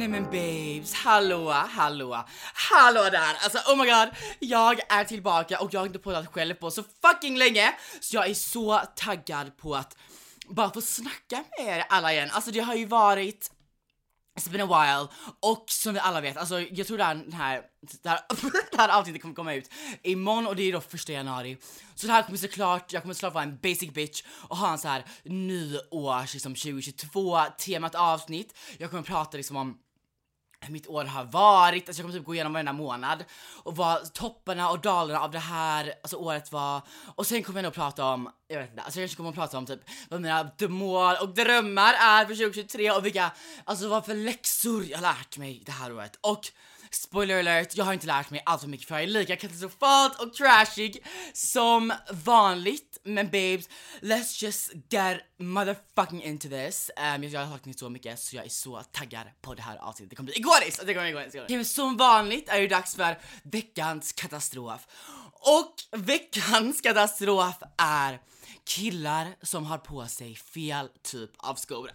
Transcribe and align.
Nej 0.00 0.08
men 0.08 0.24
babes, 0.24 0.94
hallå, 0.94 1.50
hallå, 1.50 2.24
hallå 2.54 3.02
där! 3.10 3.34
Alltså 3.42 3.58
oh 3.58 3.76
my 3.76 3.84
god, 3.84 4.08
jag 4.38 4.80
är 4.88 5.04
tillbaka 5.04 5.60
och 5.60 5.74
jag 5.74 5.80
har 5.80 5.86
inte 5.86 5.98
poddat 5.98 6.26
själv 6.26 6.54
på 6.54 6.70
så 6.70 6.84
fucking 7.02 7.36
länge 7.38 7.74
så 8.00 8.16
jag 8.16 8.30
är 8.30 8.34
så 8.34 8.80
taggad 8.96 9.56
på 9.56 9.74
att 9.74 9.96
bara 10.48 10.70
få 10.70 10.80
snacka 10.80 11.44
med 11.58 11.78
er 11.78 11.84
alla 11.88 12.12
igen. 12.12 12.28
Alltså 12.32 12.50
det 12.50 12.60
har 12.60 12.74
ju 12.74 12.86
varit 12.86 13.50
It's 14.38 14.50
been 14.50 14.70
a 14.70 14.84
while 14.84 15.08
och 15.40 15.64
som 15.68 15.94
vi 15.94 16.00
alla 16.00 16.20
vet, 16.20 16.36
alltså 16.36 16.60
jag 16.60 16.86
tror 16.86 16.98
det 16.98 17.04
här, 17.04 17.14
den 17.14 17.32
här, 17.32 17.62
det 18.02 18.08
här, 18.08 18.20
det 18.70 18.76
här 18.76 18.98
avsnittet 18.98 19.22
kommer 19.22 19.34
komma 19.34 19.54
ut 19.54 19.70
imorgon 20.02 20.46
och 20.46 20.56
det 20.56 20.62
är 20.62 20.72
då 20.72 20.80
första 20.80 21.12
januari. 21.12 21.56
Så 21.94 22.06
det 22.06 22.12
här 22.12 22.22
kommer 22.22 22.38
såklart, 22.38 22.92
jag 22.92 23.02
kommer 23.02 23.14
såklart 23.14 23.34
vara 23.34 23.44
en 23.44 23.58
basic 23.62 23.90
bitch 23.90 24.22
och 24.28 24.56
ha 24.56 24.72
en 24.72 24.78
så 24.78 24.88
här 24.88 25.04
nyårs 25.24 26.34
liksom 26.34 26.54
2022 26.54 27.38
temat 27.58 27.94
avsnitt. 27.94 28.58
Jag 28.78 28.90
kommer 28.90 29.02
prata 29.02 29.36
liksom 29.36 29.56
om 29.56 29.78
mitt 30.68 30.88
år 30.88 31.04
har 31.04 31.24
varit, 31.24 31.88
alltså 31.88 32.02
jag 32.02 32.04
kommer 32.04 32.18
typ 32.18 32.26
gå 32.26 32.34
igenom 32.34 32.52
varenda 32.52 32.72
månad 32.72 33.24
och 33.62 33.76
vad 33.76 34.12
topparna 34.12 34.70
och 34.70 34.80
dalarna 34.80 35.20
av 35.20 35.30
det 35.30 35.38
här 35.38 35.92
alltså 36.02 36.16
året 36.16 36.52
var 36.52 36.82
och 37.14 37.26
sen 37.26 37.42
kommer 37.42 37.58
jag 37.58 37.64
nog 37.64 37.72
prata 37.72 38.04
om, 38.04 38.30
jag 38.48 38.60
vet 38.60 38.70
inte, 38.70 38.82
alltså 38.82 39.00
jag 39.00 39.04
kanske 39.04 39.16
kommer 39.16 39.30
att 39.30 39.36
prata 39.36 39.58
om 39.58 39.66
typ 39.66 39.80
vad 40.08 40.20
mina 40.20 40.50
mål 40.68 41.16
och 41.20 41.28
drömmar 41.28 41.94
är 41.94 42.24
för 42.24 42.34
2023 42.34 42.90
och 42.90 43.06
vilka, 43.06 43.30
alltså 43.64 43.88
vad 43.88 44.04
för 44.04 44.14
läxor 44.14 44.84
jag 44.84 44.98
har 44.98 45.02
lärt 45.02 45.38
mig 45.38 45.62
det 45.66 45.72
här 45.72 45.92
året. 45.92 46.18
Och 46.20 46.52
Spoiler 46.92 47.38
alert, 47.38 47.76
jag 47.76 47.84
har 47.84 47.92
inte 47.92 48.06
lärt 48.06 48.30
mig 48.30 48.42
allt 48.46 48.60
för 48.60 48.68
mycket 48.68 48.88
för 48.88 48.94
jag 48.94 49.02
är 49.02 49.06
lika 49.06 49.36
katastrofalt 49.36 50.20
och 50.20 50.34
trashig 50.34 51.06
som 51.32 51.92
vanligt. 52.10 52.98
Men 53.04 53.26
babes, 53.26 53.68
let's 54.00 54.44
just 54.44 54.72
get 54.88 55.20
motherfucking 55.38 56.22
into 56.22 56.48
this. 56.48 56.90
Um, 56.96 57.22
jag, 57.22 57.32
jag 57.32 57.40
har 57.40 57.56
saknat 57.56 57.78
så 57.78 57.88
mycket 57.88 58.20
så 58.20 58.36
jag 58.36 58.44
är 58.44 58.48
så 58.48 58.82
taggad 58.92 59.26
på 59.40 59.54
det 59.54 59.62
här 59.62 59.76
avsnittet. 59.76 60.10
Det 60.10 60.16
kommer 60.16 60.26
bli 60.26 60.38
igoriskt! 60.38 60.86
Det 60.86 60.94
kommer 60.94 61.12
bli 61.12 61.20
igoriskt! 61.20 61.36
Okay, 61.36 61.64
som 61.64 61.96
vanligt 61.96 62.48
är 62.48 62.60
det 62.60 62.68
dags 62.68 62.94
för 62.94 63.18
veckans 63.42 64.12
katastrof. 64.12 64.86
Och 65.32 65.74
veckans 66.00 66.80
katastrof 66.80 67.56
är 67.78 68.20
killar 68.64 69.36
som 69.42 69.64
har 69.64 69.78
på 69.78 70.06
sig 70.06 70.34
fel 70.34 70.88
typ 71.02 71.30
av 71.36 71.54
skor. 71.54 71.90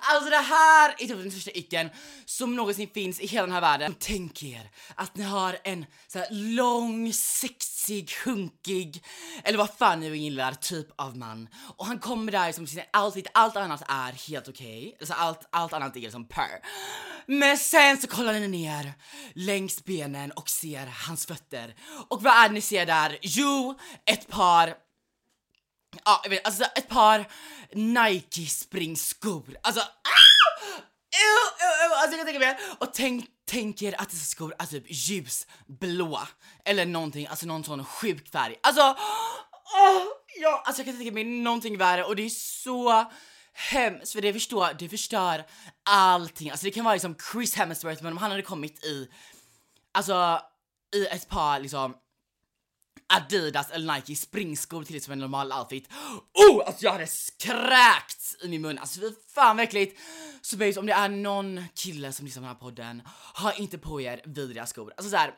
Alltså 0.00 0.30
det 0.30 0.36
här 0.36 0.94
är 0.98 1.06
typ 1.06 1.08
den 1.08 1.30
största 1.30 1.50
icken 1.50 1.90
som 2.24 2.56
någonsin 2.56 2.88
finns 2.94 3.20
i 3.20 3.26
hela 3.26 3.46
den 3.46 3.54
här 3.54 3.60
världen. 3.60 3.94
Tänk 3.98 4.42
er 4.42 4.70
att 4.94 5.16
ni 5.16 5.24
har 5.24 5.58
en 5.64 5.86
så 6.08 6.18
här 6.18 6.28
lång, 6.30 7.12
sexig, 7.12 8.10
hunkig, 8.24 9.04
eller 9.44 9.58
vad 9.58 9.70
fan 9.70 10.00
ni 10.00 10.16
gillar, 10.16 10.52
typ 10.52 10.86
av 10.96 11.16
man. 11.16 11.48
Och 11.76 11.86
han 11.86 11.98
kommer 11.98 12.32
där 12.32 12.52
som 12.52 12.66
sin 12.66 12.82
outfit, 13.04 13.26
allt 13.34 13.56
annat 13.56 13.82
är 13.88 14.28
helt 14.28 14.48
okej. 14.48 14.78
Okay. 14.78 14.92
Alltså 15.00 15.14
allt, 15.14 15.48
allt 15.50 15.72
annat 15.72 15.96
är 15.96 16.00
liksom 16.00 16.28
per. 16.28 16.50
Men 17.26 17.58
sen 17.58 17.98
så 17.98 18.06
kollar 18.06 18.32
ni 18.32 18.48
ner 18.48 18.92
längs 19.34 19.84
benen 19.84 20.32
och 20.32 20.48
ser 20.48 20.86
hans 21.06 21.26
fötter. 21.26 21.74
Och 22.08 22.22
vad 22.22 22.32
är 22.32 22.48
det 22.48 22.54
ni 22.54 22.60
ser 22.60 22.86
där? 22.86 23.18
Jo, 23.22 23.78
ett 24.06 24.28
par 24.28 24.83
Ja, 26.04 26.20
jag 26.22 26.30
vet, 26.30 26.46
alltså 26.46 26.64
ett 26.64 26.88
par 26.88 27.24
Nike 27.72 28.46
springskor. 28.46 29.56
Alltså, 29.62 29.80
ah! 29.80 30.34
Ew, 31.14 31.66
ew, 31.66 31.84
ew. 31.84 31.94
Alltså 31.94 32.16
jag 32.16 32.18
kan 32.18 32.26
tänka 32.26 32.38
mig, 32.38 32.58
och 32.78 32.94
tänk, 32.94 33.26
tänk 33.46 33.82
er 33.82 34.00
att 34.00 34.10
dessa 34.10 34.24
skor 34.24 34.54
är 34.58 34.66
typ 34.66 34.84
ljusblå. 34.86 36.20
Eller 36.64 36.86
någonting, 36.86 37.26
alltså 37.26 37.46
någon 37.46 37.64
sån 37.64 37.84
sjuk 37.84 38.30
färg. 38.30 38.56
Alltså, 38.62 38.80
oh, 38.80 40.04
ja, 40.40 40.62
alltså 40.66 40.82
jag 40.82 40.86
kan 40.86 40.96
tänka 40.96 41.12
mig 41.12 41.24
någonting 41.24 41.78
värre 41.78 42.04
och 42.04 42.16
det 42.16 42.22
är 42.22 42.30
så 42.30 43.10
hemskt 43.52 44.12
för 44.12 44.20
det 44.20 44.32
förstår, 44.32 44.68
det 44.78 44.88
förstör 44.88 45.44
allting. 45.84 46.50
Alltså 46.50 46.64
det 46.64 46.70
kan 46.70 46.84
vara 46.84 46.94
liksom 46.94 47.16
Chris 47.32 47.54
Hemsworth 47.54 48.02
men 48.02 48.12
om 48.12 48.18
han 48.18 48.30
hade 48.30 48.42
kommit 48.42 48.84
i, 48.84 49.08
alltså 49.92 50.40
i 50.94 51.06
ett 51.06 51.28
par 51.28 51.60
liksom 51.60 51.94
Adidas 53.06 53.70
eller 53.70 53.94
Nike 53.94 54.16
springskor 54.16 54.84
till 54.84 55.02
som 55.02 55.12
en 55.12 55.18
normal 55.18 55.52
outfit. 55.52 55.88
Oh, 56.32 56.66
alltså 56.66 56.84
jag 56.84 56.92
hade 56.92 57.06
kräkts 57.38 58.36
i 58.42 58.48
min 58.48 58.62
mun. 58.62 58.78
Alltså 58.78 59.00
fy 59.00 59.10
fan 59.34 59.56
vad 59.56 59.64
äckligt. 59.64 60.00
Så 60.40 60.56
babes, 60.56 60.76
om 60.76 60.86
det 60.86 60.92
är 60.92 61.08
någon 61.08 61.64
kille 61.74 62.12
som 62.12 62.26
lyssnar 62.26 62.42
på 62.42 62.46
den 62.46 62.54
här 62.54 62.60
podden, 62.60 63.02
ha 63.34 63.52
inte 63.52 63.78
på 63.78 64.00
er 64.00 64.20
vidriga 64.24 64.66
skor. 64.66 64.92
Alltså 64.96 65.10
såhär, 65.10 65.34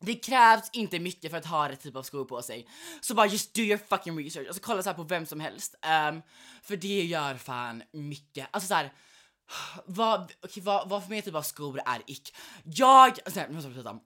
det 0.00 0.14
krävs 0.14 0.70
inte 0.72 0.98
mycket 0.98 1.30
för 1.30 1.38
att 1.38 1.46
ha 1.46 1.68
rätt 1.68 1.80
typ 1.80 1.96
av 1.96 2.02
skor 2.02 2.24
på 2.24 2.42
sig. 2.42 2.68
Så 3.00 3.14
bara 3.14 3.26
just 3.26 3.54
do 3.54 3.62
your 3.62 3.78
fucking 3.88 4.18
research. 4.18 4.46
Alltså 4.46 4.62
kolla 4.62 4.82
så 4.82 4.94
på 4.94 5.02
vem 5.02 5.26
som 5.26 5.40
helst. 5.40 5.74
Um, 6.10 6.22
för 6.62 6.76
det 6.76 7.04
gör 7.04 7.34
fan 7.34 7.82
mycket. 7.92 8.48
Alltså 8.50 8.68
såhär, 8.68 8.92
vad, 9.86 10.32
okay, 10.42 10.62
vad, 10.62 10.88
vad 10.88 11.02
för 11.02 11.10
mer 11.10 11.20
typ 11.20 11.34
av 11.34 11.42
skor 11.42 11.80
är 11.86 12.02
ick? 12.06 12.34
Jag, 12.64 13.18
alltså, 13.24 13.40
nu 13.40 13.54
måste 13.54 13.68
jag 13.68 13.76
prata 13.76 13.90
om. 13.90 14.00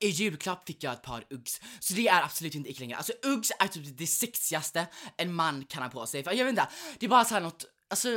I 0.00 0.08
julklapp 0.08 0.66
fick 0.66 0.84
jag 0.84 0.92
ett 0.92 1.02
par 1.02 1.24
Uggs, 1.30 1.60
så 1.80 1.94
det 1.94 2.08
är 2.08 2.22
absolut 2.22 2.54
inte 2.54 2.70
ick 2.70 2.80
längre. 2.80 2.96
Alltså 2.96 3.12
Uggs 3.22 3.52
är 3.58 3.68
typ 3.68 3.98
det 3.98 4.06
sexigaste 4.06 4.86
en 5.16 5.34
man 5.34 5.64
kan 5.64 5.82
ha 5.82 5.90
på 5.90 6.06
sig. 6.06 6.24
För 6.24 6.32
jag 6.32 6.44
vet 6.44 6.52
inte, 6.52 6.68
det 6.98 7.06
är 7.06 7.10
bara 7.10 7.24
såhär 7.24 7.40
något 7.40 7.64
Alltså 7.88 8.08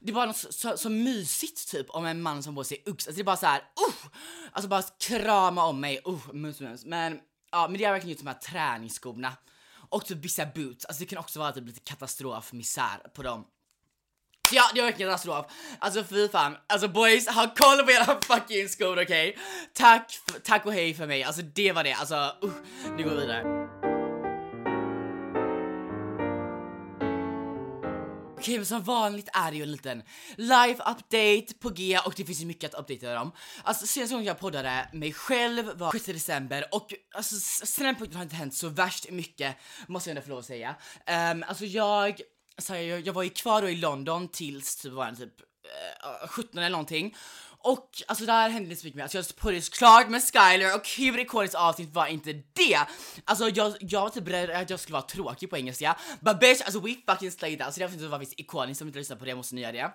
det 0.00 0.10
är 0.10 0.14
bara 0.14 0.26
något 0.26 0.36
så, 0.36 0.52
så, 0.52 0.76
så 0.76 0.90
mysigt 0.90 1.70
typ 1.70 1.90
om 1.90 2.06
en 2.06 2.22
man 2.22 2.42
som 2.42 2.54
på 2.54 2.64
sig 2.64 2.82
Uggs. 2.86 3.06
Alltså 3.06 3.16
det 3.16 3.22
är 3.22 3.24
bara 3.24 3.36
så 3.36 3.46
här, 3.46 3.58
uh! 3.58 4.10
Alltså 4.52 4.68
bara 4.68 4.82
krama 4.82 5.64
om 5.64 5.80
mig, 5.80 6.00
uh, 6.06 6.32
mums 6.32 6.60
mums. 6.60 6.84
Men 6.84 7.20
ja, 7.52 7.68
men 7.68 7.78
det 7.78 7.84
är 7.84 7.92
verkligen 7.92 8.10
just 8.10 8.24
de 8.24 8.30
här 8.30 8.38
träningsskorna. 8.38 9.32
Och 9.90 10.04
typ 10.04 10.18
vissa 10.24 10.46
boots, 10.46 10.84
alltså 10.84 11.00
det 11.00 11.06
kan 11.06 11.18
också 11.18 11.38
vara 11.38 11.52
typ 11.52 11.66
lite 11.66 11.80
katastrof, 11.80 12.52
misär 12.52 12.98
på 13.14 13.22
dem. 13.22 13.44
Ja, 14.52 14.70
det 14.74 14.80
var 14.80 14.86
verkligen 14.86 15.12
alltså 15.12 15.28
katastrof. 15.28 15.56
Alltså 15.78 16.04
fy 16.04 16.28
fan. 16.28 16.56
Alltså 16.66 16.88
boys, 16.88 17.28
ha 17.28 17.54
koll 17.56 17.84
på 17.84 17.90
era 17.90 18.20
fucking 18.22 18.68
skor 18.68 19.02
okej? 19.02 19.28
Okay? 19.28 19.42
Tack, 19.74 20.18
tack 20.44 20.66
och 20.66 20.72
hej 20.72 20.94
för 20.94 21.06
mig. 21.06 21.24
Alltså 21.24 21.42
det 21.42 21.72
var 21.72 21.84
det. 21.84 21.92
Alltså, 21.92 22.14
uh, 22.44 22.52
nu 22.96 23.04
går 23.04 23.10
vi 23.10 23.16
vidare. 23.16 23.70
Okej, 28.40 28.56
men 28.56 28.66
som 28.66 28.82
vanligt 28.82 29.28
är 29.32 29.50
det 29.50 29.56
ju 29.56 29.62
en 29.62 29.72
liten 29.72 30.02
live 30.36 30.74
update 30.74 31.54
på 31.60 31.68
G 31.68 31.98
och 32.06 32.14
det 32.16 32.24
finns 32.24 32.40
ju 32.40 32.46
mycket 32.46 32.74
att 32.74 32.80
uppdatera 32.80 33.22
om. 33.22 33.32
Alltså 33.62 33.86
senaste 33.86 34.14
gången 34.14 34.26
jag 34.26 34.38
poddade 34.38 34.88
mig 34.92 35.12
själv 35.12 35.78
var 35.78 35.92
6 35.92 36.04
december 36.04 36.64
och 36.72 36.94
alltså 37.14 37.34
sen 37.66 37.84
den 37.84 37.94
punkten 37.94 38.16
har 38.16 38.22
inte 38.22 38.36
hänt 38.36 38.54
så 38.54 38.68
värst 38.68 39.10
mycket 39.10 39.56
måste 39.86 40.10
jag 40.10 40.16
ändå 40.16 40.24
få 40.24 40.30
lov 40.30 40.38
att 40.38 40.44
säga. 40.44 40.76
Um, 41.32 41.44
alltså 41.48 41.64
jag, 41.64 42.20
så 42.60 42.72
här, 42.72 42.80
jag, 42.80 43.06
jag 43.06 43.12
var 43.12 43.22
ju 43.22 43.30
kvar 43.30 43.62
då 43.62 43.68
i 43.68 43.76
London 43.76 44.28
tills 44.28 44.76
typ 44.76 44.92
var 44.92 45.12
typ 45.12 45.40
eh, 46.00 46.24
uh, 46.24 46.28
17 46.28 46.58
eller 46.58 46.70
någonting 46.70 47.16
och 47.62 48.02
alltså 48.06 48.26
där 48.26 48.48
hände 48.48 48.68
det 48.68 48.76
så 48.76 48.86
mycket 48.86 48.96
mer. 48.96 49.02
Alltså 49.02 49.18
jag 49.18 49.24
det 49.52 49.68
klart 49.68 50.08
med 50.08 50.22
Skyler 50.22 50.74
och 50.74 50.88
hur 50.98 51.18
ikoniskt 51.18 51.54
avsnitt 51.54 51.94
var 51.94 52.06
inte 52.06 52.32
det? 52.32 52.78
Alltså 53.24 53.48
jag, 53.48 53.74
jag 53.80 54.00
var 54.00 54.10
typ 54.10 54.24
beredd 54.24 54.50
att 54.50 54.70
jag 54.70 54.80
skulle 54.80 54.92
vara 54.92 55.02
tråkig 55.02 55.50
på 55.50 55.56
engelska. 55.56 55.96
But 56.20 56.40
bitch, 56.40 56.60
alltså 56.60 56.80
we 56.80 56.94
fucking 57.06 57.30
slayed 57.30 57.58
that. 57.58 57.66
Alltså 57.66 57.78
det 57.80 57.84
avsnittet 57.84 58.10
var 58.10 58.18
visst 58.18 58.40
ikoniskt, 58.40 58.82
om 58.82 58.88
inte 58.88 58.98
lyssnar 58.98 59.16
på 59.16 59.24
det 59.24 59.34
måste 59.34 59.54
ni 59.54 59.60
göra 59.60 59.72
det. 59.72 59.90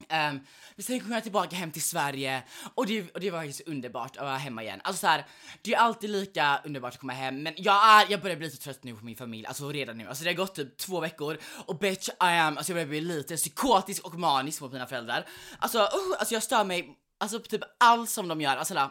Um, 0.00 0.40
men 0.76 0.82
sen 0.82 1.00
kom 1.00 1.12
jag 1.12 1.22
tillbaka 1.22 1.56
hem 1.56 1.70
till 1.70 1.82
Sverige 1.82 2.42
och 2.74 2.86
det, 2.86 3.14
och 3.14 3.20
det 3.20 3.30
var 3.30 3.38
faktiskt 3.38 3.68
underbart 3.68 4.16
att 4.16 4.22
vara 4.22 4.36
hemma 4.36 4.62
igen. 4.62 4.80
Alltså 4.84 5.00
så 5.00 5.06
här, 5.06 5.26
det 5.62 5.74
är 5.74 5.78
alltid 5.78 6.10
lika 6.10 6.60
underbart 6.64 6.94
att 6.94 7.00
komma 7.00 7.12
hem 7.12 7.42
men 7.42 7.54
jag, 7.56 7.88
är, 7.88 8.06
jag 8.10 8.22
börjar 8.22 8.36
bli 8.36 8.46
lite 8.46 8.62
trött 8.62 8.84
nu 8.84 8.96
på 8.96 9.04
min 9.04 9.16
familj, 9.16 9.46
alltså 9.46 9.72
redan 9.72 9.98
nu. 9.98 10.08
Alltså 10.08 10.24
det 10.24 10.30
har 10.30 10.36
gått 10.36 10.54
typ 10.54 10.76
två 10.76 11.00
veckor 11.00 11.38
och 11.66 11.78
bitch 11.78 12.08
I 12.08 12.12
am, 12.18 12.58
alltså 12.58 12.72
jag 12.72 12.76
börjar 12.76 12.88
bli 12.88 13.00
lite 13.00 13.36
psykotisk 13.36 14.04
och 14.04 14.14
manisk 14.14 14.60
mot 14.60 14.72
mina 14.72 14.86
föräldrar. 14.86 15.26
Alltså, 15.58 15.78
uh, 15.78 16.16
alltså 16.18 16.34
jag 16.34 16.42
stör 16.42 16.64
mig, 16.64 16.98
alltså 17.20 17.40
på 17.40 17.46
typ 17.46 17.62
allt 17.80 18.10
som 18.10 18.28
de 18.28 18.40
gör, 18.40 18.56
alltså 18.56 18.74
där, 18.74 18.90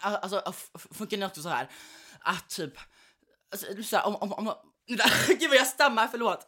alltså 0.00 0.52
funkar 0.74 1.16
det 1.16 1.26
också 1.26 1.42
så 1.42 1.48
här 1.48 1.70
att 2.20 2.48
typ, 2.48 2.74
alltså, 3.52 3.82
så 3.82 3.96
här, 3.96 4.06
om, 4.06 4.16
om, 4.16 4.32
om, 4.32 4.54
gud 5.28 5.48
vad 5.48 5.58
jag 5.58 5.66
stammar, 5.66 6.08
förlåt 6.08 6.46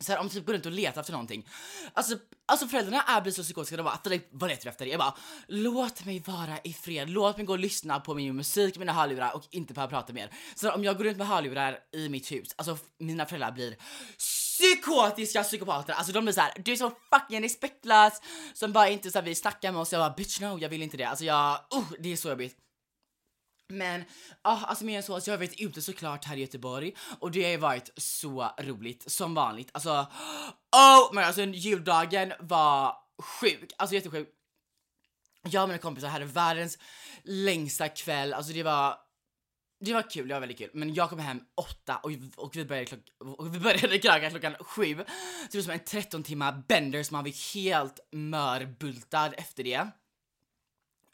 så 0.00 0.12
här, 0.12 0.20
om 0.20 0.28
typ 0.28 0.46
går 0.46 0.52
runt 0.52 0.66
och 0.66 0.72
letar 0.72 1.00
efter 1.00 1.12
någonting. 1.12 1.48
Alltså, 1.92 2.18
alltså 2.46 2.66
föräldrarna 2.66 3.02
är 3.02 3.20
blir 3.20 3.32
så 3.32 3.42
psykotiska, 3.42 3.76
de 3.76 3.82
bara 3.82 4.00
Filip 4.04 4.28
vad 4.30 4.50
letar 4.50 4.64
du 4.64 4.70
efter? 4.70 4.86
Jag 4.86 4.98
bara 4.98 5.14
låt 5.48 6.04
mig 6.04 6.22
vara 6.26 6.58
i 6.64 6.72
fred, 6.72 7.10
låt 7.10 7.36
mig 7.36 7.46
gå 7.46 7.52
och 7.52 7.58
lyssna 7.58 8.00
på 8.00 8.14
min 8.14 8.36
musik, 8.36 8.78
mina 8.78 8.92
hörlurar 8.92 9.34
och 9.34 9.44
inte 9.50 9.74
behöva 9.74 9.90
prata 9.90 10.12
mer. 10.12 10.30
Så 10.54 10.70
om 10.70 10.84
jag 10.84 10.96
går 10.96 11.04
runt 11.04 11.18
med 11.18 11.26
hörlurar 11.26 11.78
i 11.92 12.08
mitt 12.08 12.32
hus, 12.32 12.48
alltså 12.56 12.78
mina 12.98 13.26
föräldrar 13.26 13.52
blir 13.52 13.76
psykotiska 14.18 15.42
psykopater, 15.42 15.92
alltså 15.92 16.12
de 16.12 16.24
blir 16.24 16.34
såhär, 16.34 16.52
du 16.56 16.72
är 16.72 16.76
så 16.76 16.92
fucking 17.12 17.42
respektlös 17.42 18.20
som 18.54 18.72
bara 18.72 18.88
inte 18.88 19.10
såhär 19.10 19.24
vill 19.24 19.36
snacka 19.36 19.72
med 19.72 19.80
oss, 19.80 19.92
jag 19.92 20.00
bara 20.00 20.16
bitch 20.16 20.40
no 20.40 20.58
jag 20.58 20.68
vill 20.68 20.82
inte 20.82 20.96
det, 20.96 21.04
alltså 21.04 21.24
jag, 21.24 21.58
uh, 21.74 21.92
det 21.98 22.12
är 22.12 22.16
så 22.16 22.28
jobbigt. 22.28 22.56
Men 23.70 24.04
ah, 24.42 24.64
alltså 24.64 24.84
mer 24.84 24.96
än 24.96 25.02
så, 25.02 25.14
alltså 25.14 25.30
jag 25.30 25.38
har 25.38 25.46
varit 25.46 25.60
ute 25.60 25.82
såklart 25.82 26.24
här 26.24 26.36
i 26.36 26.40
Göteborg 26.40 26.92
och 27.18 27.30
det 27.30 27.42
har 27.42 27.50
ju 27.50 27.56
varit 27.56 27.90
så 27.96 28.50
roligt 28.58 29.10
som 29.10 29.34
vanligt. 29.34 29.70
Alltså, 29.72 29.90
oh 30.76 31.14
men 31.14 31.24
alltså 31.24 31.42
juldagen 31.42 32.32
var 32.40 32.96
sjuk, 33.22 33.72
alltså 33.76 33.94
jättesjuk. 33.94 34.28
Jag 35.42 35.62
och 35.62 35.68
mina 35.68 35.78
kompisar 35.78 36.08
hade 36.08 36.24
världens 36.24 36.78
längsta 37.22 37.88
kväll, 37.88 38.32
alltså 38.32 38.52
det 38.52 38.62
var 38.62 38.98
det 39.80 39.94
var 39.94 40.10
kul, 40.10 40.28
det 40.28 40.34
var 40.34 40.40
väldigt 40.40 40.58
kul. 40.58 40.70
Men 40.72 40.94
jag 40.94 41.10
kom 41.10 41.18
hem 41.18 41.40
åtta 41.54 41.96
och, 41.96 42.10
och 42.36 42.56
vi 42.56 42.64
började, 42.64 42.86
klock, 42.86 43.00
och 43.38 43.54
vi 43.54 43.60
började 43.60 43.98
kröka 43.98 44.30
klockan 44.30 44.54
sju. 44.60 44.96
Så 44.96 45.04
det 45.50 45.58
var 45.58 45.62
som 45.62 45.72
en 45.72 45.84
13 45.84 46.22
timmar 46.22 46.62
bender 46.68 47.02
som 47.02 47.14
man 47.14 47.24
var 47.24 47.54
helt 47.54 48.00
mörbultad 48.12 49.34
efter 49.34 49.64
det. 49.64 49.88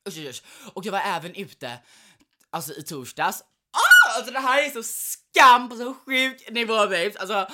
Usch, 0.09 0.19
usch. 0.19 0.43
Och 0.73 0.87
jag 0.87 0.93
var 0.93 1.01
även 1.01 1.35
ute 1.35 1.79
alltså 2.57 2.73
i 2.73 2.83
torsdags. 2.83 3.43
Ah, 3.73 4.17
alltså 4.17 4.33
det 4.33 4.41
här 4.41 4.63
är 4.63 4.71
så 4.71 4.83
skam 4.83 5.69
på 5.69 5.77
så 5.77 5.95
sjuk 5.95 6.51
nivå 6.51 6.77
babes. 6.77 7.17
Alltså, 7.17 7.47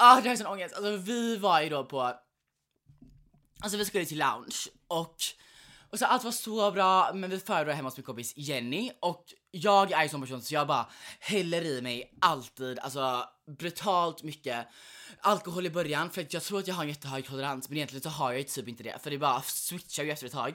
ah, 0.00 0.20
det 0.20 0.28
här 0.28 0.30
är 0.30 0.36
sån 0.36 0.46
ångest. 0.46 0.74
Alltså 0.74 0.96
vi 0.96 1.36
var 1.36 1.60
ju 1.60 1.68
då 1.68 1.84
på, 1.84 2.12
alltså 3.60 3.78
vi 3.78 3.84
skulle 3.84 4.04
till 4.04 4.18
lounge 4.18 4.68
och 4.88 5.16
och 5.92 5.98
så 5.98 6.06
allt 6.06 6.24
var 6.24 6.32
så 6.32 6.70
bra, 6.70 7.10
men 7.14 7.30
vi 7.30 7.40
föredrar 7.40 7.72
hemma 7.72 7.88
hos 7.88 7.96
min 7.96 8.04
kompis 8.04 8.32
Jenny 8.36 8.90
och 9.00 9.24
jag 9.50 9.92
är 9.92 10.02
ju 10.02 10.08
sån 10.08 10.20
person 10.20 10.42
så 10.42 10.54
jag 10.54 10.66
bara 10.66 10.86
häller 11.20 11.62
i 11.62 11.82
mig 11.82 12.18
alltid, 12.20 12.78
alltså 12.78 13.24
brutalt 13.58 14.22
mycket 14.22 14.66
alkohol 15.20 15.66
i 15.66 15.70
början 15.70 16.10
för 16.10 16.22
att 16.22 16.34
jag 16.34 16.42
tror 16.42 16.58
att 16.58 16.68
jag 16.68 16.74
har 16.74 16.82
en 16.82 16.88
jättehög 16.88 17.26
tolerans 17.26 17.68
men 17.68 17.78
egentligen 17.78 18.02
så 18.02 18.08
har 18.08 18.30
jag 18.30 18.38
ju 18.38 18.44
typ 18.44 18.68
inte 18.68 18.82
det 18.82 19.02
för 19.02 19.10
det 19.10 19.18
bara 19.18 19.42
switchar 19.42 20.04
ju 20.04 20.10
efter 20.10 20.26
ett 20.26 20.32
tag. 20.32 20.54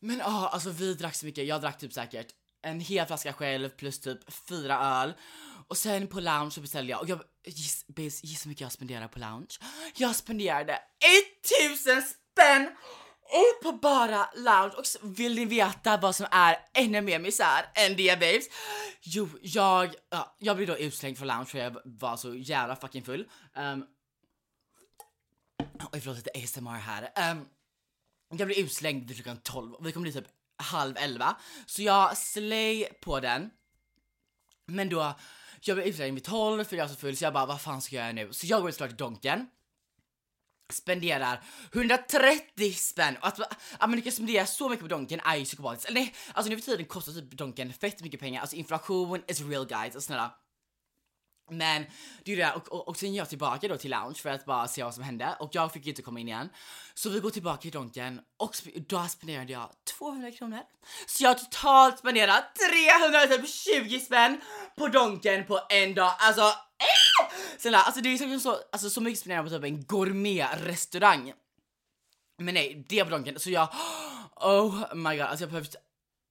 Men 0.00 0.18
ja, 0.18 0.24
ah, 0.26 0.48
alltså 0.48 0.70
vi 0.70 0.94
drack 0.94 1.14
så 1.14 1.26
mycket, 1.26 1.46
jag 1.46 1.60
drack 1.60 1.78
typ 1.78 1.92
säkert 1.92 2.26
en 2.62 2.80
hel 2.80 3.06
flaska 3.06 3.32
själv 3.32 3.68
plus 3.68 4.00
typ 4.00 4.32
fyra 4.32 4.78
öl. 4.78 5.12
Och 5.68 5.76
sen 5.76 6.06
på 6.06 6.20
lounge 6.20 6.50
så 6.50 6.60
beställde 6.60 6.90
jag 6.90 7.00
och 7.00 7.08
jag 7.08 7.22
giss, 7.44 7.84
gissa 7.96 8.44
hur 8.44 8.48
mycket 8.48 8.60
jag 8.60 8.72
spenderade 8.72 9.08
på 9.08 9.18
lounge. 9.18 9.58
Jag 9.96 10.16
spenderade 10.16 10.78
1000 11.70 12.02
spänn 12.02 12.76
på 13.62 13.72
bara 13.72 14.30
lounge 14.36 14.74
och 14.76 15.18
vill 15.18 15.34
ni 15.34 15.44
veta 15.44 15.96
vad 15.96 16.16
som 16.16 16.26
är 16.30 16.56
ännu 16.74 17.00
mer 17.00 17.18
misär 17.18 17.66
än 17.74 17.96
det 17.96 18.20
babes? 18.20 18.44
Jo, 19.02 19.28
jag, 19.42 19.94
ja, 20.10 20.36
jag 20.38 20.56
blev 20.56 20.68
då 20.68 20.78
utslängd 20.78 21.18
från 21.18 21.28
lounge 21.28 21.46
för 21.46 21.58
jag 21.58 21.76
var 21.84 22.16
så 22.16 22.34
jävla 22.34 22.76
fucking 22.76 23.04
full. 23.04 23.28
Um, 23.56 23.86
oj 25.92 26.00
förlåt 26.00 26.16
lite 26.16 26.30
ASMR 26.44 26.70
här. 26.70 27.30
Um, 27.32 27.48
jag 28.38 28.48
blev 28.48 28.58
utslängd 28.58 29.08
vid 29.08 29.16
klockan 29.16 29.36
12 29.36 29.74
och 29.74 29.86
vi 29.86 29.92
kom 29.92 30.04
dit 30.04 30.14
typ 30.14 30.28
halv 30.60 30.96
elva. 30.96 31.36
Så 31.66 31.82
jag 31.82 32.16
slay 32.16 32.84
på 33.00 33.20
den. 33.20 33.50
Men 34.66 34.88
då, 34.88 35.14
jag 35.60 35.76
blev 35.76 35.86
utslängd 35.86 36.14
vid 36.14 36.24
tolv 36.24 36.64
för 36.64 36.76
jag 36.76 36.84
var 36.84 36.94
så 36.94 37.00
full 37.00 37.16
så 37.16 37.24
jag 37.24 37.32
bara 37.32 37.46
vad 37.46 37.60
fan 37.60 37.82
ska 37.82 37.96
jag 37.96 38.02
göra 38.02 38.12
nu? 38.12 38.32
Så 38.32 38.46
jag 38.46 38.62
går 38.62 38.70
såklart 38.70 38.90
till 38.90 38.96
Donken. 38.96 39.46
Spenderar 40.72 41.42
130 41.72 42.72
spänn 42.72 43.16
och 43.16 43.26
att, 43.26 43.40
att 43.78 43.90
man 43.90 43.96
lyckas 43.96 44.14
spendera 44.14 44.46
så 44.46 44.68
mycket 44.68 44.84
på 44.84 44.88
Donken 44.88 45.20
är 45.20 45.36
ju 45.36 45.44
psykopatiskt. 45.44 45.88
Eller 45.88 46.00
nej, 46.00 46.14
alltså 46.32 46.50
nu 46.50 46.56
för 46.56 46.62
tiden 46.62 46.86
kostar 46.86 47.12
typ 47.12 47.30
Donken 47.30 47.72
fett 47.72 48.02
mycket 48.02 48.20
pengar. 48.20 48.40
Alltså 48.40 48.56
inflation 48.56 49.22
is 49.26 49.40
real 49.40 49.66
guys, 49.66 49.84
alltså 49.84 50.00
snälla. 50.00 50.34
Men 51.50 51.84
det 52.24 52.32
är 52.32 52.36
det 52.36 52.52
och, 52.52 52.72
och, 52.72 52.88
och 52.88 52.96
sen 52.96 53.12
är 53.12 53.16
jag 53.16 53.28
tillbaka 53.28 53.68
då 53.68 53.76
till 53.76 53.90
lounge 53.90 54.14
för 54.14 54.30
att 54.30 54.44
bara 54.44 54.68
se 54.68 54.84
vad 54.84 54.94
som 54.94 55.02
hände 55.02 55.36
och 55.38 55.50
jag 55.52 55.72
fick 55.72 55.86
inte 55.86 56.02
komma 56.02 56.20
in 56.20 56.28
igen. 56.28 56.48
Så 56.94 57.10
vi 57.10 57.20
går 57.20 57.30
tillbaka 57.30 57.60
till 57.60 57.70
Donken 57.70 58.20
och 58.36 58.56
sp 58.60 58.66
då 58.88 59.06
spenderade 59.08 59.52
jag 59.52 59.70
200 59.98 60.30
kronor. 60.30 60.60
Så 61.06 61.24
jag 61.24 61.30
har 61.30 61.34
totalt 61.34 61.98
spenderat 61.98 62.44
320 62.70 63.88
typ 63.88 64.02
spänn 64.02 64.40
på 64.76 64.88
Donken 64.88 65.44
på 65.44 65.60
en 65.70 65.94
dag. 65.94 66.12
Alltså, 66.18 66.42
eh! 66.42 67.26
äh! 67.26 67.30
Sen, 67.58 67.74
alltså 67.74 68.00
det 68.00 68.08
är 68.08 68.38
så, 68.38 68.56
alltså, 68.72 68.90
så 68.90 69.00
mycket 69.00 69.20
spenderar 69.20 69.42
på 69.42 69.50
typ 69.50 69.64
en 69.64 69.84
gourmetrestaurang. 69.84 71.32
Men 72.38 72.54
nej, 72.54 72.84
det 72.88 73.02
var 73.02 73.10
Donken. 73.10 73.38
Så 73.38 73.50
jag, 73.50 73.68
oh 74.36 74.94
my 74.94 75.16
god, 75.16 75.26
alltså 75.26 75.42
jag 75.42 75.50
behövde 75.50 75.78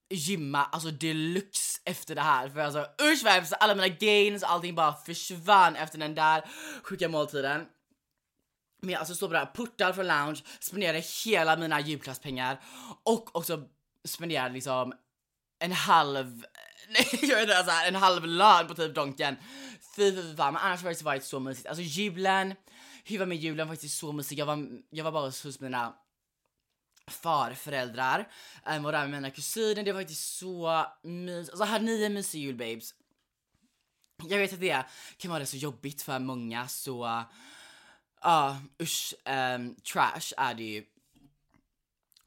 gymma 0.09 0.65
alltså 0.65 0.91
deluxe 0.91 1.81
efter 1.85 2.15
det 2.15 2.21
här 2.21 2.49
för 2.49 2.59
alltså 2.59 2.85
usch 3.01 3.23
vad 3.23 3.33
hemskt, 3.33 3.53
alla 3.59 3.75
mina 3.75 3.87
gains 3.87 4.43
och 4.43 4.51
allting 4.51 4.75
bara 4.75 4.93
försvann 4.93 5.75
efter 5.75 5.97
den 5.97 6.15
där 6.15 6.45
sjuka 6.83 7.09
måltiden. 7.09 7.65
Men 8.81 8.89
jag 8.89 8.99
alltså 8.99 9.15
står 9.15 9.29
bara 9.29 9.45
portar 9.45 9.93
från 9.93 10.07
lounge, 10.07 10.43
spenderade 10.59 11.03
hela 11.25 11.57
mina 11.57 11.81
julklappspengar 11.81 12.59
och 13.03 13.35
också 13.35 13.63
spenderade 14.05 14.53
liksom 14.53 14.93
en 15.59 15.71
halv, 15.71 16.45
nej 16.89 17.19
jag 17.21 17.35
vet 17.35 17.59
inte, 17.59 17.73
en 17.87 17.95
halv 17.95 18.25
lön 18.25 18.67
på 18.67 18.75
typ 18.75 18.95
Donken. 18.95 19.35
Fy 19.95 20.15
fy 20.15 20.35
fan, 20.35 20.53
men 20.53 20.61
annars 20.61 20.83
har 20.83 20.89
det 20.89 21.01
varit 21.01 21.23
så 21.23 21.39
mysigt. 21.39 21.67
Alltså 21.67 21.83
julen, 21.83 22.55
hur 23.03 23.19
var 23.19 23.25
med 23.25 23.37
julen 23.37 23.67
faktiskt 23.67 23.99
så 23.99 24.11
mysigt. 24.11 24.39
Jag 24.39 24.45
var, 24.45 24.67
jag 24.89 25.03
var 25.03 25.11
bara 25.11 25.25
hos 25.25 25.59
mina 25.59 25.93
farföräldrar, 27.09 28.27
um, 28.65 28.85
och 28.85 28.91
där 28.91 28.99
med 28.99 29.09
mina 29.09 29.31
kusiner, 29.31 29.83
det 29.83 29.91
var 29.91 30.01
faktiskt 30.01 30.37
så 30.37 30.85
mysigt. 31.03 31.49
Alltså 31.53 31.65
hade 31.65 31.85
ni 31.85 32.03
en 32.03 32.13
mysig 32.13 32.41
jul 32.41 32.55
babes? 32.55 32.93
Jag 34.23 34.37
vet 34.37 34.53
att 34.53 34.59
det 34.59 34.85
kan 35.17 35.31
vara 35.31 35.45
så 35.45 35.57
jobbigt 35.57 36.01
för 36.01 36.19
många 36.19 36.67
så, 36.67 37.25
ja 38.21 38.57
uh, 38.59 38.83
usch, 38.83 39.13
um, 39.25 39.75
trash 39.75 40.33
är 40.37 40.53
det 40.53 40.63
ju 40.63 40.85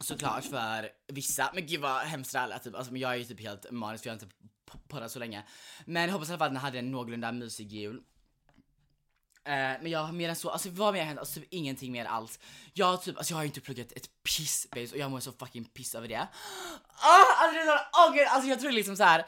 såklart 0.00 0.44
för 0.44 0.90
vissa. 1.08 1.50
Men 1.54 1.66
gud 1.66 1.80
vad 1.80 2.02
hemskt 2.02 2.32
det 2.32 2.38
är 2.38 2.58
typ, 2.58 2.74
alltså, 2.74 2.92
men 2.92 3.00
jag 3.00 3.12
är 3.12 3.16
ju 3.16 3.24
typ 3.24 3.40
helt 3.40 3.70
manisk 3.70 4.02
för 4.02 4.10
jag 4.10 4.16
har 4.16 4.22
inte 4.22 4.36
poddat 4.88 5.12
så 5.12 5.18
länge. 5.18 5.44
Men 5.84 6.02
jag 6.02 6.12
hoppas 6.12 6.28
i 6.28 6.32
alla 6.32 6.38
fall 6.38 6.46
att 6.46 6.52
ni 6.52 6.58
hade 6.58 6.78
en 6.78 6.90
någorlunda 6.90 7.32
mysig 7.32 7.72
jul. 7.72 8.02
Eh, 9.44 9.52
men 9.54 9.86
jag 9.86 9.98
har 9.98 10.12
mer 10.12 10.28
än 10.28 10.36
så, 10.36 10.50
alltså 10.50 10.70
vad 10.70 10.94
mer 10.94 11.00
har 11.00 11.06
hänt? 11.06 11.18
Alltså 11.18 11.40
typ 11.40 11.48
ingenting 11.50 11.92
mer 11.92 12.04
alls. 12.04 12.38
Jag 12.72 12.86
har 12.86 12.96
typ, 12.96 13.16
alltså 13.16 13.32
jag 13.32 13.38
har 13.38 13.44
inte 13.44 13.60
pluggat 13.60 13.92
ett 13.92 14.08
piss 14.22 14.66
babes 14.70 14.92
och 14.92 14.98
jag 14.98 15.10
mår 15.10 15.20
så 15.20 15.32
fucking 15.32 15.64
piss 15.64 15.94
över 15.94 16.08
det. 16.08 16.28
Ah, 16.88 17.44
alltså, 17.44 17.72
oh, 17.92 18.14
gud, 18.14 18.26
alltså 18.28 18.48
jag 18.48 18.60
tror 18.60 18.72
liksom 18.72 18.96
så 18.96 19.04
här. 19.04 19.26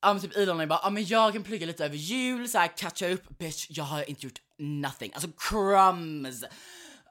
Ja 0.00 0.12
men 0.12 0.22
typ 0.22 0.36
Elon 0.36 0.60
är 0.60 0.66
bara, 0.66 0.80
ja 0.82 0.90
men 0.90 1.04
jag 1.04 1.32
kan 1.32 1.42
plugga 1.42 1.66
lite 1.66 1.84
över 1.84 1.96
jul, 1.96 2.48
så 2.48 2.58
här 2.58 2.76
catcha 2.76 3.08
upp, 3.08 3.38
bitch 3.38 3.66
jag 3.70 3.84
har 3.84 4.10
inte 4.10 4.26
gjort 4.26 4.40
nothing, 4.58 5.12
alltså 5.14 5.30
crumbs. 5.36 6.44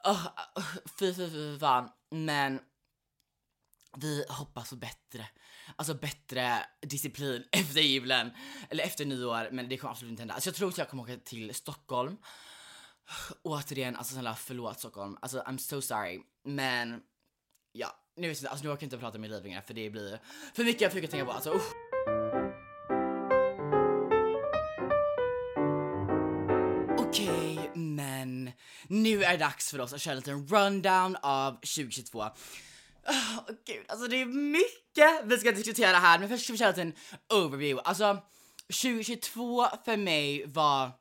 Oh, 0.04 0.28
oh, 0.56 0.64
fy 1.00 1.14
fy 1.14 1.30
fy 1.30 1.60
fan, 1.60 1.90
men 2.12 2.60
vi 3.98 4.26
hoppas 4.30 4.70
på 4.70 4.76
bättre. 4.76 5.28
Alltså 5.76 5.94
bättre 5.94 6.66
disciplin 6.82 7.44
efter 7.52 7.82
julen, 7.82 8.32
eller 8.70 8.84
efter 8.84 9.06
nyår, 9.06 9.50
men 9.52 9.70
det 9.70 9.78
kommer 9.78 9.92
absolut 9.92 10.12
inte 10.12 10.22
hända. 10.22 10.34
Alltså 10.34 10.50
jag 10.50 10.56
tror 10.56 10.70
att 10.70 10.78
jag 10.78 10.90
kommer 10.90 11.04
åka 11.04 11.18
till 11.18 11.56
Stockholm. 11.56 12.18
Återigen, 13.44 13.96
alltså 13.96 14.14
snälla 14.14 14.36
förlåt 14.36 14.80
Stockholm, 14.80 15.18
alltså 15.22 15.42
I'm 15.42 15.58
so 15.58 15.82
sorry. 15.82 16.22
Men 16.44 17.02
ja, 17.72 17.88
nu, 18.16 18.28
vet 18.28 18.42
jag, 18.42 18.50
alltså, 18.50 18.64
nu 18.66 18.72
orkar 18.72 18.82
jag 18.82 18.88
inte 18.88 18.98
prata 18.98 19.18
om 19.18 19.22
mitt 19.22 19.32
liv 19.32 19.44
längre 19.44 19.62
för 19.62 19.74
det 19.74 19.90
blir 19.90 20.20
för 20.54 20.64
mycket 20.64 20.82
jag 20.82 20.92
försöker 20.92 21.08
tänka 21.08 21.26
på. 21.26 21.32
Alltså, 21.32 21.54
usch. 21.54 21.74
Okej, 27.00 27.72
men 27.76 28.52
nu 28.88 29.24
är 29.24 29.32
det 29.32 29.38
dags 29.38 29.72
för 29.72 29.82
oss 29.82 29.94
att 29.94 30.02
köra 30.02 30.12
en 30.12 30.18
liten 30.18 30.48
rundown 30.48 31.16
av 31.22 31.52
2022. 31.52 32.26
Oh, 33.08 33.56
gud, 33.66 33.86
alltså 33.88 34.08
det 34.08 34.22
är 34.22 34.26
mycket 34.26 35.22
vi 35.24 35.38
ska 35.38 35.52
diskutera 35.52 35.98
här, 35.98 36.20
men 36.20 36.30
först 36.30 36.44
ska 36.44 36.54
vi 36.54 36.60
köra 36.60 36.70
en 36.70 36.76
liten 36.76 36.94
overview. 37.30 37.82
Alltså, 37.90 38.18
2022 38.68 39.68
för 39.86 39.98
mig 39.98 40.46
var 40.46 40.92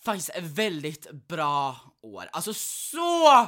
faktiskt 0.00 0.30
ett 0.30 0.44
väldigt 0.44 1.10
bra 1.10 1.76
år. 2.02 2.28
Alltså 2.32 2.54
så 2.54 3.46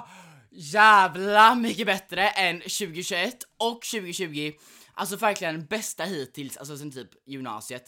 jävla 0.50 1.54
mycket 1.54 1.86
bättre 1.86 2.28
än 2.28 2.60
2021 2.60 3.34
och 3.56 3.82
2020. 3.82 4.52
Alltså 4.94 5.16
verkligen 5.16 5.66
bästa 5.66 6.04
hittills, 6.04 6.56
alltså 6.56 6.78
sen 6.78 6.92
typ 6.92 7.10
gymnasiet. 7.26 7.84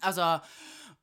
Alltså, 0.00 0.40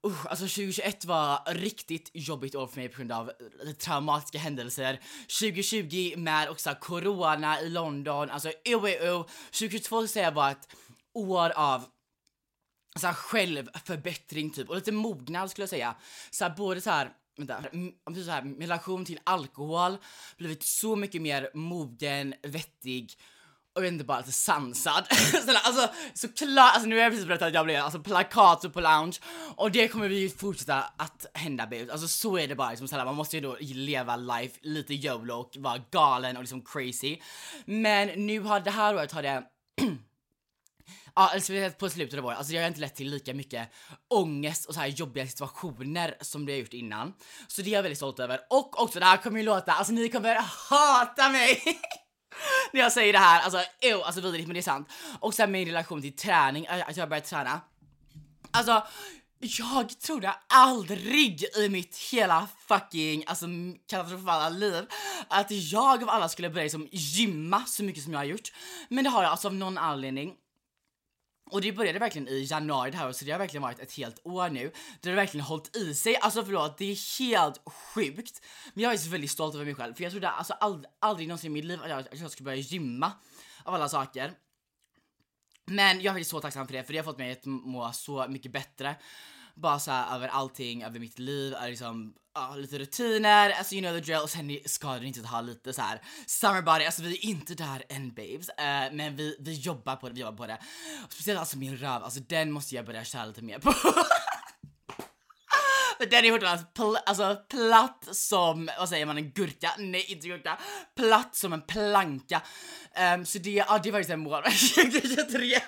uh, 0.06 0.26
alltså 0.30 0.46
2021 0.46 1.06
var 1.06 1.54
riktigt 1.54 2.10
jobbigt 2.14 2.56
år 2.56 2.68
för 2.68 2.78
mig 2.78 2.90
på 2.90 2.98
grund 2.98 3.12
av 3.12 3.32
traumatiska 3.80 4.38
händelser. 4.38 5.00
2020 5.40 6.14
med 6.18 6.50
också 6.50 6.76
corona 6.80 7.62
i 7.62 7.70
London, 7.70 8.30
alltså 8.30 8.50
uh, 8.50 8.84
uh, 8.84 9.26
2022 9.52 10.08
säger 10.08 10.28
jag 10.28 10.34
var 10.34 10.52
ett 10.52 10.68
år 11.14 11.50
av 11.50 11.86
så 13.00 13.08
här 13.08 13.14
självförbättring 13.14 14.50
typ 14.50 14.70
och 14.70 14.76
lite 14.76 14.92
mognad 14.92 15.52
skulle 15.52 15.64
jag 15.64 15.70
säga. 15.70 15.96
Så 16.32 16.44
här, 16.46 16.56
både 16.56 16.82
så 16.82 16.90
här 16.90 17.12
vänta, 17.38 17.64
så 18.26 18.32
här, 18.32 18.60
relation 18.60 19.06
till 19.06 19.20
alkohol, 19.24 19.98
blivit 20.38 20.64
så 20.64 20.96
mycket 20.96 21.22
mer 21.22 21.50
mogen, 21.54 22.34
vettig 22.44 23.14
jag 23.76 23.82
vet 23.82 23.92
inte 23.92 24.06
bara 24.06 24.20
lite 24.20 24.32
sansad. 24.32 25.08
alltså 25.64 25.90
såklart, 26.14 26.74
alltså 26.74 26.90
nu 26.90 26.96
har 26.96 27.04
jag 27.04 27.12
precis 27.12 27.28
berättat 27.28 27.48
att 27.48 27.54
jag 27.54 27.66
blev 27.66 27.84
alltså 27.84 28.00
plakat 28.00 28.74
på 28.74 28.82
lounge 28.82 29.18
och 29.56 29.72
det 29.72 29.88
kommer 29.88 30.10
vi 30.10 30.30
fortsätta 30.30 30.84
att 30.98 31.26
hända 31.34 31.68
babes. 31.68 31.90
Alltså 31.90 32.08
så 32.08 32.38
är 32.38 32.48
det 32.48 32.56
bara 32.56 32.70
liksom 32.70 32.88
såhär, 32.88 33.06
man 33.06 33.16
måste 33.16 33.38
ju 33.38 33.42
då 33.42 33.58
leva 33.60 34.16
life 34.16 34.60
lite 34.62 34.94
YOLO 34.94 35.34
och 35.34 35.58
vara 35.58 35.82
galen 35.92 36.38
och 36.38 36.44
liksom 36.44 36.62
crazy. 36.62 37.18
Men 37.66 38.26
nu 38.26 38.40
har 38.40 38.60
det 38.60 38.72
här 38.72 38.96
året 38.96 39.12
har 39.12 39.24
det 39.24 39.44
Ja, 41.18 41.22
alltså, 41.22 41.40
speciellt 41.40 41.78
på 41.78 41.90
slutet 41.90 42.20
av 42.20 42.26
året, 42.26 42.38
alltså 42.38 42.54
det 42.54 42.60
har 42.60 42.68
inte 42.68 42.80
lett 42.80 42.96
till 42.96 43.10
lika 43.10 43.34
mycket 43.34 43.70
ångest 44.10 44.66
och 44.66 44.74
så 44.74 44.80
här 44.80 44.88
jobbiga 44.88 45.28
situationer 45.28 46.18
som 46.22 46.46
det 46.46 46.52
har 46.52 46.60
gjort 46.60 46.74
innan. 46.74 47.14
Så 47.48 47.62
det 47.62 47.70
är 47.70 47.74
jag 47.74 47.84
väldigt 47.84 47.98
stolt 47.98 48.20
över. 48.20 48.40
Och 48.50 48.82
också, 48.82 49.00
det 49.00 49.06
här 49.06 49.18
kommer 49.18 49.40
ju 49.40 49.46
låta, 49.46 49.72
alltså 49.72 49.94
ni 49.94 50.10
kommer 50.10 50.36
hata 50.70 51.30
mig! 51.30 51.62
när 52.72 52.82
jag 52.82 52.92
säger 52.92 53.14
det 53.14 53.20
här, 53.20 53.42
alltså 53.42 53.60
ew, 53.82 54.04
alltså 54.04 54.22
vidrigt 54.22 54.48
men 54.48 54.54
det 54.54 54.60
är 54.60 54.62
sant. 54.62 54.90
Och 55.20 55.34
sen 55.34 55.52
min 55.52 55.68
relation 55.68 56.02
till 56.02 56.16
träning, 56.16 56.66
äh, 56.66 56.90
att 56.90 56.98
jag 56.98 57.10
börjat 57.10 57.26
träna. 57.26 57.62
Alltså, 58.52 58.84
jag 59.40 60.00
trodde 60.00 60.36
aldrig 60.48 61.44
i 61.58 61.70
mitt 61.70 61.98
hela 61.98 62.48
fucking 62.68 63.24
alltså 63.28 63.46
katastrofala 63.88 64.50
liv 64.50 64.86
att 65.28 65.52
jag 65.52 66.04
av 66.04 66.10
alla 66.10 66.30
skulle 66.30 66.50
börja 66.50 66.64
liksom 66.64 66.88
gymma 66.92 67.66
så 67.66 67.84
mycket 67.84 68.04
som 68.04 68.14
jag 68.14 68.20
har 68.20 68.26
gjort. 68.26 68.52
Men 68.90 69.04
det 69.04 69.10
har 69.10 69.24
jag 69.24 69.32
alltså 69.32 69.48
av 69.48 69.54
någon 69.54 69.78
anledning. 69.78 70.34
Och 71.52 71.62
det 71.62 71.72
började 71.72 72.00
verkligen 72.00 72.28
i 72.28 72.48
januari 72.50 72.92
det 72.92 72.98
här 72.98 73.12
så 73.12 73.26
det 73.26 73.32
har 73.32 73.40
verkligen 73.40 73.62
varit 73.62 73.80
ett 73.80 73.94
helt 73.94 74.20
år 74.24 74.50
nu. 74.50 74.72
Det 75.02 75.10
har 75.10 75.16
verkligen 75.16 75.46
hållit 75.46 75.76
i 75.76 75.94
sig. 75.96 76.18
Alltså 76.18 76.46
förlåt, 76.46 76.78
det 76.78 76.92
är 76.92 77.20
helt 77.20 77.62
sjukt. 77.66 78.46
Men 78.74 78.84
jag 78.84 78.94
är 78.94 78.98
så 78.98 79.10
väldigt 79.10 79.32
stolt 79.32 79.56
över 79.56 79.66
mig 79.66 79.76
själv 79.76 79.94
för 79.94 80.04
jag 80.04 80.12
trodde 80.12 80.30
alltså 80.30 80.54
aldrig, 80.54 80.92
aldrig 81.00 81.28
någonsin 81.28 81.52
i 81.52 81.54
mitt 81.54 81.66
liv 81.66 81.84
att 81.84 81.90
jag, 81.90 82.00
att 82.00 82.20
jag 82.20 82.32
skulle 82.32 82.46
börja 82.46 82.58
gymma 82.58 83.12
av 83.64 83.74
alla 83.74 83.90
saker. 83.90 84.34
Men 85.66 86.02
jag 86.02 86.20
är 86.20 86.24
så 86.24 86.42
tacksam 86.42 86.68
för 86.68 86.74
det 86.74 86.84
för 86.84 86.94
det 86.94 87.00
har 87.00 87.04
fått 87.04 87.18
mig 87.18 87.32
att 87.32 87.46
må 87.46 87.92
så 87.92 88.26
mycket 88.28 88.52
bättre 88.52 88.96
bara 89.56 89.80
så 89.80 89.92
här, 89.92 90.16
över 90.16 90.28
allting, 90.28 90.84
över 90.84 91.00
mitt 91.00 91.20
liv, 91.20 91.54
liksom 91.66 92.14
uh, 92.38 92.58
lite 92.58 92.80
rutiner, 92.80 93.50
alltså 93.50 93.76
you 93.76 93.82
know 93.82 94.00
the 94.00 94.06
drill 94.06 94.22
och 94.24 94.30
sen 94.30 94.60
ska 94.66 94.94
det 94.94 95.06
inte 95.06 95.28
ha 95.28 95.42
lite 95.42 95.74
så 95.74 95.82
här 95.82 96.02
summer 96.26 96.62
body, 96.62 96.86
alltså 96.86 97.02
vi 97.02 97.18
är 97.18 97.26
inte 97.26 97.56
där 97.56 97.84
än 97.90 98.14
babes, 98.14 98.50
uh, 98.50 98.96
men 98.96 99.16
vi, 99.16 99.38
vi 99.40 99.54
jobbar 99.54 99.96
på 99.96 100.08
det, 100.08 100.14
vi 100.14 100.22
jobbar 100.22 100.38
på 100.38 100.48
det. 100.48 100.58
Och 101.06 101.14
speciellt 101.14 101.40
alltså 101.40 101.58
min 101.58 101.78
röv, 101.78 102.04
alltså 102.04 102.20
den 102.20 102.52
måste 102.52 102.76
jag 102.76 102.86
börja 102.86 103.04
köra 103.04 103.26
lite 103.26 103.42
mer 103.42 103.60
på. 103.60 103.74
Den 106.00 106.26
är 106.26 106.32
fortfarande 106.32 106.64
pl 106.74 106.98
alltså 107.06 107.36
platt 107.50 108.08
som, 108.12 108.70
vad 108.80 108.90
säger 108.90 109.06
man, 109.06 109.18
en 109.18 109.32
gurka? 109.32 109.72
Nej 109.78 110.06
inte 110.12 110.28
gurka, 110.28 110.60
platt 110.96 111.36
som 111.36 111.54
en 111.54 111.62
planka. 111.62 112.42
Um, 113.16 113.26
så 113.26 113.40
det, 113.40 113.52
ja, 113.52 113.80
det 113.84 113.92
var 113.92 114.00
faktiskt 114.00 114.14
en 114.14 114.20
mål 114.20 114.44
2023 114.44 115.60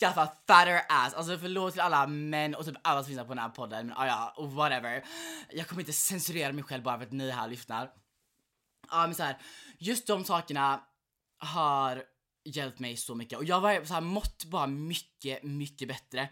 skaffa 0.00 0.26
fatter 0.26 0.82
ass. 0.88 1.14
Alltså 1.14 1.38
förlåt 1.38 1.72
till 1.72 1.80
alla 1.80 2.06
män 2.06 2.54
och 2.54 2.64
typ 2.64 2.76
alla 2.82 3.02
som 3.02 3.10
lyssnar 3.10 3.24
på 3.24 3.34
den 3.34 3.42
här 3.42 3.48
podden, 3.48 3.86
men 3.86 3.96
ah, 3.96 4.06
ja, 4.06 4.46
whatever. 4.46 5.04
Jag 5.50 5.68
kommer 5.68 5.82
inte 5.82 5.92
censurera 5.92 6.52
mig 6.52 6.64
själv 6.64 6.82
bara 6.82 6.98
för 6.98 7.04
att 7.04 7.12
ni 7.12 7.30
här 7.30 7.48
lyssnar. 7.48 7.90
Ja 8.90 9.06
men 9.06 9.14
så 9.14 9.22
här, 9.22 9.38
just 9.78 10.06
de 10.06 10.24
sakerna 10.24 10.80
har 11.38 12.04
hjälpt 12.44 12.78
mig 12.78 12.96
så 12.96 13.14
mycket 13.14 13.38
och 13.38 13.44
jag 13.44 13.60
var 13.60 13.84
så 13.84 13.94
här 13.94 14.00
mått 14.00 14.44
bara 14.44 14.66
mycket, 14.66 15.42
mycket 15.42 15.88
bättre. 15.88 16.28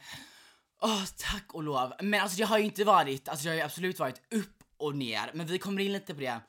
Åh, 0.80 0.90
oh, 0.90 1.04
tack 1.18 1.54
och 1.54 1.62
lov. 1.62 1.92
Men 2.00 2.20
alltså 2.20 2.40
jag 2.40 2.46
har 2.46 2.58
ju 2.58 2.64
inte 2.64 2.84
varit, 2.84 3.28
alltså 3.28 3.46
jag 3.46 3.52
har 3.52 3.56
ju 3.56 3.62
absolut 3.62 3.98
varit 3.98 4.34
upp 4.34 4.62
och 4.76 4.96
ner, 4.96 5.30
men 5.34 5.46
vi 5.46 5.58
kommer 5.58 5.82
in 5.82 5.92
lite 5.92 6.14
på 6.14 6.20
det 6.20 6.40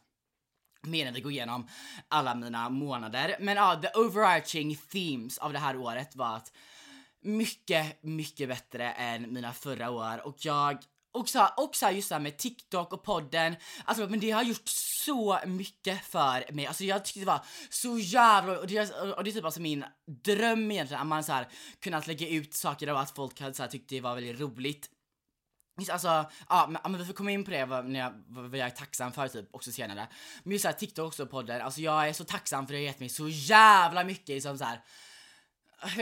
medan 0.86 1.13
vi 1.13 1.22
går 1.22 1.32
igenom 1.32 1.68
alla 2.08 2.36
mina 2.36 2.70
månader. 2.70 3.36
Men 3.39 3.58
ja, 3.58 3.82
the 3.82 4.00
overarching 4.00 4.75
themes 4.75 5.38
av 5.38 5.54
det 5.54 5.60
här 5.60 5.77
året 5.77 6.15
var 6.15 6.36
att 6.36 6.51
mycket, 7.22 8.04
mycket 8.04 8.50
bättre 8.50 8.92
än 8.92 9.34
mina 9.34 9.54
förra 9.54 9.89
år 9.89 10.27
och 10.27 10.36
jag 10.39 10.77
och 11.15 11.30
så, 11.30 11.92
just 11.92 12.10
det 12.10 12.15
här 12.15 12.20
med 12.20 12.38
TikTok 12.38 12.94
och 12.94 13.04
podden, 13.04 13.56
alltså 13.86 14.08
men 14.08 14.20
det 14.20 14.32
har 14.32 14.44
gjort 14.44 14.68
så 15.06 15.39
mycket 15.46 16.06
för 16.06 16.54
mig. 16.54 16.65
Alltså 16.65 16.84
jag 16.84 17.06
tyckte 17.06 17.20
det 17.20 17.25
var 17.25 17.46
så 17.70 17.98
jävla 17.98 18.60
och 18.60 18.68
det, 18.68 18.92
och 18.92 19.24
det 19.24 19.30
är 19.30 19.34
typ 19.34 19.46
alltså 19.46 19.62
min 19.62 19.86
dröm 20.24 20.72
egentligen 20.72 21.01
att 21.01 21.08
man 21.08 21.24
så 21.24 21.32
här 21.32 21.48
kunnat 21.80 22.08
lägga 22.08 22.30
ut 22.30 22.54
saker 22.54 22.94
och 22.94 23.00
att 23.00 23.15
folk 23.15 23.42
hade 23.42 23.54
så 23.54 23.63
här, 23.63 23.70
tyckt 23.70 23.89
det 23.89 24.01
var 24.01 24.15
väldigt 24.15 24.39
roligt. 24.39 24.89
Just, 25.77 25.91
Alltså, 25.91 26.25
ja 26.50 26.67
men, 26.70 26.91
men 26.91 27.00
vi 27.00 27.05
får 27.05 27.13
komma 27.13 27.32
in 27.32 27.46
på 27.46 27.51
det 27.51 27.65
vad, 27.65 27.86
när 27.86 28.00
jag, 28.00 28.13
vad 28.27 28.46
jag 28.58 28.67
är 28.67 28.70
tacksam 28.70 29.12
för 29.12 29.27
typ 29.27 29.48
också 29.51 29.72
senare. 29.72 30.08
Men 30.44 30.51
just 30.51 30.62
såhär 30.62 30.75
TikTok 30.75 31.08
också 31.08 31.25
podden, 31.25 31.62
alltså 31.62 31.82
jag 31.82 32.10
är 32.10 32.13
så 32.13 32.24
tacksam 32.24 32.67
för 32.67 32.74
det 32.74 32.79
har 32.79 32.84
gett 32.84 33.00
mig 33.00 33.10
så 33.10 33.27
jävla 33.29 34.03
mycket 34.03 34.29
liksom 34.29 34.58
såhär 34.58 34.82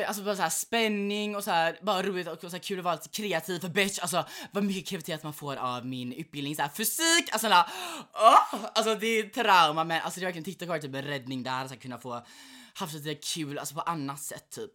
Alltså 0.08 0.24
bara 0.24 0.36
såhär 0.36 0.50
spänning 0.50 1.36
och 1.36 1.44
såhär 1.44 1.80
bara 1.82 2.04
roligt 2.04 2.28
och 2.28 2.44
och 2.44 2.52
så 2.52 2.60
kul 2.60 2.80
att 2.80 2.86
vara 2.86 2.96
lite 2.96 3.10
kreativ 3.10 3.60
för 3.60 3.70
bitch 3.70 4.00
alltså 4.00 4.26
vad 4.52 4.64
mycket 4.64 4.88
kreativitet 4.88 5.24
man 5.24 5.34
får 5.34 5.56
av 5.56 5.86
min 5.86 6.14
utbildning 6.14 6.56
såhär 6.56 6.70
fysik 6.70 7.32
alltså 7.32 7.48
såhär, 7.48 7.66
oh, 8.14 8.66
alltså 8.76 8.96
det 8.96 9.08
är 9.08 9.30
trauma 9.30 9.84
men 9.84 10.02
alltså 10.02 10.20
det 10.20 10.24
är 10.24 10.28
verkligen 10.28 10.44
TikTok 10.44 10.70
har 10.70 10.80
typ 10.80 10.96
en 10.96 11.04
räddning 11.04 11.44
där 11.44 11.68
så 11.68 11.76
kunna 11.76 11.98
få 11.98 12.26
haft 12.74 12.94
lite 12.94 13.16
kul 13.16 13.60
alltså 13.60 13.76
på 13.76 13.82
annat 13.82 14.22
sätt 14.22 14.50
typ. 14.50 14.72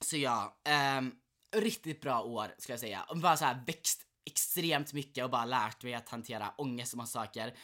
Så 0.00 0.16
ja, 0.16 0.56
um, 0.98 1.12
riktigt 1.56 2.00
bra 2.00 2.22
år 2.22 2.54
ska 2.58 2.72
jag 2.72 2.80
säga. 2.80 3.02
Och 3.08 3.18
bara 3.18 3.36
så 3.36 3.44
här 3.44 3.62
växt 3.66 4.02
extremt 4.26 4.92
mycket 4.92 5.24
och 5.24 5.30
bara 5.30 5.44
lärt 5.44 5.82
mig 5.82 5.94
att 5.94 6.08
hantera 6.08 6.52
ångest 6.58 6.92
och 6.92 6.96
massa 6.96 7.18
saker. 7.18 7.54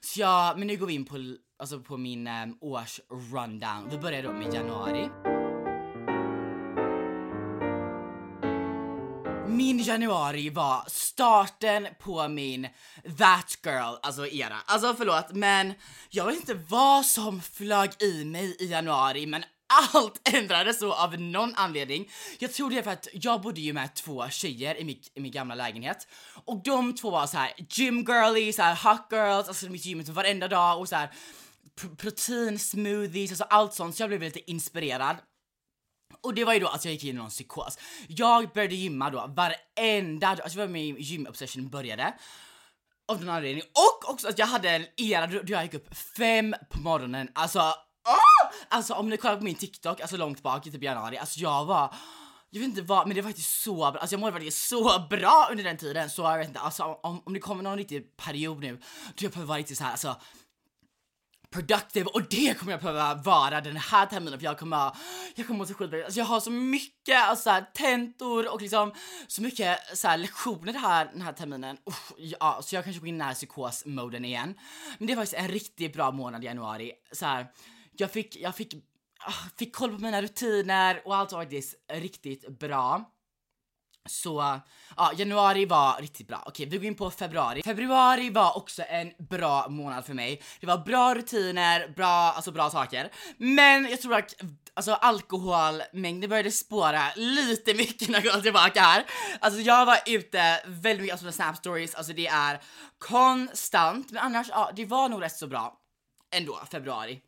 Så 0.00 0.20
ja, 0.20 0.54
men 0.58 0.66
nu 0.66 0.76
går 0.76 0.86
vi 0.86 0.94
in 0.94 1.04
på, 1.04 1.36
alltså 1.58 1.80
på 1.80 1.96
min 1.96 2.26
um, 2.26 2.58
års 2.60 3.00
rundown. 3.32 3.88
Vi 3.90 3.98
börjar 3.98 4.22
då 4.22 4.32
med 4.32 4.54
januari. 4.54 5.08
Min 9.48 9.78
januari 9.78 10.50
var 10.50 10.84
starten 10.86 11.88
på 12.00 12.28
min 12.28 12.68
that 13.18 13.58
girl, 13.64 13.94
alltså 14.02 14.26
era. 14.26 14.56
Alltså 14.66 14.94
förlåt 14.94 15.32
men 15.32 15.74
jag 16.10 16.26
vet 16.26 16.36
inte 16.36 16.54
vad 16.54 17.06
som 17.06 17.40
flög 17.40 17.90
i 18.02 18.24
mig 18.24 18.56
i 18.60 18.66
januari 18.66 19.26
men 19.26 19.44
allt 19.66 20.28
ändrades 20.34 20.78
så 20.78 20.92
av 20.92 21.20
någon 21.20 21.54
anledning. 21.54 22.10
Jag 22.38 22.52
tror 22.52 22.70
det 22.70 22.78
är 22.78 22.82
för 22.82 22.90
att 22.90 23.08
jag 23.12 23.40
bodde 23.42 23.60
ju 23.60 23.72
med 23.72 23.94
två 23.94 24.28
tjejer 24.28 24.80
i 24.80 24.84
min, 24.84 25.02
i 25.14 25.20
min 25.20 25.32
gamla 25.32 25.54
lägenhet 25.54 26.08
och 26.44 26.62
de 26.62 26.94
två 26.94 27.10
var 27.10 27.26
så 27.26 27.36
här 27.36 27.52
gym 27.68 28.04
girlies, 28.04 28.56
så 28.56 28.62
här 28.62 28.90
hot 28.90 29.06
girls, 29.10 29.48
alltså 29.48 29.66
de 29.66 29.72
gick 29.72 29.82
till 29.82 29.90
gymmet 29.90 30.08
varenda 30.08 30.48
dag 30.48 30.80
och 30.80 30.88
så 30.88 30.96
här 30.96 31.10
protein 31.96 32.58
smoothies, 32.58 33.30
alltså 33.30 33.44
allt 33.44 33.74
sånt 33.74 33.96
så 33.96 34.02
jag 34.02 34.10
blev 34.10 34.22
lite 34.22 34.50
inspirerad. 34.50 35.16
Och 36.20 36.34
det 36.34 36.44
var 36.44 36.54
ju 36.54 36.60
då 36.60 36.68
att 36.68 36.84
jag 36.84 36.94
gick 36.94 37.04
in 37.04 37.10
i 37.10 37.12
någon 37.12 37.30
psykos. 37.30 37.78
Jag 38.08 38.52
började 38.52 38.74
gymma 38.74 39.10
då 39.10 39.34
varenda 39.36 40.34
dag, 40.34 40.40
alltså 40.40 40.58
det 40.58 40.66
var 40.66 40.72
min 40.72 40.96
gymobsession 40.96 41.68
började. 41.68 42.14
Av 43.08 43.20
den 43.20 43.28
anledningen. 43.28 43.66
Och 43.72 44.10
också 44.10 44.28
att 44.28 44.38
jag 44.38 44.46
hade 44.46 44.70
en 44.70 44.86
era 44.96 45.26
då 45.26 45.40
jag 45.46 45.62
gick 45.62 45.74
upp 45.74 45.96
fem 45.96 46.54
på 46.70 46.80
morgonen, 46.80 47.28
alltså 47.34 47.74
Oh! 48.06 48.56
Alltså 48.68 48.94
om 48.94 49.08
ni 49.08 49.16
kollar 49.16 49.36
på 49.36 49.44
min 49.44 49.54
TikTok, 49.54 50.00
alltså 50.00 50.16
långt 50.16 50.42
bak 50.42 50.66
i 50.66 50.70
typ 50.70 50.82
januari, 50.82 51.18
alltså 51.18 51.40
jag 51.40 51.64
var 51.64 51.94
jag 52.50 52.60
vet 52.60 52.68
inte 52.68 52.82
vad, 52.82 53.06
men 53.06 53.16
det 53.16 53.22
var 53.22 53.28
faktiskt 53.28 53.62
så 53.62 53.76
bra, 53.76 54.00
alltså 54.00 54.14
jag 54.14 54.20
mådde 54.20 54.32
faktiskt 54.32 54.68
så 54.68 55.06
bra 55.10 55.48
under 55.50 55.64
den 55.64 55.76
tiden 55.76 56.10
så 56.10 56.22
jag 56.22 56.38
vet 56.38 56.48
inte, 56.48 56.60
alltså 56.60 56.82
om, 56.82 57.22
om 57.26 57.32
det 57.32 57.40
kommer 57.40 57.62
någon 57.62 57.76
riktig 57.76 58.16
period 58.16 58.60
nu 58.60 58.76
då 59.14 59.24
jag 59.24 59.32
behöver 59.32 59.48
vara 59.48 59.58
riktigt 59.58 59.78
så 59.78 59.84
här, 59.84 59.90
alltså 59.90 60.16
productive 61.50 62.06
och 62.06 62.22
det 62.30 62.58
kommer 62.58 62.72
jag 62.72 62.80
behöva 62.80 63.14
vara 63.14 63.60
den 63.60 63.76
här 63.76 64.06
terminen 64.06 64.38
för 64.38 64.44
jag 64.44 64.58
kommer, 64.58 64.92
jag 65.34 65.46
kommer 65.46 65.58
må 65.58 65.66
så 65.66 65.74
skitbra. 65.74 66.04
Alltså 66.04 66.20
jag 66.20 66.26
har 66.26 66.40
så 66.40 66.50
mycket 66.50 67.22
alltså, 67.22 67.50
här, 67.50 67.66
tentor 67.74 68.52
och 68.52 68.60
liksom 68.60 68.92
så 69.26 69.42
mycket 69.42 69.78
så 69.98 70.08
här, 70.08 70.18
lektioner 70.18 70.72
här, 70.72 71.10
den 71.12 71.22
här 71.22 71.32
terminen. 71.32 71.76
Uff, 71.84 72.12
ja, 72.18 72.60
så 72.62 72.74
jag 72.74 72.84
kanske 72.84 73.00
går 73.00 73.08
in 73.08 73.14
i 73.14 73.18
den 73.18 73.26
här 73.26 73.34
psykosmoden 73.34 74.24
igen. 74.24 74.54
Men 74.98 75.06
det 75.06 75.12
är 75.12 75.16
faktiskt 75.16 75.34
en 75.34 75.48
riktigt 75.48 75.92
bra 75.92 76.10
månad 76.10 76.42
i 76.44 76.46
januari. 76.46 76.92
Så 77.12 77.26
här, 77.26 77.46
jag 78.00 78.10
fick, 78.10 78.36
jag 78.36 78.56
fick, 78.56 78.74
ah, 79.20 79.48
fick 79.58 79.76
koll 79.76 79.94
på 79.94 80.02
mina 80.02 80.22
rutiner 80.22 81.02
och 81.04 81.16
allt 81.16 81.32
var 81.32 81.40
faktiskt 81.40 81.74
riktigt 81.92 82.58
bra. 82.58 83.12
Så 84.08 84.60
ja, 84.96 85.12
januari 85.16 85.66
var 85.66 86.00
riktigt 86.00 86.28
bra. 86.28 86.42
Okej, 86.46 86.66
vi 86.66 86.76
går 86.76 86.86
in 86.86 86.94
på 86.94 87.10
februari. 87.10 87.62
Februari 87.62 88.30
var 88.30 88.56
också 88.56 88.82
en 88.88 89.12
bra 89.18 89.68
månad 89.68 90.04
för 90.06 90.14
mig. 90.14 90.42
Det 90.60 90.66
var 90.66 90.78
bra 90.78 91.14
rutiner, 91.14 91.88
bra, 91.88 92.06
alltså 92.06 92.52
bra 92.52 92.70
saker. 92.70 93.10
Men 93.36 93.88
jag 93.90 94.00
tror 94.00 94.14
att 94.14 94.34
alltså 94.74 94.92
alkoholmängden 94.92 96.30
började 96.30 96.50
spåra 96.50 97.02
lite 97.16 97.74
mycket 97.74 98.08
när 98.08 98.24
jag 98.24 98.34
går 98.34 98.40
tillbaka 98.40 98.80
här. 98.80 99.04
Alltså 99.40 99.60
jag 99.60 99.86
var 99.86 99.98
ute 100.06 100.62
väldigt 100.66 101.00
mycket, 101.00 101.12
alltså 101.12 101.32
snap 101.32 101.56
stories, 101.56 101.94
alltså 101.94 102.12
det 102.12 102.26
är 102.26 102.60
konstant. 102.98 104.10
Men 104.10 104.22
annars, 104.22 104.48
ja, 104.50 104.70
det 104.76 104.84
var 104.84 105.08
nog 105.08 105.22
rätt 105.22 105.36
så 105.36 105.46
bra 105.46 105.78
ändå, 106.30 106.60
februari. 106.70 107.20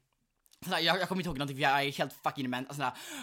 Sådär, 0.64 0.78
jag, 0.78 1.00
jag 1.00 1.08
kommer 1.08 1.20
inte 1.20 1.28
ihåg 1.28 1.38
någonting 1.38 1.56
för 1.56 1.62
jag 1.62 1.84
är 1.84 1.92
helt 1.92 2.12
fucking 2.22 2.44
dement. 2.44 2.68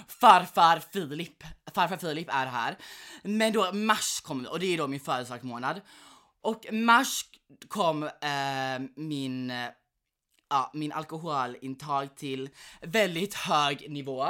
Farfar 0.08 0.80
Filip, 0.94 1.44
farfar 1.74 1.98
Filip 1.98 2.28
är 2.30 2.46
här. 2.46 2.78
Men 3.24 3.54
då 3.54 3.72
mars 3.74 4.22
kom 4.22 4.46
och 4.46 4.60
det 4.60 4.66
är 4.66 4.78
då 4.78 4.88
min 4.88 5.00
födelsedagsmånad. 5.00 5.82
Och 6.42 6.66
mars 6.72 7.26
kom 7.68 8.04
eh, 8.04 8.80
min, 8.96 9.54
ja, 10.50 10.72
min 10.74 10.92
alkoholintag 10.92 12.16
till 12.16 12.50
väldigt 12.82 13.34
hög 13.34 13.92
nivå. 13.92 14.28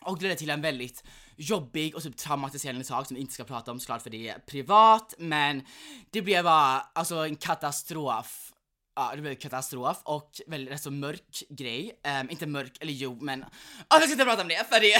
Och 0.00 0.18
det 0.18 0.22
ledde 0.22 0.36
till 0.36 0.50
en 0.50 0.62
väldigt 0.62 1.04
jobbig 1.36 1.94
och 1.94 2.02
typ 2.02 2.16
traumatiserande 2.16 2.84
sak 2.84 3.06
som 3.06 3.14
vi 3.14 3.20
inte 3.20 3.34
ska 3.34 3.44
prata 3.44 3.70
om 3.70 3.80
såklart 3.80 4.02
för 4.02 4.10
det 4.10 4.28
är 4.28 4.38
privat 4.38 5.14
men 5.18 5.62
det 6.10 6.22
blev 6.22 6.44
bara 6.44 6.80
alltså 6.80 7.16
en 7.16 7.36
katastrof 7.36 8.53
ja, 8.96 9.12
det 9.14 9.20
blev 9.20 9.34
katastrof 9.34 10.00
och 10.04 10.40
väldigt 10.46 10.74
rätt 10.74 10.82
så 10.82 10.90
mörk 10.90 11.42
grej. 11.48 12.00
Um, 12.20 12.30
inte 12.30 12.46
mörk, 12.46 12.76
eller 12.80 12.92
jo, 12.92 13.18
men 13.20 13.42
oh, 13.42 13.48
jag 13.88 14.02
ska 14.02 14.12
inte 14.12 14.24
prata 14.24 14.42
om 14.42 14.48
det 14.48 14.68
för 14.68 14.80
det 14.80 14.94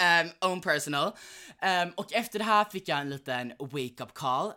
är 0.00 0.24
um, 0.24 0.30
own 0.50 0.60
personal. 0.60 1.06
Um, 1.06 1.92
och 1.96 2.12
efter 2.12 2.38
det 2.38 2.44
här 2.44 2.64
fick 2.64 2.88
jag 2.88 2.98
en 2.98 3.10
liten 3.10 3.52
wake-up 3.58 4.14
call 4.14 4.52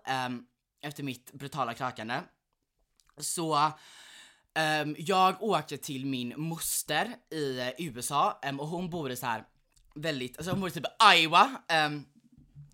efter 0.81 1.03
mitt 1.03 1.33
brutala 1.33 1.73
krakande. 1.73 2.21
Så 3.17 3.71
jag 4.97 5.43
åkte 5.43 5.77
till 5.77 6.05
min 6.05 6.33
moster 6.37 7.15
i 7.31 7.59
eh, 7.59 7.69
USA 7.77 8.39
och 8.59 8.67
hon 8.67 8.89
bor 8.89 9.11
i 9.11 9.15
så 9.15 9.25
här 9.25 9.43
väldigt, 9.95 10.37
alltså 10.37 10.51
hon 10.51 10.59
bor 10.59 10.69
i 10.69 10.71
typ 10.71 10.85
Iowa. 11.15 11.61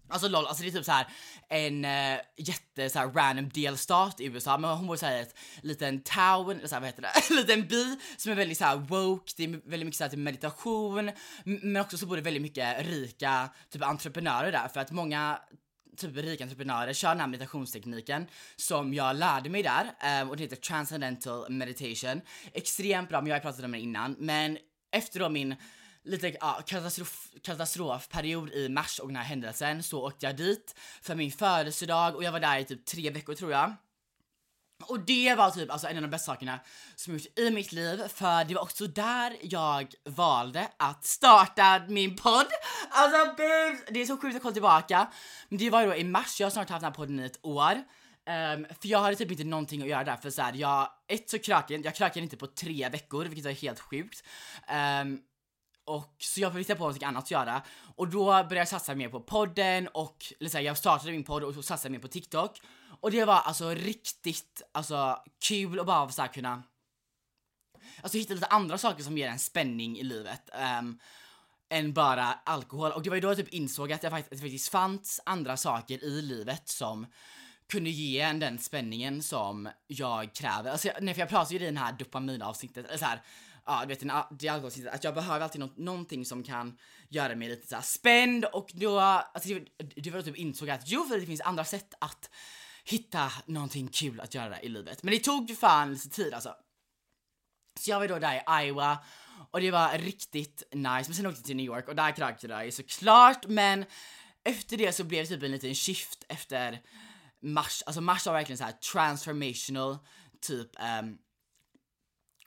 Alltså 0.08 0.28
lol, 0.28 0.46
alltså 0.46 0.64
det 0.64 0.70
är 0.70 0.72
typ 0.72 0.86
så 0.86 0.92
här 0.92 1.08
en 1.50 1.86
uh, 1.86 2.22
jätte 2.38 2.90
så 2.90 3.00
här, 3.00 3.08
random 3.08 3.50
delstat 3.50 4.20
i 4.20 4.26
USA, 4.26 4.58
men 4.58 4.78
hon 4.78 4.88
bor 4.88 5.04
i 5.04 5.20
ett 5.20 5.36
liten 5.62 6.02
town, 6.04 6.52
eller 6.52 6.68
så 6.68 6.76
här, 6.76 6.80
vad 6.80 6.90
heter 6.90 7.02
det, 7.02 7.12
en 7.30 7.36
liten 7.36 7.68
by 7.68 8.00
som 8.18 8.32
är 8.32 8.36
väldigt 8.36 8.58
så 8.58 8.66
här 8.66 8.76
woke, 8.76 9.34
det 9.38 9.44
är 9.44 9.48
väldigt 9.50 9.86
mycket 9.86 9.98
så 9.98 10.04
här, 10.04 10.12
typ 10.12 10.20
meditation, 10.20 11.12
men 11.46 11.82
också 11.82 11.98
så 11.98 12.06
bor 12.06 12.16
det 12.16 12.22
väldigt 12.22 12.42
mycket 12.42 12.86
rika 12.86 13.50
typ 13.70 13.84
entreprenörer 13.84 14.52
där. 14.52 14.68
För 14.68 14.80
att 14.80 14.92
många 14.92 15.40
typ 15.98 16.18
rika 16.18 16.44
entreprenörer 16.44 16.94
kör 16.94 17.10
den 17.10 17.20
här 17.20 17.28
meditationstekniken 17.28 18.28
som 18.56 18.94
jag 18.94 19.16
lärde 19.16 19.50
mig 19.50 19.64
där 19.64 20.22
um, 20.22 20.30
och 20.30 20.38
det 20.38 20.44
heter 20.44 20.56
transcendental 20.56 21.52
meditation. 21.52 22.22
Extremt 22.54 23.10
bra, 23.10 23.22
men 23.22 23.28
jag 23.28 23.36
har 23.36 23.42
pratat 23.42 23.66
om 23.66 23.72
det 23.72 23.80
innan, 23.80 24.16
men 24.20 24.58
efter 24.92 25.20
då 25.20 25.30
min 25.30 25.56
lite 26.04 26.38
ja, 26.42 26.62
katastrof, 26.68 27.28
katastrofperiod 27.42 28.50
i 28.50 28.70
mars 28.70 29.00
och 29.00 29.08
den 29.08 29.16
här 29.16 29.24
händelsen 29.24 29.84
så 29.84 30.08
åkte 30.08 30.26
jag 30.26 30.36
dit 30.36 30.76
för 31.02 31.16
min 31.16 31.32
födelsedag 31.32 32.16
och 32.16 32.24
jag 32.24 32.32
var 32.32 32.40
där 32.40 32.60
i 32.60 32.66
typ 32.66 32.86
tre 32.86 33.10
veckor 33.10 33.34
tror 33.34 33.52
jag. 33.52 33.74
Och 34.88 35.00
det 35.00 35.36
var 35.36 35.52
typ 35.52 35.72
alltså 35.72 35.88
en 35.88 35.96
av 35.96 36.02
de 36.02 36.08
bästa 36.08 36.32
sakerna 36.32 36.60
som 36.96 37.14
jag 37.14 37.22
gjort 37.22 37.40
i 37.40 37.52
mitt 37.52 37.72
liv 37.72 38.08
för 38.08 38.44
det 38.44 38.54
var 38.54 38.62
också 38.62 38.88
där 38.88 39.38
jag 39.42 39.94
valde 40.06 40.68
att 40.78 41.06
starta 41.06 41.82
min 41.88 42.16
podd. 42.16 42.48
Alltså 42.90 43.26
babes, 43.26 43.86
det 43.90 44.02
är 44.02 44.06
så 44.06 44.18
sjukt 44.18 44.36
att 44.36 44.42
kolla 44.42 44.54
tillbaka. 44.54 45.12
Men 45.50 45.58
det 45.58 45.70
var 45.70 45.82
ju 45.82 45.88
då 45.88 45.96
i 45.96 46.04
mars, 46.04 46.40
jag 46.40 46.46
har 46.46 46.52
snart 46.52 46.70
haft 46.70 46.82
den 46.82 46.92
här 46.92 46.96
podden 46.96 47.20
i 47.20 47.26
ett 47.26 47.40
år. 47.42 47.84
Um, 48.30 48.66
för 48.82 48.88
jag 48.88 49.00
hade 49.00 49.16
typ 49.16 49.32
inte 49.32 49.44
någonting 49.44 49.82
att 49.82 49.88
göra 49.88 50.04
där 50.04 50.16
för 50.16 50.30
så 50.30 50.42
här, 50.42 50.54
jag, 50.54 50.90
ett 51.08 51.30
så 51.30 51.40
kröken, 51.40 51.82
jag 51.84 51.96
krökade 51.96 52.20
inte 52.20 52.38
på 52.38 52.48
tre 52.48 52.90
veckor 52.90 53.26
vilket 53.26 53.46
var 53.46 53.52
helt 53.52 53.80
sjukt. 53.80 54.24
Um, 55.02 55.22
och 55.86 56.16
så 56.20 56.42
jag 56.42 56.54
fick 56.54 56.78
på 56.78 56.88
något 56.88 57.04
annat 57.04 57.24
att 57.24 57.32
göra. 57.32 57.62
Och 57.96 58.08
då 58.08 58.26
började 58.26 58.56
jag 58.56 58.68
satsa 58.68 58.96
mer 58.96 59.10
på 59.10 59.20
podden 59.20 59.88
och 59.88 60.26
liksom, 60.40 60.64
jag 60.64 60.78
startade 60.78 61.12
min 61.12 61.24
podd 61.24 61.44
och 61.44 61.66
satsade 61.66 61.92
mer 61.92 62.00
på 62.00 62.08
TikTok. 62.08 62.62
Och 63.02 63.12
det 63.12 63.26
var 63.26 63.40
alltså 63.40 63.70
riktigt 63.70 64.62
alltså, 64.72 65.20
kul 65.48 65.80
att 65.80 65.86
bara 65.86 66.10
så 66.10 66.22
här, 66.22 66.34
kunna 66.34 66.64
alltså, 68.02 68.18
hitta 68.18 68.34
lite 68.34 68.46
andra 68.46 68.78
saker 68.78 69.04
som 69.04 69.18
ger 69.18 69.28
en 69.28 69.40
spänning 69.40 70.00
i 70.00 70.04
livet. 70.04 70.50
Um, 70.80 71.00
än 71.70 71.94
bara 71.94 72.34
alkohol. 72.44 72.92
Och 72.92 73.04
det 73.04 73.10
var 73.10 73.18
ju 73.18 73.22
då 73.22 73.28
jag 73.28 73.38
typ 73.38 73.54
insåg 73.54 73.92
att, 73.92 74.04
jag 74.04 74.12
faktiskt, 74.12 74.34
att 74.34 74.38
det 74.38 74.44
faktiskt 74.44 74.70
fanns 74.70 75.22
andra 75.26 75.58
saker 75.58 76.04
i 76.04 76.22
livet 76.22 76.70
som 76.70 77.06
kunde 77.68 77.90
ge 77.90 78.20
en 78.20 78.40
den 78.40 78.60
spänningen 78.60 79.24
som 79.24 79.70
jag 79.88 80.34
kräver. 80.34 80.72
Alltså, 80.72 80.90
nej, 81.02 81.14
för 81.14 81.22
jag 81.22 81.30
pratade 81.30 81.56
ju 81.56 81.62
i 81.62 81.66
den 81.66 81.78
här 81.78 81.92
dopaminavsnittet, 81.94 82.86
eller 82.86 82.98
så 82.98 83.06
här, 83.06 83.22
ja, 83.66 83.82
du 83.82 83.88
vet, 83.88 84.00
det 84.40 84.48
är 84.48 84.52
alltid 84.52 84.88
att 84.88 85.04
jag 85.04 85.16
behöver 85.16 85.40
alltid 85.40 85.60
något, 85.60 85.78
någonting 85.78 86.26
som 86.26 86.44
kan 86.44 86.78
göra 87.10 87.36
mig 87.36 87.50
lite 87.50 87.68
så 87.68 87.82
spänd 87.82 88.46
och 88.46 88.72
då, 88.74 89.00
alltså 89.00 89.50
det, 89.50 90.02
det 90.02 90.12
var 90.12 90.22
typ 90.22 90.38
insåg 90.38 90.70
att 90.70 90.82
jo, 90.86 91.04
för 91.06 91.20
det 91.20 91.26
finns 91.26 91.42
andra 91.42 91.66
sätt 91.66 91.94
att 92.00 92.30
hitta 92.84 93.32
någonting 93.46 93.88
kul 93.88 94.20
att 94.20 94.34
göra 94.34 94.62
i 94.62 94.70
livet. 94.70 95.04
Men 95.04 95.14
det 95.14 95.20
tog 95.20 95.50
ju 95.50 95.56
fan 95.56 95.94
lite 95.94 96.10
tid 96.10 96.34
alltså. 96.34 96.56
Så 97.80 97.92
jag 97.92 98.00
var 98.00 98.08
då 98.08 98.20
där 98.20 98.36
i 98.36 98.68
Iowa 98.68 98.98
och 99.52 99.62
det 99.62 99.72
var 99.72 99.98
riktigt 99.98 100.64
nice, 100.72 101.04
men 101.08 101.14
sen 101.14 101.26
åkte 101.26 101.40
jag 101.40 101.46
till 101.46 101.56
New 101.56 101.66
York 101.66 101.88
och 101.88 101.96
där 101.96 102.12
krökte 102.12 102.48
jag 102.48 102.74
såklart, 102.74 103.48
men 103.48 103.86
efter 104.44 104.78
det 104.78 104.94
så 104.94 105.04
blev 105.04 105.24
det 105.24 105.30
typ 105.30 105.44
en 105.44 105.52
liten 105.52 105.76
shift 105.76 106.26
efter 106.30 106.82
mars, 107.42 107.84
alltså 107.86 108.02
mars 108.02 108.26
var 108.26 108.34
verkligen 108.34 108.58
så 108.58 108.64
här 108.64 108.72
transformational, 108.72 109.98
typ 110.42 110.70
um, 111.02 111.18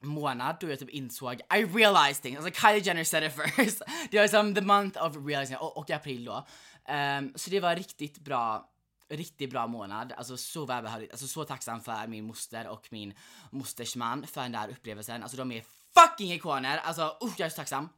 månad 0.06 0.56
då 0.60 0.70
jag 0.70 0.78
typ 0.78 0.90
insåg 0.90 1.34
I 1.34 1.64
realized 1.64 2.22
things, 2.22 2.38
alltså 2.38 2.60
Kylie 2.60 2.80
Jenner 2.80 3.04
said 3.04 3.24
it 3.24 3.32
first. 3.56 3.82
det 4.10 4.20
var 4.20 4.28
som 4.28 4.54
the 4.54 4.60
month 4.60 5.04
of 5.04 5.16
realizing 5.26 5.56
och, 5.56 5.76
och 5.76 5.90
april 5.90 6.24
då. 6.24 6.46
Um, 6.88 7.32
så 7.34 7.50
det 7.50 7.60
var 7.60 7.76
riktigt 7.76 8.18
bra 8.18 8.72
riktigt 9.08 9.50
bra 9.50 9.66
månad, 9.66 10.12
alltså 10.12 10.36
så 10.36 10.66
välbehövligt, 10.66 11.12
alltså 11.12 11.26
så 11.26 11.44
tacksam 11.44 11.80
för 11.80 12.06
min 12.06 12.24
moster 12.24 12.68
och 12.68 12.88
min 12.90 13.14
mosters 13.50 13.96
man 13.96 14.26
för 14.26 14.42
den 14.42 14.52
där 14.52 14.68
upplevelsen, 14.68 15.22
alltså 15.22 15.36
de 15.36 15.52
är 15.52 15.64
fucking 15.94 16.32
ikoner, 16.32 16.78
alltså 16.78 17.02
uh, 17.02 17.32
jag 17.36 17.46
är 17.46 17.50
så 17.50 17.56
tacksam. 17.56 17.88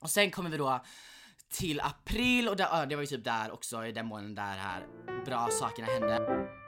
Och 0.00 0.10
sen 0.10 0.30
kommer 0.30 0.50
vi 0.50 0.56
då 0.56 0.84
till 1.48 1.80
april 1.80 2.48
och 2.48 2.56
det, 2.56 2.86
det 2.88 2.96
var 2.96 3.02
ju 3.02 3.06
typ 3.06 3.24
där 3.24 3.50
också 3.50 3.86
i 3.86 3.92
den 3.92 4.06
månaden 4.06 4.34
där 4.34 4.56
här 4.56 4.86
bra 5.24 5.48
sakerna 5.50 5.86
hände. 5.86 6.63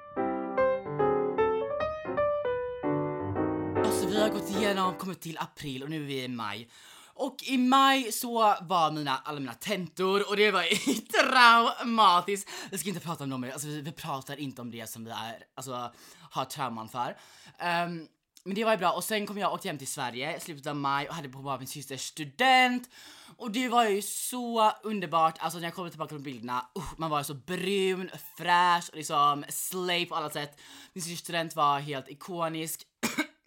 Vi 4.16 4.22
har 4.22 4.30
gått 4.30 4.50
igenom, 4.50 4.94
kommit 4.94 5.20
till 5.20 5.38
april 5.38 5.82
och 5.82 5.90
nu 5.90 6.02
är 6.02 6.06
vi 6.06 6.24
i 6.24 6.28
maj. 6.28 6.68
Och 7.14 7.36
i 7.42 7.58
maj 7.58 8.12
så 8.12 8.54
var 8.60 8.90
mina, 8.90 9.18
alla 9.24 9.40
mina 9.40 9.54
tentor 9.54 10.28
och 10.28 10.36
det 10.36 10.50
var 10.50 10.62
traumatiskt. 11.22 12.50
Vi 12.70 12.78
ska 12.78 12.88
inte 12.88 13.00
prata 13.00 13.24
om 13.24 13.30
dem, 13.30 13.50
alltså 13.52 13.68
vi, 13.68 13.80
vi 13.80 13.92
pratar 13.92 14.40
inte 14.40 14.60
om 14.62 14.70
det 14.70 14.90
som 14.90 15.04
vi 15.04 15.10
är, 15.10 15.44
alltså 15.54 15.92
har 16.30 16.44
trauman 16.44 16.88
för. 16.88 17.08
Um, 17.08 18.08
men 18.44 18.54
det 18.54 18.64
var 18.64 18.72
ju 18.72 18.78
bra 18.78 18.92
och 18.92 19.04
sen 19.04 19.26
kom 19.26 19.38
jag 19.38 19.48
och 19.48 19.54
åkte 19.54 19.68
hem 19.68 19.78
till 19.78 19.86
Sverige 19.86 20.36
i 20.36 20.40
slutet 20.40 20.66
av 20.66 20.76
maj 20.76 21.08
och 21.08 21.14
hade 21.14 21.28
på 21.28 21.38
bara 21.38 21.58
min 21.58 21.66
systers 21.66 22.00
student 22.00 22.88
och 23.36 23.50
det 23.50 23.68
var 23.68 23.84
ju 23.84 24.02
så 24.02 24.72
underbart, 24.82 25.38
alltså 25.38 25.58
när 25.58 25.66
jag 25.66 25.74
kommer 25.74 25.90
tillbaka 25.90 26.14
på 26.14 26.20
bilderna, 26.20 26.66
uh, 26.78 26.92
man 26.96 27.10
var 27.10 27.22
så 27.22 27.34
brun, 27.34 28.10
fräsch 28.36 28.90
och 28.90 28.96
liksom 28.96 29.44
slay 29.48 30.06
på 30.06 30.14
alla 30.14 30.30
sätt. 30.30 30.60
Min 30.92 31.02
systers 31.02 31.20
student 31.20 31.56
var 31.56 31.80
helt 31.80 32.08
ikonisk. 32.08 32.82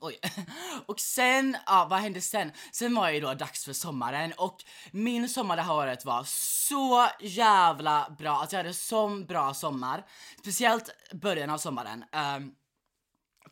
Oj. 0.00 0.18
Och 0.86 1.00
sen, 1.00 1.56
ja 1.66 1.86
vad 1.90 1.98
hände 2.00 2.20
sen? 2.20 2.52
Sen 2.72 2.94
var 2.94 3.06
det 3.06 3.14
ju 3.14 3.20
då 3.20 3.34
dags 3.34 3.64
för 3.64 3.72
sommaren 3.72 4.32
och 4.36 4.64
min 4.90 5.28
sommar 5.28 5.56
det 5.56 5.62
här 5.62 5.74
året 5.74 6.04
var 6.04 6.24
så 6.24 7.08
jävla 7.20 8.16
bra. 8.18 8.30
Alltså 8.30 8.56
jag 8.56 8.62
hade 8.62 8.74
sån 8.74 9.26
bra 9.26 9.54
sommar. 9.54 10.06
Speciellt 10.38 10.90
början 11.12 11.50
av 11.50 11.58
sommaren. 11.58 12.04
Um, 12.36 12.54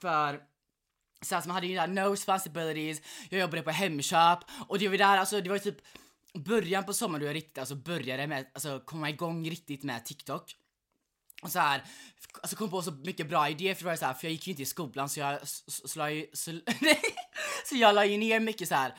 för 0.00 0.40
så 1.22 1.35
alltså 1.35 1.48
man 1.48 1.54
hade 1.54 1.66
ju 1.66 1.74
där 1.74 1.87
no 1.87 2.11
responsibilities, 2.11 3.02
jag 3.30 3.40
jobbade 3.40 3.62
på 3.62 3.70
Hemköp 3.70 4.38
och 4.68 4.78
det 4.78 4.88
var 4.88 4.96
där, 4.96 5.18
alltså 5.18 5.40
det 5.40 5.50
var 5.50 5.59
typ 5.59 5.76
början 6.35 6.85
på 6.85 6.92
sommaren 6.92 7.20
då 7.20 7.26
jag 7.26 7.35
riktigt 7.35 7.59
alltså 7.59 7.74
började 7.74 8.26
med, 8.26 8.46
alltså 8.54 8.80
komma 8.80 9.11
igång 9.11 9.50
riktigt 9.50 9.82
med 9.82 10.04
TikTok. 10.04 10.54
Och 11.42 11.51
så 11.53 11.59
här, 11.59 11.85
alltså 12.40 12.57
kom 12.57 12.70
på 12.70 12.83
så 12.83 12.92
mycket 12.92 13.29
bra 13.29 13.49
idéer 13.49 13.75
för 13.75 13.85
det 13.85 13.90
var 13.90 13.96
så 13.96 14.05
här, 14.05 14.14
för 14.14 14.27
jag 14.27 14.33
gick 14.33 14.46
ju 14.46 14.51
inte 14.51 14.62
i 14.62 14.66
skolan 14.66 15.09
så 15.09 15.20
jag 15.20 15.38
så, 15.44 16.09
ju, 16.09 16.27
så, 16.33 16.51
så 17.68 17.77
jag 17.77 17.94
la 17.94 18.05
ju 18.05 18.18
ner 18.18 18.40
mycket 18.40 18.68
så 18.68 18.75
här 18.75 18.94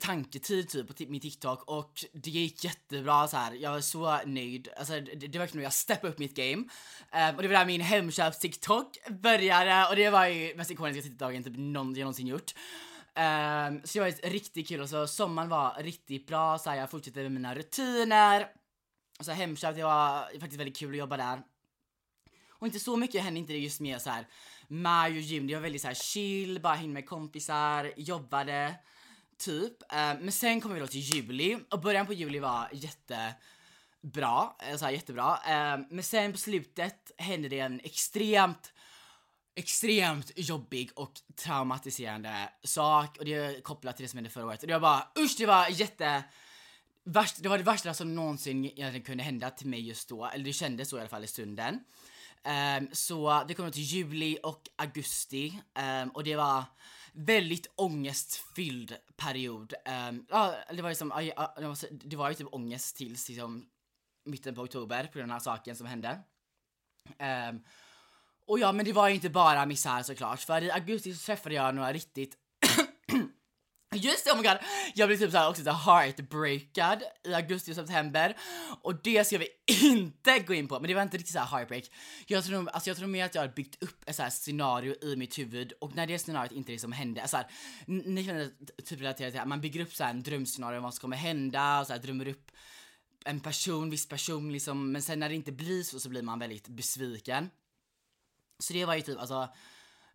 tanketid 0.00 0.68
typ 0.68 0.88
på 0.88 1.04
min 1.08 1.20
TikTok 1.20 1.62
och 1.62 2.04
det 2.12 2.30
gick 2.30 2.64
jättebra 2.64 3.28
så 3.28 3.36
här. 3.36 3.52
Jag 3.52 3.70
var 3.70 3.80
så 3.80 4.18
nöjd. 4.26 4.68
Alltså 4.76 4.92
det, 4.92 5.14
det 5.14 5.38
var 5.38 5.44
verkligen 5.44 5.62
jag 5.62 5.72
steppade 5.72 6.12
upp 6.12 6.18
mitt 6.18 6.36
game. 6.36 6.64
Um, 7.12 7.36
och 7.36 7.42
det 7.42 7.48
var 7.48 7.54
där 7.54 7.66
min 7.66 7.80
Hemköps 7.80 8.38
TikTok 8.38 8.98
började 9.08 9.86
och 9.90 9.96
det 9.96 10.10
var 10.10 10.26
ju 10.26 10.56
mest 10.56 10.70
ikoniska 10.70 11.02
TikToken 11.02 11.44
typ 11.44 11.54
någon, 11.56 11.94
jag 11.94 12.00
någonsin 12.00 12.26
gjort. 12.26 12.54
Um, 13.16 13.80
så 13.84 13.98
det 13.98 14.00
var 14.00 14.30
riktigt 14.30 14.68
kul 14.68 14.80
och 14.80 14.88
så 14.88 15.06
sommaren 15.06 15.48
var 15.48 15.82
riktigt 15.82 16.26
bra 16.26 16.58
så 16.58 16.70
här, 16.70 16.76
jag 16.76 16.90
fortsatte 16.90 17.22
med 17.22 17.32
mina 17.32 17.54
rutiner. 17.54 18.46
Så 19.20 19.32
Hemköp, 19.32 19.76
det 19.76 19.82
var 19.82 20.40
faktiskt 20.40 20.60
väldigt 20.60 20.76
kul 20.76 20.90
att 20.90 20.98
jobba 20.98 21.16
där. 21.16 21.42
Och 22.50 22.66
inte 22.66 22.80
så 22.80 22.96
mycket 22.96 23.22
hände 23.22 23.40
inte 23.40 23.52
det 23.52 23.58
just 23.58 23.80
med 23.80 24.02
så 24.02 24.10
här 24.10 24.26
maj 24.68 25.12
och 25.12 25.20
juni, 25.20 25.46
det 25.46 25.54
var 25.54 25.62
väldigt 25.62 25.82
så 25.82 25.88
här 25.88 25.94
chill, 25.94 26.60
bara 26.60 26.74
hängde 26.74 26.94
med 26.94 27.08
kompisar, 27.08 27.92
jobbade 27.96 28.74
typ. 29.38 29.92
Eh, 29.92 29.96
men 29.96 30.32
sen 30.32 30.60
kom 30.60 30.74
vi 30.74 30.80
då 30.80 30.86
till 30.86 31.00
juli 31.00 31.58
och 31.70 31.80
början 31.80 32.06
på 32.06 32.12
juli 32.12 32.38
var 32.38 32.68
jättebra, 32.72 34.52
eh, 34.58 34.76
så 34.76 34.84
här, 34.84 34.92
jättebra. 34.92 35.38
Eh, 35.46 35.78
men 35.90 36.02
sen 36.02 36.32
på 36.32 36.38
slutet 36.38 37.10
hände 37.16 37.48
det 37.48 37.60
en 37.60 37.80
extremt 37.84 38.72
extremt 39.54 40.30
jobbig 40.36 40.90
och 40.94 41.12
traumatiserande 41.36 42.48
sak 42.64 43.18
och 43.18 43.24
det 43.24 43.34
är 43.34 43.60
kopplat 43.60 43.96
till 43.96 44.04
det 44.04 44.08
som 44.08 44.16
hände 44.16 44.30
förra 44.30 44.46
året. 44.46 44.62
Och 44.62 44.66
det 44.66 44.72
var 44.72 44.80
bara 44.80 45.08
usch, 45.24 45.34
det 45.38 45.46
var 45.46 45.68
jätte 45.68 46.24
värst, 47.08 47.42
det 47.42 47.48
var 47.48 47.58
det 47.58 47.64
värsta 47.64 47.94
som 47.94 48.14
någonsin 48.14 48.64
egentligen 48.64 49.02
kunde 49.02 49.24
hända 49.24 49.50
till 49.50 49.68
mig 49.68 49.80
just 49.80 50.08
då, 50.08 50.26
eller 50.26 50.44
det 50.44 50.52
kändes 50.52 50.88
så 50.88 50.96
i 50.96 51.00
alla 51.00 51.08
fall 51.08 51.24
i 51.24 51.26
stunden. 51.26 51.80
Um, 52.78 52.88
så 52.92 53.44
det 53.48 53.54
kom 53.54 53.72
till 53.72 53.82
juli 53.82 54.38
och 54.42 54.68
augusti 54.76 55.60
um, 56.02 56.08
och 56.08 56.24
det 56.24 56.36
var 56.36 56.64
väldigt 57.12 57.66
ångestfylld 57.74 58.96
period. 59.16 59.74
Um, 60.08 60.26
ja, 60.28 60.54
det 60.70 60.82
var 60.82 60.88
liksom, 60.88 61.34
det 61.90 62.16
var 62.16 62.28
ju 62.28 62.34
typ 62.34 62.54
ångest 62.54 62.96
tills 62.96 63.28
liksom 63.28 63.66
mitten 64.24 64.54
på 64.54 64.62
oktober 64.62 65.10
på 65.12 65.18
den 65.18 65.30
här 65.30 65.38
saken 65.38 65.76
som 65.76 65.86
hände. 65.86 66.18
Um, 67.48 67.64
och 68.46 68.58
ja, 68.58 68.72
men 68.72 68.84
det 68.84 68.92
var 68.92 69.08
ju 69.08 69.14
inte 69.14 69.30
bara 69.30 69.66
misär 69.66 70.02
såklart, 70.02 70.40
för 70.40 70.62
i 70.62 70.70
augusti 70.70 71.14
så 71.14 71.26
träffade 71.26 71.54
jag 71.54 71.74
några 71.74 71.92
riktigt 71.92 72.36
Just 73.94 74.24
det, 74.24 74.32
oh 74.32 74.36
my 74.36 74.42
god! 74.42 74.58
Jag 74.94 75.08
blev 75.08 75.18
typ 75.18 75.30
såhär 75.30 75.48
också 75.48 75.64
så 75.64 75.70
heartbreakad 75.70 77.02
i 77.24 77.34
augusti 77.34 77.72
och 77.72 77.76
september 77.76 78.36
och 78.82 79.02
det 79.02 79.26
ska 79.26 79.38
vi 79.38 79.48
inte 79.82 80.38
gå 80.38 80.54
in 80.54 80.68
på, 80.68 80.80
men 80.80 80.88
det 80.88 80.94
var 80.94 81.02
inte 81.02 81.16
riktigt 81.16 81.32
såhär 81.32 81.46
heartbreak. 81.46 81.84
Jag 82.26 82.44
tror, 82.44 82.68
alltså 82.68 82.90
jag 82.90 82.96
tror 82.96 83.06
mer 83.08 83.24
att 83.24 83.34
jag 83.34 83.42
har 83.42 83.48
byggt 83.48 83.82
upp 83.82 84.08
ett 84.08 84.16
såhär 84.16 84.30
scenario 84.30 85.04
i 85.04 85.16
mitt 85.16 85.38
huvud 85.38 85.72
och 85.72 85.96
när 85.96 86.06
det 86.06 86.18
scenariot 86.18 86.52
inte 86.52 86.72
liksom 86.72 86.92
hände, 86.92 87.22
alltså 87.22 87.36
såhär, 87.36 87.48
ni 87.86 88.24
kan 88.24 88.50
typ 88.84 89.00
relatera 89.00 89.30
till 89.30 89.40
att 89.40 89.48
man 89.48 89.60
bygger 89.60 89.80
upp 89.80 89.94
såhär 89.94 90.10
en 90.10 90.22
drömscenario 90.22 90.76
om 90.76 90.82
vad 90.82 90.94
som 90.94 91.00
kommer 91.00 91.16
hända 91.16 91.80
och 91.80 91.86
såhär 91.86 92.00
drömmer 92.00 92.28
upp 92.28 92.50
en 93.24 93.40
person, 93.40 93.90
viss 93.90 94.08
person 94.08 94.52
liksom, 94.52 94.92
men 94.92 95.02
sen 95.02 95.18
när 95.20 95.28
det 95.28 95.34
inte 95.34 95.52
blir 95.52 95.82
så 95.82 96.00
så 96.00 96.08
blir 96.08 96.22
man 96.22 96.38
väldigt 96.38 96.68
besviken. 96.68 97.50
Så 98.58 98.72
det 98.72 98.84
var 98.84 98.94
ju 98.94 99.00
typ 99.00 99.18
alltså 99.18 99.48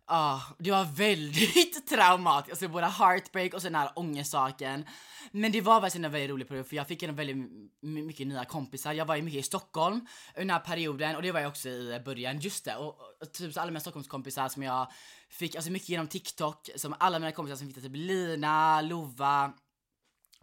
Ja, 0.06 0.42
det 0.58 0.70
var 0.70 0.84
väldigt 0.84 1.86
traumatiskt, 1.88 2.50
alltså 2.50 2.68
både 2.68 2.86
heartbreak 2.86 3.54
och 3.54 3.62
sen 3.62 3.72
den 3.72 3.80
här 3.82 3.90
ångestsaken. 3.96 4.86
Men 5.32 5.52
det 5.52 5.60
var 5.60 5.80
verkligen 5.80 6.04
en 6.04 6.12
väldigt 6.12 6.30
rolig 6.30 6.48
period 6.48 6.66
för 6.66 6.76
jag 6.76 6.88
fick 6.88 7.02
en 7.02 7.16
väldigt 7.16 7.36
mycket 7.80 8.26
nya 8.26 8.44
kompisar. 8.44 8.92
Jag 8.92 9.06
var 9.06 9.16
ju 9.16 9.22
mycket 9.22 9.40
i 9.40 9.42
Stockholm 9.42 9.94
under 9.94 10.40
den 10.40 10.50
här 10.50 10.58
perioden 10.58 11.16
och 11.16 11.22
det 11.22 11.32
var 11.32 11.40
jag 11.40 11.48
också 11.48 11.68
i 11.68 12.02
början, 12.04 12.38
just 12.38 12.64
det. 12.64 12.76
Och, 12.76 13.00
och 13.20 13.32
typ 13.32 13.54
så 13.54 13.60
alla 13.60 13.70
mina 13.70 13.80
Stockholmskompisar 13.80 14.48
som 14.48 14.62
jag 14.62 14.92
fick, 15.28 15.56
alltså 15.56 15.70
mycket 15.70 15.88
genom 15.88 16.08
TikTok, 16.08 16.70
som 16.76 16.94
alla 16.98 17.18
mina 17.18 17.32
kompisar 17.32 17.56
som 17.56 17.66
fick 17.66 17.82
typ 17.82 17.96
Lina, 17.96 18.80
Lova, 18.80 19.52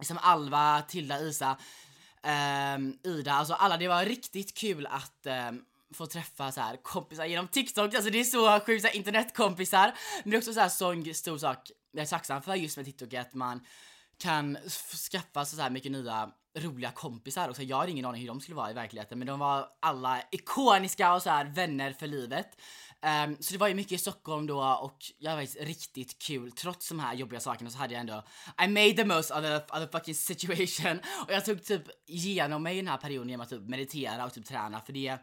som 0.02 0.18
Alva, 0.22 0.82
Tilda, 0.82 1.20
Isa, 1.20 1.58
um, 2.76 2.98
Ida, 3.04 3.32
alltså 3.32 3.54
alla, 3.54 3.76
det 3.76 3.88
var 3.88 4.04
riktigt 4.04 4.56
kul 4.56 4.86
att 4.86 5.26
um, 5.26 5.64
få 5.94 6.06
träffa 6.06 6.52
så 6.52 6.60
här 6.60 6.76
kompisar 6.82 7.24
genom 7.24 7.48
TikTok, 7.48 7.94
alltså 7.94 8.10
det 8.10 8.20
är 8.20 8.24
så 8.24 8.60
sjukt, 8.66 8.82
så 8.82 8.88
internetkompisar. 8.88 9.94
Men 10.22 10.30
det 10.30 10.36
är 10.36 10.38
också 10.38 10.52
så 10.52 10.60
här 10.60 10.68
sån 10.68 11.14
stor 11.14 11.38
sak 11.38 11.70
jag 11.92 12.02
är 12.02 12.06
tacksam 12.06 12.42
för 12.42 12.54
just 12.54 12.76
med 12.76 12.86
TikTok 12.86 13.14
att 13.14 13.34
man 13.34 13.60
kan 14.18 14.58
skaffa 15.10 15.44
så 15.44 15.62
här 15.62 15.70
mycket 15.70 15.92
nya 15.92 16.30
roliga 16.58 16.90
kompisar 16.90 17.48
och 17.48 17.56
så 17.56 17.62
jag 17.62 17.76
har 17.76 17.86
ingen 17.86 18.04
aning 18.04 18.20
hur 18.20 18.28
de 18.28 18.40
skulle 18.40 18.56
vara 18.56 18.70
i 18.70 18.74
verkligheten 18.74 19.18
men 19.18 19.26
de 19.26 19.38
var 19.38 19.68
alla 19.80 20.22
ikoniska 20.30 21.14
och 21.14 21.22
så 21.22 21.30
här 21.30 21.44
vänner 21.44 21.92
för 21.92 22.06
livet. 22.06 22.56
Um, 23.26 23.36
så 23.40 23.52
det 23.52 23.58
var 23.58 23.68
ju 23.68 23.74
mycket 23.74 23.92
i 23.92 23.98
Stockholm 23.98 24.46
då 24.46 24.62
och 24.62 24.98
jag 25.18 25.36
var 25.36 25.64
riktigt 25.64 26.18
kul. 26.18 26.52
Trots 26.52 26.88
de 26.88 27.00
här 27.00 27.14
jobbiga 27.14 27.40
sakerna 27.40 27.70
så 27.70 27.78
hade 27.78 27.94
jag 27.94 28.00
ändå 28.00 28.22
I 28.64 28.68
made 28.68 28.92
the 28.92 29.04
most 29.04 29.30
of 29.30 29.40
the, 29.40 29.56
of 29.56 29.78
the 29.78 29.98
fucking 29.98 30.14
situation 30.14 31.00
och 31.26 31.32
jag 31.32 31.44
tog 31.44 31.64
typ 31.64 31.82
igenom 32.06 32.62
mig 32.62 32.74
i 32.74 32.80
den 32.80 32.88
här 32.88 32.98
perioden 32.98 33.28
genom 33.28 33.44
att 33.44 33.50
typ 33.50 33.68
meditera 33.68 34.24
och 34.24 34.34
typ 34.34 34.46
träna 34.46 34.80
för 34.80 34.92
det 34.92 35.18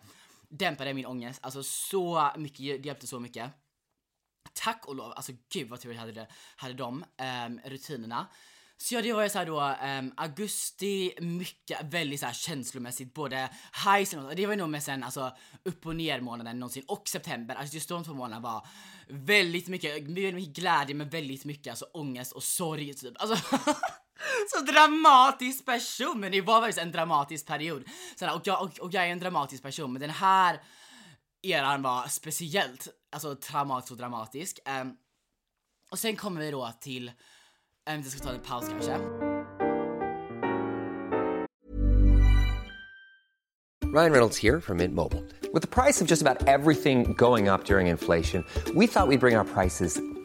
dämpade 0.50 0.94
min 0.94 1.06
ångest. 1.06 1.40
Alltså 1.44 1.64
så 1.64 2.32
mycket, 2.38 2.58
det 2.58 2.86
hjälpte 2.86 3.08
så 3.08 3.20
mycket. 3.20 3.52
Tack 4.54 4.86
och 4.88 4.96
lov, 4.96 5.12
alltså 5.12 5.32
gud 5.54 5.70
vad 5.70 5.80
tur 5.80 5.92
jag 5.92 6.00
hade, 6.00 6.12
det, 6.12 6.28
hade 6.56 6.74
de 6.74 6.94
um, 6.94 7.06
ehm, 7.18 7.60
rutinerna. 7.66 8.28
Så 8.82 8.96
ja, 8.96 9.02
det 9.02 9.14
var 9.14 9.24
ju 9.24 9.30
såhär 9.30 9.46
då 9.46 9.76
um, 10.00 10.14
augusti, 10.18 11.14
mycket, 11.22 11.94
väldigt 11.94 12.20
såhär 12.20 12.34
känslomässigt, 12.34 13.14
både 13.14 13.50
highs 13.86 14.14
och 14.14 14.36
det 14.36 14.46
var 14.46 14.54
ju 14.54 14.60
nog 14.60 14.70
mest 14.70 14.86
sen 14.86 15.04
alltså 15.04 15.32
upp 15.64 15.86
och 15.86 15.96
ner 15.96 16.22
månaden 16.22 16.60
någonsin 16.60 16.84
och 16.88 17.08
september, 17.08 17.56
alltså 17.56 17.76
just 17.76 17.90
de 17.90 18.04
två 18.04 18.14
månaderna 18.14 18.40
var 18.40 18.68
väldigt 19.08 19.68
mycket, 19.68 19.94
väldigt 19.94 20.36
mycket 20.36 20.56
glädje 20.56 20.96
men 20.96 21.10
väldigt 21.10 21.46
mycket 21.46 21.72
alltså 21.72 21.86
ångest 21.86 22.32
och 22.32 22.44
sorg 22.44 22.94
typ. 22.94 23.22
Alltså 23.22 23.58
så 24.50 24.64
dramatisk 24.72 25.66
person, 25.66 26.20
men 26.20 26.32
det 26.32 26.42
var 26.42 26.62
faktiskt 26.62 26.80
en 26.80 26.92
dramatisk 26.92 27.46
period. 27.46 27.84
Så, 28.16 28.36
och, 28.36 28.42
jag, 28.48 28.62
och, 28.62 28.80
och 28.80 28.94
jag 28.94 29.04
är 29.04 29.12
en 29.12 29.20
dramatisk 29.20 29.64
person, 29.64 29.94
men 29.94 30.02
den 30.02 30.10
här 30.10 30.62
eran 31.42 31.82
var 31.82 32.08
speciellt 32.08 32.88
alltså, 33.12 33.36
traumatisk 33.36 33.92
och 33.92 33.98
dramatisk. 33.98 34.60
Um, 34.82 34.98
och 35.92 36.00
sen 36.00 36.16
kommer 36.16 36.42
vi 36.42 36.52
då 36.52 36.72
till, 36.82 37.12
um, 37.90 38.02
jag 38.04 38.12
ska 38.12 38.20
ta 38.20 38.30
en 38.30 38.40
paus 38.40 38.70
kanske. 38.70 38.98
Ryan 43.92 44.12
Reynolds 44.12 44.38
here 44.38 44.62
from 44.62 44.78
Mint 44.78 44.94
Mobile. 44.94 45.24
With 45.52 45.64
the 45.64 45.68
price 45.68 46.00
of 46.00 46.08
just 46.08 46.22
about 46.22 46.48
everything 46.48 47.14
going 47.14 47.50
up 47.50 47.66
during 47.66 47.88
inflation, 47.88 48.46
we 48.76 48.86
thought 48.86 49.08
we'd 49.08 49.20
bring 49.20 49.36
our 49.36 49.46
prices 49.46 50.00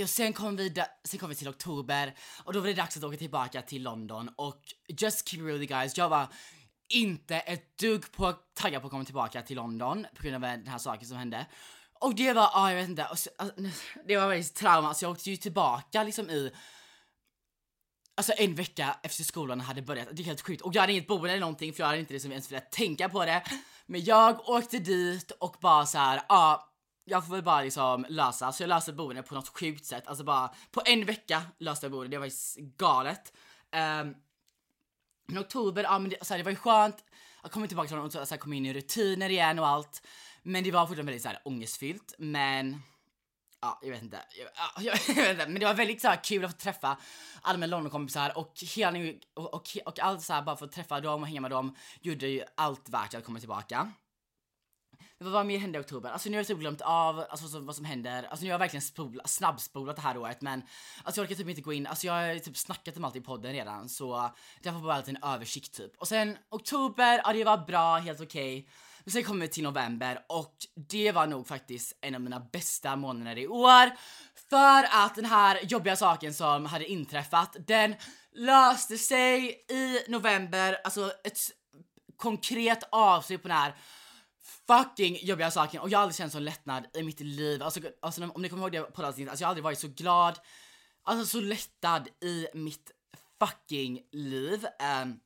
Och 0.00 0.10
sen 0.10 0.32
kom, 0.32 0.56
vi 0.56 0.74
sen 1.04 1.20
kom 1.20 1.28
vi 1.28 1.34
till 1.34 1.48
oktober 1.48 2.14
och 2.44 2.52
då 2.52 2.60
var 2.60 2.66
det 2.66 2.74
dags 2.74 2.96
att 2.96 3.04
åka 3.04 3.16
tillbaka 3.16 3.62
till 3.62 3.82
London 3.82 4.30
och 4.36 4.62
just 4.88 5.28
keep 5.28 5.40
it 5.40 5.46
real 5.46 5.64
guys, 5.64 5.96
jag 5.96 6.08
var 6.08 6.28
inte 6.88 7.36
ett 7.36 7.78
dugg 7.78 8.12
på 8.12 8.32
taggad 8.54 8.82
på 8.82 8.86
att 8.86 8.90
komma 8.90 9.04
tillbaka 9.04 9.42
till 9.42 9.56
London 9.56 10.06
på 10.14 10.22
grund 10.22 10.34
av 10.34 10.40
den 10.40 10.66
här 10.66 10.78
saken 10.78 11.08
som 11.08 11.16
hände. 11.16 11.46
Och 12.00 12.14
det 12.14 12.32
var, 12.32 12.50
ah, 12.52 12.68
jag 12.70 12.76
vet 12.76 12.88
inte, 12.88 13.06
och 13.10 13.18
så, 13.18 13.30
alltså, 13.38 13.56
det 14.06 14.16
var 14.16 14.28
väldigt 14.28 14.54
trauma 14.54 14.94
så 14.94 15.04
jag 15.04 15.12
åkte 15.12 15.30
ju 15.30 15.36
tillbaka 15.36 16.02
liksom 16.02 16.30
i 16.30 16.52
Alltså 18.14 18.32
en 18.36 18.54
vecka 18.54 18.96
efter 19.02 19.24
skolan 19.24 19.60
hade 19.60 19.82
börjat, 19.82 20.08
det 20.12 20.22
är 20.22 20.24
helt 20.24 20.40
sjukt. 20.40 20.62
Och 20.62 20.74
jag 20.74 20.80
hade 20.80 20.92
inget 20.92 21.06
boende 21.06 21.30
eller 21.30 21.40
någonting 21.40 21.72
för 21.72 21.80
jag 21.80 21.86
hade 21.86 21.98
inte 21.98 22.12
liksom 22.12 22.30
ens 22.30 22.52
velat 22.52 22.72
tänka 22.72 23.08
på 23.08 23.24
det. 23.24 23.42
Men 23.86 24.04
jag 24.04 24.48
åkte 24.48 24.78
dit 24.78 25.30
och 25.30 25.56
bara 25.60 25.86
så 25.86 25.98
här, 25.98 26.16
ja, 26.16 26.24
ah, 26.28 26.71
jag 27.04 27.26
får 27.26 27.34
väl 27.34 27.42
bara 27.42 27.62
liksom 27.62 28.06
lösa. 28.08 28.52
Så 28.52 28.62
jag 28.62 28.68
löste 28.68 28.92
boende 28.92 29.22
på 29.22 29.34
något 29.34 29.48
sjukt 29.48 29.84
sätt. 29.84 30.06
Alltså 30.06 30.24
bara 30.24 30.54
på 30.70 30.82
en 30.84 31.04
vecka 31.04 31.42
löste 31.58 31.86
jag 31.86 31.92
boende, 31.92 32.16
det 32.16 32.18
var 32.18 32.26
ju 32.26 32.32
galet. 32.76 33.32
Ehm, 33.70 34.08
um, 34.08 34.14
men 35.26 35.42
oktober, 35.42 35.82
ja 35.82 35.98
men 35.98 36.10
det, 36.10 36.26
så 36.26 36.34
här, 36.34 36.38
det 36.38 36.44
var 36.44 36.50
ju 36.50 36.56
skönt. 36.56 37.04
Jag 37.42 37.52
kom 37.52 37.68
tillbaka 37.68 37.88
till 37.88 37.96
honom 37.96 38.06
och 38.06 38.12
så 38.28 38.34
här, 38.34 38.36
kom 38.36 38.52
in 38.52 38.66
i 38.66 38.72
rutiner 38.72 39.30
igen 39.30 39.58
och 39.58 39.66
allt. 39.66 40.06
Men 40.42 40.64
det 40.64 40.70
var 40.70 40.86
fortfarande 40.86 41.02
väldigt 41.02 41.22
så 41.22 41.28
här, 41.28 41.40
ångestfyllt. 41.44 42.14
Men 42.18 42.82
ja, 43.60 43.78
jag 43.82 43.90
vet 43.90 44.02
inte. 44.02 44.20
Jag, 44.38 44.48
ja, 44.84 44.92
jag 45.08 45.14
vet 45.14 45.30
inte. 45.30 45.46
Men 45.46 45.60
det 45.60 45.66
var 45.66 45.74
väldigt 45.74 46.00
så 46.00 46.08
här, 46.08 46.24
kul 46.24 46.44
att 46.44 46.50
få 46.50 46.56
träffa 46.56 46.96
alla 47.42 47.58
mina 47.58 47.66
Londonkompisar 47.70 48.38
och 48.38 48.54
hela 48.74 49.12
och, 49.34 49.54
och, 49.54 49.68
och 49.84 50.00
allt 50.00 50.22
så 50.22 50.32
här, 50.32 50.42
bara 50.42 50.56
få 50.56 50.66
träffa 50.66 51.00
dem 51.00 51.22
och 51.22 51.28
hänga 51.28 51.40
med 51.40 51.50
dem 51.50 51.76
gjorde 52.00 52.26
ju 52.26 52.42
allt 52.54 52.88
värt 52.88 53.14
att 53.14 53.24
komma 53.24 53.38
tillbaka. 53.38 53.92
Men 55.18 55.32
vad 55.32 55.46
mer 55.46 55.58
hände 55.58 55.78
i 55.78 55.82
oktober? 55.82 56.10
Alltså 56.10 56.28
nu 56.28 56.36
har 56.36 56.40
jag 56.40 56.46
typ 56.46 56.58
glömt 56.58 56.80
av 56.80 57.20
alltså, 57.20 57.44
vad, 57.44 57.50
som, 57.50 57.66
vad 57.66 57.76
som 57.76 57.84
händer. 57.84 58.22
Alltså 58.22 58.44
nu 58.44 58.50
har 58.50 58.54
jag 58.54 58.58
verkligen 58.58 58.82
spola, 58.82 59.24
snabbspolat 59.26 59.96
det 59.96 60.02
här 60.02 60.16
året 60.16 60.40
men 60.40 60.62
alltså 61.04 61.20
jag 61.20 61.24
orkar 61.24 61.36
typ 61.36 61.48
inte 61.48 61.62
gå 61.62 61.72
in, 61.72 61.86
alltså 61.86 62.06
jag 62.06 62.14
har 62.14 62.38
typ 62.38 62.56
snackat 62.56 62.96
om 62.96 63.04
allt 63.04 63.16
i 63.16 63.20
podden 63.20 63.52
redan 63.52 63.88
så 63.88 64.30
därför 64.62 64.78
bara 64.78 64.96
lite 64.96 65.10
en 65.10 65.22
översikt 65.22 65.76
typ. 65.76 65.92
Och 65.98 66.08
sen 66.08 66.38
oktober, 66.50 67.20
ja 67.24 67.32
det 67.32 67.44
var 67.44 67.58
bra, 67.58 67.96
helt 67.96 68.20
okej. 68.20 68.68
Men 69.04 69.12
sen 69.12 69.24
kommer 69.24 69.40
vi 69.40 69.48
till 69.48 69.62
november 69.62 70.24
och 70.28 70.54
det 70.74 71.12
var 71.12 71.26
nog 71.26 71.46
faktiskt 71.46 71.98
en 72.00 72.14
av 72.14 72.20
mina 72.20 72.40
bästa 72.40 72.96
månader 72.96 73.38
i 73.38 73.46
år. 73.46 73.90
För 74.50 75.04
att 75.04 75.14
den 75.14 75.24
här 75.24 75.60
jobbiga 75.62 75.96
saken 75.96 76.34
som 76.34 76.66
hade 76.66 76.86
inträffat, 76.86 77.56
den 77.66 77.94
löste 78.34 78.98
sig 78.98 79.64
i 79.68 79.98
november, 80.08 80.78
alltså 80.84 81.12
ett 81.24 81.38
konkret 82.16 82.82
avslut 82.90 83.42
på 83.42 83.48
den 83.48 83.56
här 83.56 83.74
fucking 84.72 85.18
jobbiga 85.22 85.50
saken 85.50 85.80
och 85.80 85.88
jag 85.88 85.98
har 85.98 86.02
aldrig 86.02 86.16
känt 86.16 86.32
sån 86.32 86.44
lättnad 86.44 86.86
i 86.94 87.02
mitt 87.02 87.20
liv. 87.20 87.62
Alltså, 87.62 87.80
alltså 88.02 88.30
om 88.34 88.42
ni 88.42 88.48
kommer 88.48 88.62
ihåg 88.62 88.72
det 88.72 88.82
på 88.82 89.02
alltså 89.02 89.22
jag 89.22 89.28
har 89.28 89.46
aldrig 89.46 89.64
varit 89.64 89.78
så 89.78 89.88
glad, 89.88 90.38
alltså 91.02 91.26
så 91.26 91.40
lättad 91.40 92.08
i 92.20 92.46
mitt 92.54 92.90
fucking 93.38 94.02
liv. 94.12 94.66
Um, 95.02 95.20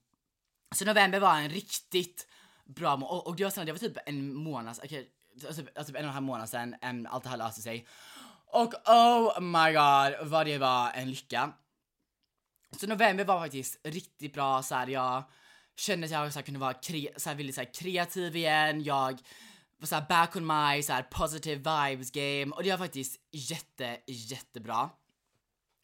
så 0.74 0.84
november 0.84 1.20
var 1.20 1.38
en 1.38 1.48
riktigt 1.48 2.26
bra 2.64 2.96
månad, 2.96 3.18
och, 3.18 3.26
och 3.26 3.36
det 3.36 3.44
var, 3.44 3.64
det 3.64 3.72
var 3.72 3.78
typ 3.78 3.96
en 4.06 4.34
månad, 4.34 4.80
okay, 4.84 5.06
alltså, 5.32 5.46
alltså, 5.46 5.62
typ, 5.62 5.78
alltså, 5.78 5.96
en 5.96 6.04
och 6.04 6.08
en 6.08 6.14
halv 6.14 6.26
månad 6.26 6.48
sedan 6.48 6.72
um, 6.72 6.78
ehm, 6.82 7.06
allt 7.10 7.24
det 7.24 7.30
här 7.30 7.36
löste 7.36 7.62
sig. 7.62 7.86
Och 8.46 8.74
oh 8.88 9.40
my 9.40 9.72
god 9.72 10.28
vad 10.28 10.46
det 10.46 10.58
var 10.58 10.90
en 10.94 11.10
lycka. 11.10 11.52
Så 12.80 12.86
november 12.86 13.24
var 13.24 13.40
faktiskt 13.40 13.80
riktigt 13.84 14.34
bra 14.34 14.62
så 14.62 14.74
här, 14.74 14.86
jag 14.86 15.24
kände 15.76 16.04
att 16.04 16.10
jag 16.10 16.32
så 16.32 16.38
här, 16.38 16.44
kunde 16.44 16.60
vara 16.60 16.72
kre- 16.72 17.18
så 17.18 17.28
här, 17.28 17.36
ville, 17.36 17.52
så 17.52 17.60
här, 17.60 17.74
kreativ 17.74 18.36
igen, 18.36 18.82
jag 18.82 19.20
var 19.78 19.86
så 19.86 19.94
här, 19.94 20.06
back 20.08 20.36
on 20.36 20.46
my 20.46 20.82
så 20.82 20.92
här, 20.92 21.02
positive 21.02 21.56
vibes 21.56 22.10
game 22.10 22.52
och 22.52 22.62
det 22.62 22.70
var 22.70 22.78
faktiskt 22.78 23.20
jätte, 23.32 23.98
jättebra. 24.06 24.90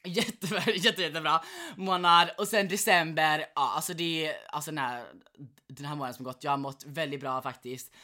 Jätte, 0.04 0.46
jätte, 0.70 1.02
jättebra 1.02 1.44
månad 1.76 2.30
och 2.38 2.48
sen 2.48 2.68
december, 2.68 3.46
ja 3.54 3.72
alltså 3.74 3.94
det, 3.94 4.34
alltså 4.48 4.70
den 4.70 4.78
här, 4.78 5.04
den 5.68 5.86
här 5.86 5.94
månaden 5.94 6.14
som 6.14 6.24
gått, 6.24 6.44
jag 6.44 6.50
har 6.50 6.58
mått 6.58 6.84
väldigt 6.86 7.20
bra 7.20 7.42
faktiskt. 7.42 7.94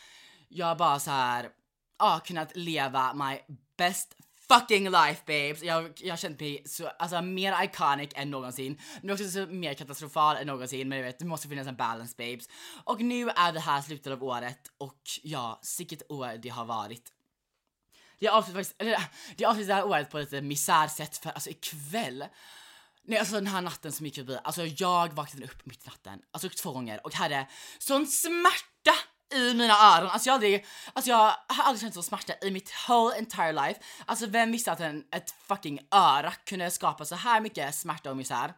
Jag 0.49 0.67
har 0.67 0.77
bara 0.77 0.99
så 0.99 1.11
här, 1.11 1.49
ja 1.99 2.21
kunnat 2.25 2.57
leva 2.57 3.15
my 3.15 3.39
best 3.77 4.15
fucking 4.49 4.85
life 4.91 5.23
babes. 5.27 5.63
Jag, 5.63 5.93
jag 5.97 6.13
har 6.13 6.17
känt 6.17 6.41
mig 6.41 6.63
så, 6.67 6.87
alltså 6.87 7.23
mer 7.23 7.65
iconic 7.65 8.11
än 8.15 8.31
någonsin. 8.31 8.81
Men 9.03 9.11
också 9.11 9.31
så 9.31 9.47
mer 9.47 9.75
katastrofal 9.75 10.37
än 10.37 10.47
någonsin. 10.47 10.89
Men 10.89 10.99
du 10.99 11.05
vet, 11.05 11.19
det 11.19 11.25
måste 11.25 11.49
finnas 11.49 11.67
en 11.67 11.77
balance 11.77 12.15
babes. 12.19 12.49
Och 12.85 13.01
nu 13.01 13.31
är 13.31 13.53
det 13.53 13.61
här 13.61 13.83
slutet 13.83 14.13
av 14.13 14.25
året 14.25 14.71
och 14.79 15.03
ja, 15.23 15.61
vilket 15.79 16.11
år 16.11 16.39
det 16.43 16.49
har 16.49 16.65
varit. 16.65 17.13
Jag 18.19 18.35
avslutar 18.35 18.61
faktiskt, 18.61 18.83
eller 18.83 19.03
jag 19.37 19.51
avslutar 19.51 19.69
det 19.69 19.75
här 19.75 19.87
året 19.87 20.11
på 20.11 20.19
lite 20.19 20.41
misärsätt 20.41 21.17
för 21.17 21.31
alltså 21.31 21.51
ikväll 21.51 22.25
Nej 23.09 23.19
alltså 23.19 23.35
den 23.35 23.47
här 23.47 23.61
natten 23.61 23.93
som 23.93 24.07
gick 24.07 24.15
förbi, 24.15 24.39
alltså 24.45 24.67
jag 24.67 25.13
vaknade 25.13 25.47
upp 25.47 25.67
mitt 25.67 25.85
i 25.85 25.89
natten, 25.89 26.21
alltså 26.31 26.49
två 26.49 26.73
gånger 26.73 27.07
och 27.07 27.15
hade 27.15 27.47
sån 27.79 28.07
smärta 28.07 28.95
i 29.35 29.55
mina 29.55 29.75
öron. 29.75 30.11
Alltså 30.11 30.29
jag 30.29 30.33
har 30.33 30.37
aldrig, 30.37 30.67
alltså 30.93 31.11
jag 31.11 31.35
har 31.47 31.65
aldrig 31.65 31.81
känt 31.81 31.95
så 31.95 32.03
smärta 32.03 32.33
i 32.43 32.51
mitt 32.51 32.73
whole 32.89 33.17
entire 33.19 33.53
life. 33.53 33.81
Alltså 34.07 34.27
vem 34.27 34.53
visste 34.53 34.73
att 34.73 34.81
en, 34.81 35.05
ett 35.13 35.35
fucking 35.47 35.81
öra 35.91 36.33
kunde 36.45 36.71
skapa 36.71 37.05
så 37.05 37.15
här 37.15 37.41
mycket 37.41 37.75
smärta 37.75 38.11
och 38.11 38.17
misär? 38.17 38.53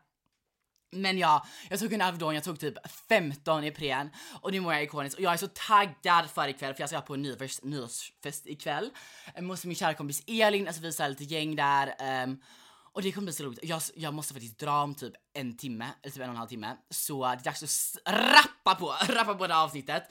Men 0.92 1.18
ja, 1.18 1.46
jag 1.68 1.80
tog 1.80 1.92
en 1.92 2.00
Alvedon, 2.00 2.34
jag 2.34 2.44
tog 2.44 2.60
typ 2.60 2.74
15 3.08 3.64
Ipren 3.64 4.10
och 4.40 4.52
nu 4.52 4.60
mår 4.60 4.72
jag 4.72 4.82
ikoniskt 4.82 5.16
och 5.16 5.22
jag 5.24 5.32
är 5.32 5.36
så 5.36 5.48
taggad 5.54 6.30
för 6.30 6.48
ikväll 6.48 6.74
för 6.74 6.82
jag 6.82 6.90
ska 6.90 7.00
på 7.00 7.14
en 7.14 7.22
nyårs, 7.22 7.62
nyårsfest 7.62 8.46
ikväll. 8.46 8.90
Jag 9.34 9.44
måste 9.44 9.66
min 9.66 9.76
kära 9.76 9.94
kompis 9.94 10.22
Elin, 10.26 10.66
alltså 10.66 10.82
vi 10.82 10.88
är 10.88 11.08
lite 11.08 11.24
gäng 11.24 11.56
där. 11.56 11.94
Um, 12.24 12.42
och 12.92 13.02
det 13.02 13.12
kommer 13.12 13.24
bli 13.24 13.32
så 13.32 13.44
roligt. 13.44 13.58
Jag, 13.62 13.82
jag 13.94 14.14
måste 14.14 14.34
faktiskt 14.34 14.58
dra 14.58 14.82
om 14.82 14.94
typ 14.94 15.12
en 15.32 15.56
timme, 15.56 15.88
eller 16.02 16.12
typ 16.12 16.22
en 16.22 16.28
och 16.28 16.34
en 16.34 16.36
halv 16.36 16.48
timme. 16.48 16.76
Så 16.90 17.26
det 17.26 17.32
är 17.32 17.44
dags 17.44 17.62
att 17.62 18.14
rappa 18.14 18.74
på, 18.74 18.86
rappa 19.12 19.34
på 19.34 19.46
det 19.46 19.54
här 19.54 19.64
avsnittet. 19.64 20.02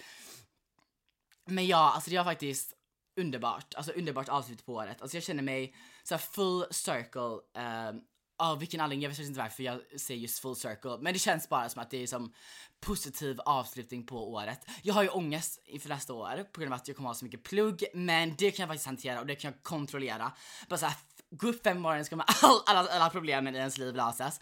Men 1.50 1.68
ja, 1.68 1.92
alltså 1.92 2.10
det 2.10 2.18
var 2.18 2.24
faktiskt 2.24 2.74
underbart. 3.18 3.74
Alltså 3.76 3.92
underbart 3.92 4.30
avslut 4.30 4.66
på 4.66 4.74
året. 4.74 5.02
Alltså 5.02 5.18
jag 5.18 5.24
känner 5.24 5.44
mig 5.44 5.76
så 6.04 6.14
här 6.14 6.20
full 6.20 6.66
circle. 6.72 7.62
Um, 7.90 8.02
av 8.40 8.60
vilken 8.60 8.82
anledning, 8.82 9.04
jag 9.04 9.10
vet 9.10 9.20
inte 9.20 9.40
varför 9.40 9.64
jag 9.64 9.82
säger 10.00 10.22
just 10.22 10.40
full 10.40 10.56
circle. 10.56 10.98
Men 11.00 11.14
det 11.14 11.20
känns 11.20 11.50
bara 11.50 11.70
som 11.70 11.82
att 11.82 11.90
det 11.90 12.04
är 12.04 12.08
som 12.08 12.34
positiv 12.80 13.40
avslutning 13.40 14.06
på 14.06 14.32
året. 14.32 14.68
Jag 14.84 14.94
har 14.94 15.04
ju 15.04 15.10
ångest 15.10 15.62
inför 15.66 15.90
nästa 15.90 16.14
år 16.14 16.44
på 16.52 16.62
grund 16.62 16.74
av 16.74 16.80
att 16.80 16.88
jag 16.88 16.98
kommer 16.98 17.10
ha 17.10 17.14
så 17.14 17.26
mycket 17.26 17.44
plugg. 17.44 17.84
Men 17.94 18.36
det 18.38 18.52
kan 18.52 18.64
jag 18.64 18.70
faktiskt 18.70 18.86
hantera 18.86 19.20
och 19.20 19.26
det 19.26 19.36
kan 19.36 19.52
jag 19.52 19.64
kontrollera. 19.64 20.32
Bara 20.68 20.78
såhär, 20.78 20.96
gå 21.32 21.48
upp 21.48 21.64
fem 21.64 21.82
morgonen 21.82 22.06
så 22.06 22.10
kommer 22.10 22.26
all, 22.44 22.62
alla, 22.66 22.90
alla 22.90 23.10
problemen 23.10 23.56
i 23.56 23.58
ens 23.58 23.78
liv 23.78 23.96
lösas. 23.96 24.40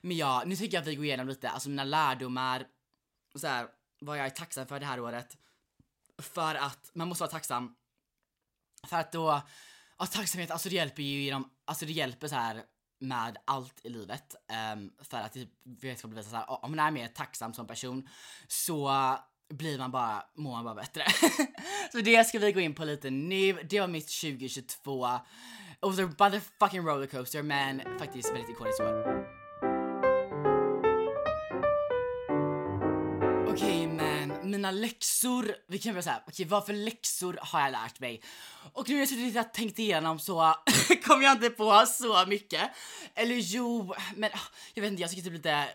Men 0.00 0.16
ja, 0.16 0.42
nu 0.46 0.56
tycker 0.56 0.76
jag 0.76 0.82
att 0.82 0.88
vi 0.88 0.94
går 0.94 1.04
igenom 1.04 1.28
lite, 1.28 1.50
alltså 1.50 1.68
mina 1.68 1.84
lärdomar. 1.84 2.66
Så 3.34 3.46
här, 3.46 3.66
vad 4.00 4.18
jag 4.18 4.26
är 4.26 4.30
tacksam 4.30 4.66
för 4.66 4.80
det 4.80 4.86
här 4.86 5.00
året. 5.00 5.36
För 6.22 6.54
att 6.54 6.90
man 6.94 7.08
måste 7.08 7.22
vara 7.22 7.30
tacksam. 7.30 7.74
För 8.86 8.96
att 8.96 9.12
då, 9.12 9.42
alltså 9.96 10.18
tacksamhet, 10.18 10.50
alltså 10.50 10.68
det 10.68 10.74
hjälper 10.74 11.02
ju 11.02 11.22
genom, 11.22 11.50
alltså 11.64 11.86
det 11.86 11.92
hjälper 11.92 12.28
så 12.28 12.34
här 12.34 12.64
med 13.00 13.36
allt 13.44 13.80
i 13.82 13.88
livet. 13.88 14.34
Um, 14.74 14.92
för 15.02 15.16
att 15.16 15.32
typ 15.32 15.48
vetenskap 15.64 16.10
bevisar 16.10 16.30
så 16.30 16.36
här, 16.36 16.64
om 16.64 16.76
man 16.76 16.86
är 16.86 16.90
mer 16.90 17.08
tacksam 17.08 17.54
som 17.54 17.66
person 17.66 18.08
så 18.48 18.92
blir 19.48 19.78
man 19.78 19.90
bara, 19.90 20.22
mår 20.34 20.52
man 20.52 20.64
bara 20.64 20.74
bättre. 20.74 21.04
så 21.92 21.98
det 21.98 22.24
ska 22.24 22.38
vi 22.38 22.52
gå 22.52 22.60
in 22.60 22.74
på 22.74 22.84
lite 22.84 23.10
nu. 23.10 23.52
Det 23.52 23.80
var 23.80 23.88
mitt 23.88 24.20
2022. 24.20 25.06
It 25.06 25.88
was 25.88 25.98
a 25.98 26.10
motherfucking 26.18 26.86
rollercoaster 26.86 27.42
men 27.42 27.98
faktiskt 27.98 28.30
väldigt 28.32 28.50
ikoniskt 28.50 28.80
år. 28.80 29.43
Mina 34.64 34.80
läxor, 34.80 35.56
vi 35.66 35.78
kan 35.78 35.92
börja 35.92 36.02
såhär, 36.02 36.22
okej 36.26 36.46
vad 36.46 36.66
för 36.66 36.72
läxor 36.72 37.38
har 37.40 37.60
jag 37.60 37.72
lärt 37.72 38.00
mig? 38.00 38.22
Och 38.72 38.88
nu 38.88 38.94
när 38.94 39.00
jag 39.00 39.08
suttit 39.08 39.36
och 39.36 39.52
tänkt 39.52 39.78
igenom 39.78 40.18
så 40.18 40.54
kom 41.04 41.22
jag 41.22 41.32
inte 41.32 41.50
på 41.50 41.86
så 41.86 42.26
mycket. 42.26 42.70
Eller 43.14 43.34
jo, 43.34 43.94
men 44.16 44.30
ah, 44.34 44.38
jag 44.74 44.82
vet 44.82 44.90
inte, 44.90 45.02
jag 45.02 45.10
tycker 45.10 45.22
typ 45.22 45.32
lite, 45.32 45.68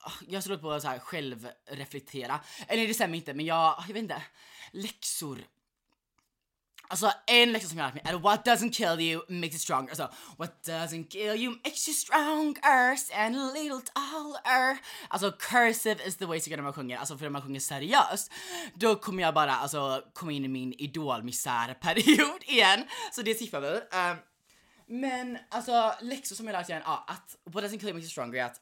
ah, 0.00 0.12
jag 0.28 0.42
står 0.42 0.56
på 0.56 0.70
att 0.70 0.82
så 0.82 0.88
här 0.88 0.98
självreflektera. 0.98 2.40
Eller 2.68 2.86
det 2.88 2.94
stämmer 2.94 3.16
inte 3.16 3.34
men 3.34 3.46
jag, 3.46 3.84
jag 3.88 3.94
vet 3.94 4.02
inte, 4.02 4.22
läxor. 4.72 5.38
Alltså 6.90 7.12
en 7.26 7.52
läxa 7.52 7.68
som 7.68 7.78
jag 7.78 7.84
har 7.84 7.92
lärt 7.94 8.04
mig 8.04 8.14
är 8.14 8.18
what 8.18 8.46
doesn't 8.46 8.72
kill 8.72 9.00
you 9.00 9.22
makes 9.28 9.52
you 9.52 9.58
stronger. 9.58 9.88
Alltså 9.88 10.10
what 10.36 10.66
doesn't 10.66 11.08
kill 11.08 11.42
you 11.42 11.50
makes 11.64 11.88
you 11.88 11.94
stronger 11.94 12.96
and 13.14 13.36
a 13.36 13.52
little 13.54 13.80
taller. 13.94 14.78
Alltså 15.08 15.32
cursive 15.32 16.06
is 16.06 16.16
the 16.16 16.26
way 16.26 16.40
to 16.40 16.50
go 16.50 16.56
när 16.56 16.62
man 16.62 16.72
sjunger, 16.72 16.98
alltså 16.98 17.16
för 17.18 17.24
när 17.24 17.30
man 17.30 17.42
sjunger 17.42 17.60
seriöst 17.60 18.32
då 18.74 18.94
kommer 18.96 19.22
jag 19.22 19.34
bara 19.34 19.56
alltså 19.56 20.02
komma 20.14 20.32
in 20.32 20.44
i 20.44 20.48
min 20.48 20.72
idolmisärperiod 20.72 22.42
igen. 22.46 22.84
Så 23.12 23.22
det 23.22 23.34
siffrar 23.34 23.60
vi. 23.60 23.68
Um, 23.68 24.16
Men 24.90 25.38
alltså 25.48 25.94
läxor 26.00 26.36
som 26.36 26.46
jag 26.46 26.52
lärt 26.52 26.68
mig 26.68 26.82
ja, 26.84 27.04
att 27.08 27.36
what 27.44 27.64
doesn't 27.64 27.78
kill 27.78 27.88
you 27.88 27.94
makes 27.94 28.04
you 28.04 28.10
stronger 28.10 28.40
är 28.40 28.44
att 28.44 28.60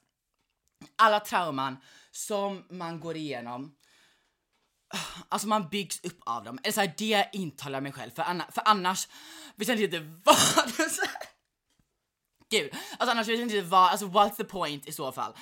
alla 0.96 1.20
trauman 1.20 1.76
som 2.10 2.64
man 2.70 3.00
går 3.00 3.16
igenom 3.16 3.75
Alltså 5.28 5.48
man 5.48 5.68
byggs 5.68 6.04
upp 6.04 6.20
av 6.26 6.44
dem. 6.44 6.58
Eller 6.62 6.72
såhär, 6.72 6.94
det 6.98 7.28
intalar 7.32 7.76
jag 7.76 7.82
mig 7.82 7.92
själv 7.92 8.10
för, 8.10 8.22
anna, 8.22 8.46
för 8.52 8.62
annars 8.64 9.08
vet 9.56 9.68
jag 9.68 9.80
inte 9.80 10.00
vad 10.24 10.36
Gud, 12.50 12.70
alltså 12.72 13.10
annars 13.10 13.28
vet 13.28 13.38
jag 13.38 13.48
inte 13.48 13.62
vad, 13.62 13.90
alltså 13.90 14.06
what's 14.06 14.36
the 14.36 14.44
point 14.44 14.88
i 14.88 14.92
så 14.92 15.12
fall? 15.12 15.32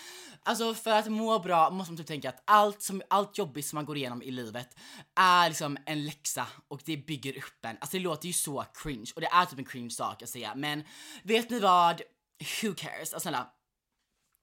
Alltså 0.43 0.75
för 0.75 0.91
att 0.91 1.07
må 1.07 1.39
bra 1.39 1.71
måste 1.71 1.93
man 1.93 1.99
typ 1.99 2.07
tänka 2.07 2.29
att 2.29 2.43
allt, 2.45 2.83
som, 2.83 3.03
allt 3.11 3.39
jobbigt 3.39 3.67
som 3.67 3.77
man 3.77 3.85
går 3.85 3.97
igenom 3.97 4.23
i 4.23 4.31
livet 4.31 4.77
är 5.21 5.49
liksom 5.49 5.79
en 5.87 6.05
läxa 6.05 6.47
och 6.69 6.81
det 6.85 6.97
bygger 6.97 7.39
upp 7.39 7.65
en. 7.65 7.77
Alltså 7.81 7.97
det 7.97 8.03
låter 8.03 8.27
ju 8.27 8.33
så 8.33 8.65
cringe 8.75 9.13
och 9.15 9.21
det 9.21 9.27
är 9.27 9.45
typ 9.45 9.59
en 9.59 9.65
cringe 9.65 9.91
sak 9.91 10.23
att 10.23 10.29
säga 10.29 10.55
men 10.55 10.85
vet 11.23 11.51
ni 11.51 11.61
vad? 11.61 12.03
Who 12.63 12.75
cares? 12.75 13.13
Alltså 13.13 13.21
snälla. 13.21 13.51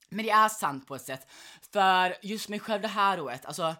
Men 0.10 0.26
det 0.26 0.32
är 0.32 0.50
sant 0.50 0.88
på 0.88 0.96
ett 0.96 1.06
sätt. 1.06 1.28
För 1.74 2.18
just 2.22 2.50
mig 2.50 2.60
själv 2.60 2.82
det 2.82 2.88
här 2.88 3.20
året, 3.20 3.46
alltså 3.46 3.76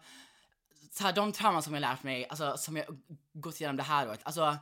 så 0.94 1.04
här, 1.04 1.14
de 1.14 1.32
trauman 1.32 1.64
som 1.64 1.74
jag 1.74 1.82
lärt 1.82 2.04
mig, 2.04 2.28
alltså 2.30 2.58
som 2.58 2.76
jag 2.76 2.86
gått 3.34 3.60
igenom 3.60 3.78
det 3.78 3.84
här 3.84 4.10
året, 4.10 4.20
alltså 4.24 4.58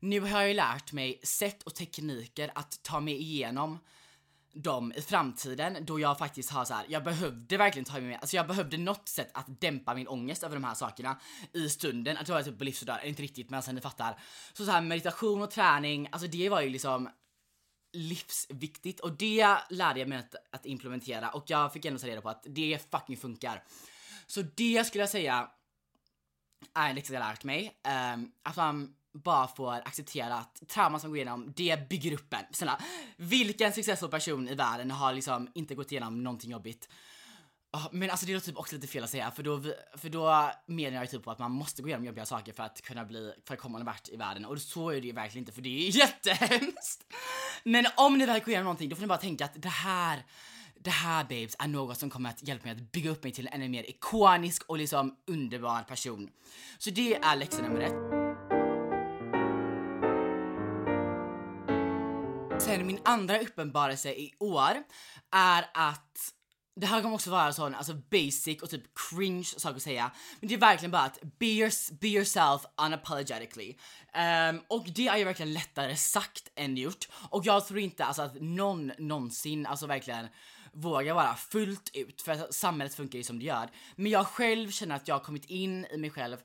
nu 0.00 0.20
har 0.20 0.40
jag 0.40 0.48
ju 0.48 0.54
lärt 0.54 0.92
mig 0.92 1.20
sätt 1.22 1.62
och 1.62 1.74
tekniker 1.74 2.52
att 2.54 2.82
ta 2.82 3.00
mig 3.00 3.14
igenom 3.14 3.78
dem 4.54 4.92
i 4.96 5.02
framtiden 5.02 5.76
då 5.80 6.00
jag 6.00 6.18
faktiskt 6.18 6.50
har 6.50 6.64
så 6.64 6.74
här, 6.74 6.86
jag 6.88 7.04
behövde 7.04 7.56
verkligen 7.56 7.84
ta 7.84 7.92
mig 7.92 8.02
med, 8.02 8.18
alltså 8.20 8.36
jag 8.36 8.46
behövde 8.46 8.76
något 8.76 9.08
sätt 9.08 9.30
att 9.34 9.60
dämpa 9.60 9.94
min 9.94 10.08
ångest 10.08 10.42
över 10.42 10.56
de 10.56 10.64
här 10.64 10.74
sakerna 10.74 11.20
i 11.52 11.68
stunden, 11.68 12.16
att 12.16 12.28
jag 12.28 12.34
var 12.34 12.42
typ 12.42 12.58
på 12.58 12.64
livs 12.64 12.82
och 12.82 13.04
inte 13.04 13.22
riktigt 13.22 13.50
men 13.50 13.62
sen 13.62 13.74
ni 13.74 13.80
fattar. 13.80 14.18
Så 14.52 14.64
så 14.64 14.70
här 14.70 14.80
meditation 14.80 15.42
och 15.42 15.50
träning, 15.50 16.08
alltså 16.12 16.28
det 16.28 16.48
var 16.48 16.60
ju 16.60 16.68
liksom 16.68 17.08
livsviktigt 17.92 19.00
och 19.00 19.12
det 19.12 19.56
lärde 19.70 20.00
jag 20.00 20.08
mig 20.08 20.18
att, 20.18 20.34
att 20.50 20.66
implementera 20.66 21.30
och 21.30 21.44
jag 21.46 21.72
fick 21.72 21.84
ändå 21.84 21.98
ta 21.98 22.06
reda 22.06 22.20
på 22.20 22.28
att 22.28 22.46
det 22.48 22.90
fucking 22.90 23.16
funkar. 23.16 23.64
Så 24.26 24.42
det 24.42 24.86
skulle 24.86 25.02
jag 25.02 25.10
säga 25.10 25.50
är 26.74 26.88
en 26.88 26.94
läxa 26.94 27.12
jag 27.12 27.20
lärt 27.20 27.44
mig. 27.44 27.80
Um, 28.14 28.32
att 28.42 28.56
man 28.56 28.94
bara 29.12 29.48
får 29.48 29.72
acceptera 29.72 30.34
att 30.34 30.62
trauma 30.68 30.98
som 30.98 31.10
går 31.10 31.16
igenom, 31.16 31.52
det 31.56 31.88
bygger 31.88 32.12
upp 32.12 32.34
en. 32.34 32.44
Snälla, 32.50 32.80
vilken 33.16 33.72
successfull 33.72 34.10
person 34.10 34.48
i 34.48 34.54
världen 34.54 34.90
har 34.90 35.12
liksom 35.12 35.48
inte 35.54 35.74
gått 35.74 35.92
igenom 35.92 36.22
någonting 36.22 36.50
jobbigt? 36.50 36.88
Oh, 37.72 37.88
men 37.92 38.10
alltså 38.10 38.26
det 38.26 38.32
är 38.32 38.40
typ 38.40 38.58
också 38.58 38.74
lite 38.74 38.86
fel 38.86 39.04
att 39.04 39.10
säga 39.10 39.30
för 39.30 39.42
då, 39.42 39.62
för 39.96 40.08
då 40.08 40.50
menar 40.66 40.96
jag 40.96 41.10
typ 41.10 41.22
på 41.24 41.30
att 41.30 41.38
man 41.38 41.50
måste 41.50 41.82
gå 41.82 41.88
igenom 41.88 42.04
jobbiga 42.06 42.26
saker 42.26 42.52
för 42.52 42.62
att 42.62 42.82
kunna 42.82 43.04
bli, 43.04 43.32
för 43.46 43.54
att 43.54 43.60
komma 43.60 43.78
någon 43.78 43.86
vart 43.86 44.08
i 44.08 44.16
världen 44.16 44.44
och 44.44 44.60
så 44.60 44.90
är 44.90 45.00
det 45.00 45.06
ju 45.06 45.12
verkligen 45.12 45.42
inte 45.42 45.52
för 45.52 45.62
det 45.62 45.68
är 45.68 45.90
ju 45.90 45.98
jättehemskt. 45.98 47.12
Men 47.64 47.86
om 47.96 48.18
ni 48.18 48.26
väl 48.26 48.40
går 48.40 48.48
igenom 48.48 48.64
någonting 48.64 48.88
då 48.88 48.96
får 48.96 49.00
ni 49.00 49.06
bara 49.06 49.18
tänka 49.18 49.44
att 49.44 49.62
det 49.62 49.68
här 49.68 50.24
det 50.84 50.90
här 50.90 51.24
babes 51.24 51.56
är 51.58 51.68
något 51.68 51.98
som 51.98 52.10
kommer 52.10 52.30
att 52.30 52.48
hjälpa 52.48 52.64
mig 52.64 52.72
att 52.72 52.92
bygga 52.92 53.10
upp 53.10 53.22
mig 53.22 53.32
till 53.32 53.46
en 53.46 53.52
ännu 53.52 53.68
mer 53.68 53.90
ikonisk 53.90 54.62
och 54.68 54.78
liksom 54.78 55.16
underbar 55.26 55.82
person. 55.82 56.30
Så 56.78 56.90
det 56.90 57.14
är 57.14 57.36
läxa 57.36 57.62
nummer 57.62 57.80
ett. 57.80 58.22
Sen 62.62 62.86
min 62.86 62.98
andra 63.04 63.40
uppenbarelse 63.40 64.10
i 64.10 64.34
år 64.38 64.82
är 65.30 65.64
att 65.74 66.32
det 66.76 66.86
här 66.86 67.02
kommer 67.02 67.14
också 67.14 67.30
vara 67.30 67.52
sån 67.52 67.74
alltså 67.74 67.94
basic 67.94 68.62
och 68.62 68.70
typ 68.70 68.82
cringe 69.10 69.44
sak 69.44 69.76
att 69.76 69.82
säga. 69.82 70.10
Men 70.40 70.48
det 70.48 70.54
är 70.54 70.58
verkligen 70.58 70.90
bara 70.90 71.02
att 71.02 71.18
be, 71.38 71.46
your, 71.46 72.00
be 72.00 72.08
yourself 72.08 72.62
unapologetically. 72.86 73.76
Um, 74.50 74.60
och 74.68 74.86
det 74.94 75.08
är 75.08 75.16
ju 75.16 75.24
verkligen 75.24 75.52
lättare 75.52 75.96
sagt 75.96 76.48
än 76.54 76.76
gjort. 76.76 77.08
Och 77.30 77.46
jag 77.46 77.66
tror 77.66 77.78
inte 77.78 78.04
alltså 78.04 78.22
att 78.22 78.40
någon 78.40 78.92
någonsin 78.98 79.66
alltså 79.66 79.86
verkligen 79.86 80.26
vågar 80.72 81.14
vara 81.14 81.34
fullt 81.34 81.90
ut 81.94 82.22
för 82.22 82.32
att 82.32 82.54
samhället 82.54 82.94
funkar 82.94 83.18
ju 83.18 83.24
som 83.24 83.38
det 83.38 83.44
gör. 83.44 83.70
Men 83.96 84.12
jag 84.12 84.26
själv 84.26 84.70
känner 84.70 84.96
att 84.96 85.08
jag 85.08 85.14
har 85.14 85.24
kommit 85.24 85.44
in 85.44 85.86
i 85.86 85.96
mig 85.96 86.10
själv 86.10 86.36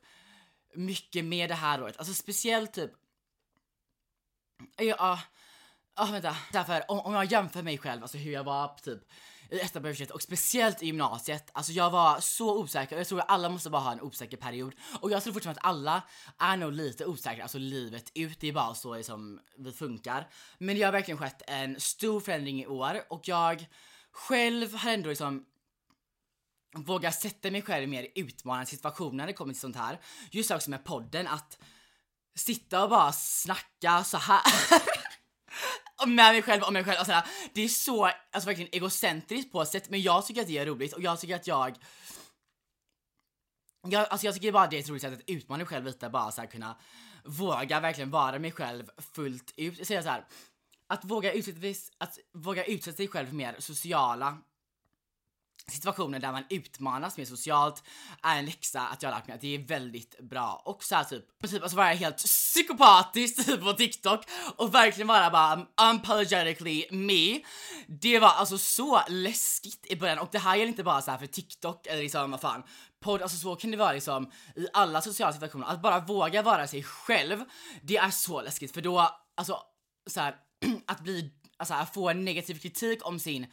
mycket 0.75 1.25
med 1.25 1.49
det 1.49 1.55
här 1.55 1.83
året. 1.83 1.97
Alltså 1.97 2.13
speciellt 2.13 2.73
typ 2.73 2.91
Ja, 4.77 5.19
ja 5.95 6.05
vänta. 6.05 6.35
Därför 6.51 6.91
om, 6.91 6.99
om 6.99 7.13
jag 7.13 7.25
jämför 7.25 7.61
mig 7.61 7.77
själv, 7.77 8.01
alltså 8.01 8.17
hur 8.17 8.31
jag 8.31 8.43
var 8.43 8.67
typ 8.83 9.01
i 9.49 9.59
ettan 9.59 9.83
på 9.83 10.13
och 10.13 10.21
speciellt 10.21 10.83
i 10.83 10.85
gymnasiet. 10.85 11.49
Alltså 11.53 11.71
jag 11.71 11.89
var 11.89 12.19
så 12.19 12.59
osäker 12.59 12.95
och 12.95 12.99
jag 12.99 13.07
tror 13.07 13.19
att 13.19 13.29
alla 13.29 13.49
måste 13.49 13.69
bara 13.69 13.81
ha 13.81 13.91
en 13.91 14.01
osäker 14.01 14.37
period. 14.37 14.73
Och 15.01 15.11
jag 15.11 15.23
tror 15.23 15.33
fortfarande 15.33 15.61
att 15.61 15.67
alla 15.67 16.01
är 16.37 16.57
nog 16.57 16.73
lite 16.73 17.05
osäkra, 17.05 17.43
alltså 17.43 17.57
livet 17.57 18.11
ut. 18.13 18.39
Det 18.39 18.47
är 18.47 18.53
bara 18.53 18.75
så 18.75 19.03
som 19.03 19.39
vi 19.57 19.71
funkar. 19.71 20.27
Men 20.57 20.75
det 20.75 20.83
har 20.83 20.91
verkligen 20.91 21.17
skett 21.17 21.41
en 21.47 21.79
stor 21.79 22.19
förändring 22.19 22.61
i 22.61 22.67
år 22.67 23.01
och 23.09 23.27
jag 23.27 23.67
själv 24.17 24.73
har 24.73 24.91
ändå 24.91 25.09
liksom 25.09 25.45
vågat 26.75 27.21
sätta 27.21 27.51
mig 27.51 27.61
själv 27.61 27.83
i 27.83 27.87
mer 27.87 28.07
utmanande 28.15 28.65
situationer 28.65 29.17
när 29.17 29.27
det 29.27 29.33
kommer 29.33 29.53
till 29.53 29.61
sånt 29.61 29.75
här. 29.75 29.99
Just 30.31 30.51
också 30.51 30.69
med 30.69 30.83
podden, 30.83 31.27
att 31.27 31.57
sitta 32.35 32.83
och 32.83 32.89
bara 32.89 33.11
snacka 33.13 34.03
så 34.03 34.17
här 34.17 34.41
med 36.07 36.33
mig 36.33 36.41
själv 36.41 36.63
om 36.63 36.73
mig 36.73 36.83
själv 36.83 36.99
och 36.99 37.05
sådär. 37.05 37.25
Det 37.53 37.61
är 37.61 37.67
så, 37.67 38.05
alltså 38.05 38.47
verkligen 38.47 38.75
egocentriskt 38.75 39.51
på 39.51 39.61
ett 39.61 39.69
sätt, 39.69 39.89
men 39.89 40.01
jag 40.01 40.25
tycker 40.25 40.41
att 40.41 40.47
det 40.47 40.57
är 40.57 40.65
roligt 40.65 40.93
och 40.93 41.01
jag 41.01 41.19
tycker 41.19 41.35
att 41.35 41.47
jag 41.47 41.77
jag, 43.89 44.07
alltså 44.09 44.25
jag 44.25 44.35
tycker 44.35 44.51
bara 44.51 44.67
det 44.67 44.77
är 44.77 44.79
ett 44.79 44.89
roligt 44.89 45.01
sätt 45.01 45.13
att 45.13 45.29
utmana 45.29 45.57
mig 45.57 45.67
själv 45.67 45.85
lite, 45.85 46.09
bara 46.09 46.31
så 46.31 46.41
här 46.41 46.47
kunna 46.47 46.77
våga 47.23 47.79
verkligen 47.79 48.11
vara 48.11 48.39
mig 48.39 48.51
själv 48.51 48.89
fullt 48.97 49.53
ut. 49.57 49.77
Jag 49.77 49.87
säger 49.87 50.01
så 50.01 50.09
här, 50.09 50.25
att 50.87 51.05
våga 51.05 51.33
utsätta, 51.33 51.67
att 51.97 52.19
våga 52.33 52.65
utsätta 52.65 52.97
sig 52.97 53.07
själv 53.07 53.27
för 53.27 53.35
mer 53.35 53.55
sociala 53.59 54.37
situationer 55.71 56.19
där 56.19 56.31
man 56.31 56.43
utmanas 56.49 57.17
mer 57.17 57.25
socialt 57.25 57.83
är 58.23 58.39
en 58.39 58.45
läxa 58.45 58.81
att 58.81 59.03
jag 59.03 59.09
har 59.09 59.17
lärt 59.17 59.27
mig 59.27 59.35
att 59.35 59.41
det 59.41 59.55
är 59.55 59.59
väldigt 59.59 60.19
bra. 60.19 60.61
Och 60.65 60.83
så 60.83 60.95
här 60.95 61.03
typ, 61.03 61.25
typ 61.49 61.63
alltså 61.63 61.77
vara 61.77 61.87
helt 61.87 62.17
psykopatisk 62.17 63.45
typ 63.45 63.61
på 63.63 63.73
TikTok 63.73 64.25
och 64.55 64.73
verkligen 64.73 65.07
vara 65.07 65.29
bara 65.29 65.55
um, 65.55 65.65
unapologetically 65.81 66.85
me. 66.91 67.41
Det 67.87 68.19
var 68.19 68.29
alltså 68.29 68.57
så 68.57 69.01
läskigt 69.07 69.85
i 69.89 69.95
början 69.95 70.19
och 70.19 70.29
det 70.31 70.39
här 70.39 70.55
gäller 70.55 70.67
inte 70.67 70.83
bara 70.83 71.01
så 71.01 71.11
här 71.11 71.17
för 71.17 71.27
TikTok 71.27 71.87
eller 71.87 72.01
liksom 72.01 72.31
vad 72.31 72.41
fan 72.41 72.63
podd, 72.99 73.21
alltså 73.21 73.37
så 73.37 73.55
kan 73.55 73.71
det 73.71 73.77
vara 73.77 73.93
liksom 73.93 74.31
i 74.55 74.67
alla 74.73 75.01
sociala 75.01 75.33
situationer. 75.33 75.67
Att 75.67 75.81
bara 75.81 75.99
våga 75.99 76.41
vara 76.41 76.67
sig 76.67 76.83
själv, 76.83 77.43
det 77.81 77.97
är 77.97 78.09
så 78.09 78.41
läskigt 78.41 78.73
för 78.73 78.81
då, 78.81 79.17
alltså 79.35 79.61
så 80.09 80.19
här, 80.19 80.35
att 80.87 81.03
bli, 81.03 81.31
alltså 81.57 81.73
att 81.73 81.93
få 81.93 82.09
en 82.09 82.25
negativ 82.25 82.59
kritik 82.59 83.07
om 83.07 83.19
sin 83.19 83.47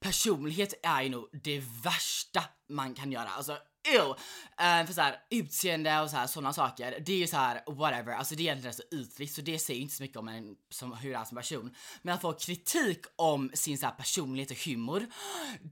personlighet 0.00 0.74
är 0.82 1.02
ju 1.02 1.08
nog 1.08 1.28
det 1.32 1.62
värsta 1.84 2.44
man 2.68 2.94
kan 2.94 3.12
göra. 3.12 3.28
Alltså 3.28 3.58
ew! 3.94 4.08
Uh, 4.08 4.86
för 4.86 4.92
såhär 4.92 5.16
utseende 5.30 6.00
och 6.00 6.10
såhär 6.10 6.26
sådana 6.26 6.52
saker, 6.52 7.02
det 7.06 7.12
är 7.12 7.16
ju 7.16 7.26
såhär 7.26 7.62
whatever, 7.66 8.12
alltså 8.12 8.34
det 8.34 8.42
är 8.42 8.44
egentligen 8.44 8.74
så 8.74 8.82
ytligt 8.92 9.32
så 9.32 9.40
det 9.40 9.58
säger 9.58 9.80
inte 9.80 9.94
så 9.94 10.02
mycket 10.02 10.16
om 10.16 10.28
en 10.28 10.56
som, 10.70 10.92
hur 10.92 11.10
det 11.10 11.16
är 11.16 11.24
som 11.24 11.36
person. 11.36 11.74
Men 12.02 12.14
att 12.14 12.20
få 12.20 12.32
kritik 12.32 13.04
om 13.16 13.50
sin 13.54 13.78
såhär 13.78 13.94
personlighet 13.94 14.50
och 14.50 14.56
humor, 14.56 15.06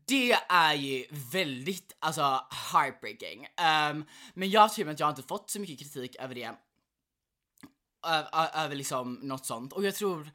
det 0.06 0.32
är 0.48 0.74
ju 0.74 1.06
väldigt 1.10 1.96
alltså 1.98 2.40
heartbreaking. 2.72 3.40
Um, 3.40 4.04
men 4.34 4.50
jag 4.50 4.72
tror 4.72 4.88
att 4.88 5.00
jag 5.00 5.10
inte 5.10 5.22
fått 5.22 5.50
så 5.50 5.60
mycket 5.60 5.78
kritik 5.78 6.16
över 6.16 6.34
det. 6.34 6.54
Över 8.54 8.74
liksom 8.74 9.14
något 9.14 9.46
sånt 9.46 9.72
och 9.72 9.84
jag 9.84 9.94
tror 9.94 10.30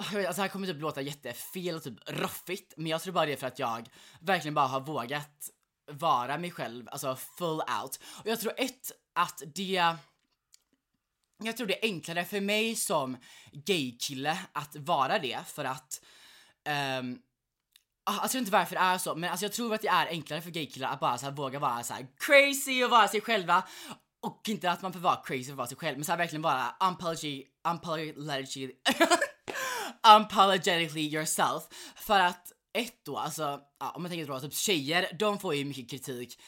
Alltså 0.00 0.16
det 0.16 0.42
här 0.42 0.48
kommer 0.48 0.66
typ 0.66 0.80
låta 0.80 1.00
jättefel 1.00 1.74
och 1.74 1.82
typ 1.82 1.98
roffigt, 2.06 2.74
men 2.76 2.86
jag 2.86 3.02
tror 3.02 3.12
bara 3.12 3.26
det 3.26 3.32
är 3.32 3.36
för 3.36 3.46
att 3.46 3.58
jag 3.58 3.88
verkligen 4.20 4.54
bara 4.54 4.66
har 4.66 4.80
vågat 4.80 5.50
vara 5.90 6.38
mig 6.38 6.50
själv, 6.50 6.88
alltså 6.90 7.16
full 7.16 7.60
out. 7.82 8.00
Och 8.02 8.26
jag 8.26 8.40
tror 8.40 8.52
ett, 8.56 8.92
att 9.14 9.42
det 9.54 9.96
jag 11.42 11.56
tror 11.56 11.66
det 11.66 11.84
är 11.84 11.88
enklare 11.88 12.24
för 12.24 12.40
mig 12.40 12.76
som 12.76 13.16
gaykille 13.52 14.38
att 14.52 14.76
vara 14.76 15.18
det 15.18 15.38
för 15.46 15.64
att 15.64 16.00
um, 17.00 17.18
jag 18.04 18.30
tror 18.30 18.38
inte 18.38 18.52
varför 18.52 18.74
det 18.74 18.80
är 18.80 18.98
så, 18.98 19.14
men 19.14 19.30
alltså 19.30 19.44
jag 19.44 19.52
tror 19.52 19.74
att 19.74 19.82
det 19.82 19.88
är 19.88 20.06
enklare 20.06 20.40
för 20.40 20.50
gaykillar 20.50 20.92
att 20.92 21.00
bara 21.00 21.18
så 21.18 21.24
här, 21.24 21.32
våga 21.32 21.58
vara 21.58 21.82
så 21.82 21.94
här 21.94 22.06
crazy 22.16 22.84
och 22.84 22.90
vara 22.90 23.08
sig 23.08 23.20
själva. 23.20 23.64
Och 24.20 24.48
inte 24.48 24.70
att 24.70 24.82
man 24.82 24.92
får 24.92 25.00
vara 25.00 25.22
crazy 25.24 25.50
och 25.50 25.56
vara 25.56 25.66
sig 25.66 25.76
själv, 25.76 25.98
men 25.98 26.04
så 26.04 26.12
här, 26.12 26.16
verkligen 26.18 26.42
vara 26.42 26.76
unapology, 26.80 27.44
unapology 27.68 28.72
unapologetically 30.08 31.14
yourself. 31.14 31.62
För 31.96 32.20
att 32.20 32.52
ett 32.72 33.04
då, 33.04 33.16
alltså 33.16 33.60
ja, 33.80 33.90
om 33.90 34.02
man 34.02 34.10
tänker 34.10 34.26
då 34.26 34.40
typ 34.40 34.54
tjejer, 34.54 35.16
de 35.18 35.38
får 35.38 35.54
ju 35.54 35.64
mycket 35.64 35.90
kritik 35.90 36.38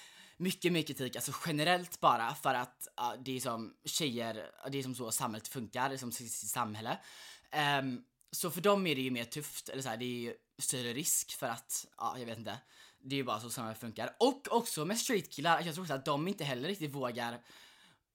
mycket 0.42 0.72
mycket 0.72 0.96
kritik, 0.96 1.16
alltså 1.16 1.32
generellt 1.46 2.00
bara 2.00 2.34
för 2.34 2.55
att 2.55 2.88
ja, 2.96 3.14
det 3.24 3.36
är 3.36 3.40
som 3.40 3.74
tjejer, 3.84 4.50
det 4.70 4.78
är 4.78 4.82
som 4.82 4.94
så 4.94 5.11
samhället 5.11 5.48
funkar, 5.48 5.88
det 5.88 5.94
är 5.94 5.98
som 5.98 6.12
sitt 6.12 6.32
samhälle. 6.32 6.98
Um, 7.80 8.05
så 8.30 8.50
för 8.50 8.61
dem 8.61 8.86
är 8.86 8.94
det 8.94 9.00
ju 9.00 9.11
mer 9.11 9.24
tufft, 9.24 9.68
eller 9.68 9.82
så 9.82 9.88
här, 9.88 9.96
det 9.96 10.05
är 10.05 10.20
ju 10.20 10.34
större 10.59 10.92
risk 10.92 11.32
för 11.32 11.46
att, 11.46 11.86
ja 11.98 12.18
jag 12.18 12.26
vet 12.26 12.38
inte. 12.38 12.59
Det 13.05 13.14
är 13.14 13.16
ju 13.16 13.24
bara 13.24 13.40
så 13.40 13.50
samhället 13.50 13.80
funkar. 13.80 14.16
Och 14.18 14.48
också 14.50 14.84
med 14.84 14.98
straight 14.98 15.30
killar, 15.30 15.62
jag 15.64 15.74
tror 15.74 15.84
också 15.84 15.94
att 15.94 16.05
de 16.05 16.28
inte 16.28 16.44
heller 16.44 16.68
riktigt 16.68 16.94
vågar 16.94 17.40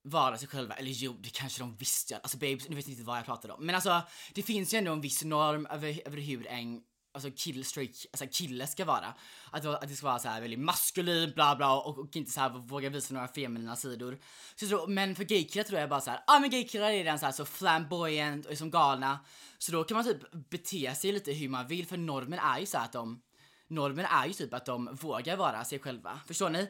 vara 0.09 0.37
sig 0.37 0.47
själva, 0.47 0.75
eller 0.75 0.91
jo 0.91 1.17
det 1.21 1.29
kanske 1.29 1.61
de 1.61 1.75
visste, 1.75 2.17
alltså 2.17 2.37
babes, 2.37 2.69
nu 2.69 2.75
vet 2.75 2.87
inte 2.87 3.03
vad 3.03 3.17
jag 3.17 3.25
pratar 3.25 3.51
om. 3.51 3.65
Men 3.65 3.75
alltså 3.75 4.01
det 4.33 4.43
finns 4.43 4.73
ju 4.73 4.77
ändå 4.77 4.91
en 4.91 5.01
viss 5.01 5.23
norm 5.23 5.65
över, 5.65 6.01
över 6.05 6.17
hur 6.17 6.47
en 6.47 6.81
alltså 7.13 7.31
kill, 7.35 7.65
straight, 7.65 8.05
alltså 8.11 8.27
kille 8.31 8.67
ska 8.67 8.85
vara. 8.85 9.13
Att, 9.51 9.65
att 9.65 9.89
det 9.89 9.95
ska 9.95 10.05
vara 10.05 10.19
så 10.19 10.27
här 10.27 10.41
väldigt 10.41 10.59
maskulin, 10.59 11.31
bla 11.35 11.55
bla 11.55 11.77
och, 11.79 11.97
och 11.97 12.15
inte 12.15 12.31
så 12.31 12.39
här 12.39 12.49
våga 12.49 12.89
visa 12.89 13.13
några 13.13 13.27
feminina 13.27 13.75
sidor. 13.75 14.19
Så 14.55 14.65
jag 14.65 14.69
tror, 14.69 14.87
men 14.87 15.15
för 15.15 15.23
gaykillar 15.23 15.63
tror 15.63 15.79
jag 15.79 15.89
bara 15.89 16.01
så 16.01 16.09
här, 16.09 16.23
ja 16.27 16.35
ah, 16.35 16.39
men 16.39 16.49
gaykillar 16.49 16.89
är 16.89 16.93
redan 16.93 17.19
så 17.19 17.25
här 17.25 17.33
så 17.33 17.45
flamboyant 17.45 18.45
och 18.45 18.51
är 18.51 18.55
som 18.55 18.71
galna. 18.71 19.19
Så 19.57 19.71
då 19.71 19.83
kan 19.83 19.95
man 19.95 20.05
typ 20.05 20.49
bete 20.49 20.95
sig 20.95 21.11
lite 21.11 21.31
hur 21.31 21.49
man 21.49 21.67
vill 21.67 21.87
för 21.87 21.97
normen 21.97 22.39
är 22.39 22.59
ju 22.59 22.65
så 22.65 22.77
att 22.77 22.93
de 22.93 23.21
Normen 23.69 24.05
är 24.05 24.27
ju 24.27 24.33
typ 24.33 24.53
att 24.53 24.65
de 24.65 24.95
vågar 24.95 25.37
vara 25.37 25.63
sig 25.63 25.79
själva. 25.79 26.19
Förstår 26.27 26.49
ni? 26.49 26.69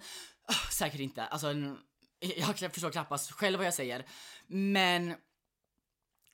Oh, 0.50 0.70
säkert 0.72 1.00
inte. 1.00 1.26
Alltså, 1.26 1.48
jag 2.20 2.74
förstår 2.74 2.92
knappast 2.92 3.32
själv 3.32 3.58
vad 3.58 3.68
jag 3.68 3.74
säger. 3.74 4.06
Men 4.48 5.16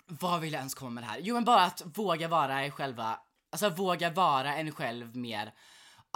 vad 0.07 0.41
vill 0.41 0.53
jag 0.53 0.59
ens 0.59 0.73
komma 0.73 0.91
med 0.91 1.03
det 1.03 1.07
här? 1.07 1.19
Jo 1.19 1.35
men 1.35 1.45
bara 1.45 1.63
att 1.63 1.81
våga 1.85 2.27
vara 2.27 2.65
er 2.65 2.69
själva 2.69 3.19
Alltså 3.53 3.69
våga 3.69 4.09
vara 4.09 4.55
en 4.55 4.71
själv 4.71 5.15
mer 5.15 5.53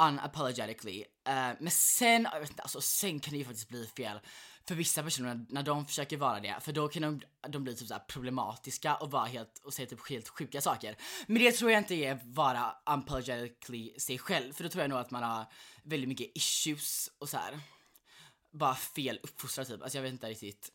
unapologetically. 0.01 0.99
Uh, 0.99 1.55
men 1.59 1.71
sen, 1.71 2.27
jag 2.33 2.39
vet 2.39 2.49
inte, 2.49 2.61
alltså 2.61 2.81
sen 2.81 3.19
kan 3.19 3.31
det 3.31 3.37
ju 3.37 3.45
faktiskt 3.45 3.69
bli 3.69 3.85
fel 3.85 4.19
för 4.67 4.75
vissa 4.75 5.03
personer 5.03 5.45
när 5.49 5.63
de 5.63 5.85
försöker 5.85 6.17
vara 6.17 6.39
det, 6.39 6.55
för 6.61 6.71
då 6.71 6.87
kan 6.87 7.01
de, 7.01 7.21
de 7.49 7.63
bli 7.63 7.75
typ 7.75 7.87
så 7.87 7.99
problematiska 8.07 8.95
och 8.95 9.11
vara 9.11 9.25
helt, 9.25 9.61
och 9.63 9.73
säga 9.73 9.87
typ 9.87 10.09
helt 10.09 10.29
sjuka 10.29 10.61
saker. 10.61 10.97
Men 11.27 11.41
det 11.41 11.51
tror 11.51 11.71
jag 11.71 11.79
inte 11.79 11.95
är 11.95 12.19
vara 12.23 12.75
unapologetically 12.89 13.99
sig 13.99 14.17
själv, 14.17 14.53
för 14.53 14.63
då 14.63 14.69
tror 14.69 14.81
jag 14.81 14.89
nog 14.89 14.99
att 14.99 15.11
man 15.11 15.23
har 15.23 15.45
väldigt 15.83 16.09
mycket 16.09 16.31
issues 16.35 17.09
och 17.19 17.29
så 17.29 17.37
här. 17.37 17.59
Bara 18.51 18.75
fel 18.75 19.19
uppfostrad 19.23 19.67
typ, 19.67 19.81
alltså 19.81 19.97
jag 19.97 20.03
vet 20.03 20.11
inte 20.11 20.27
riktigt 20.27 20.71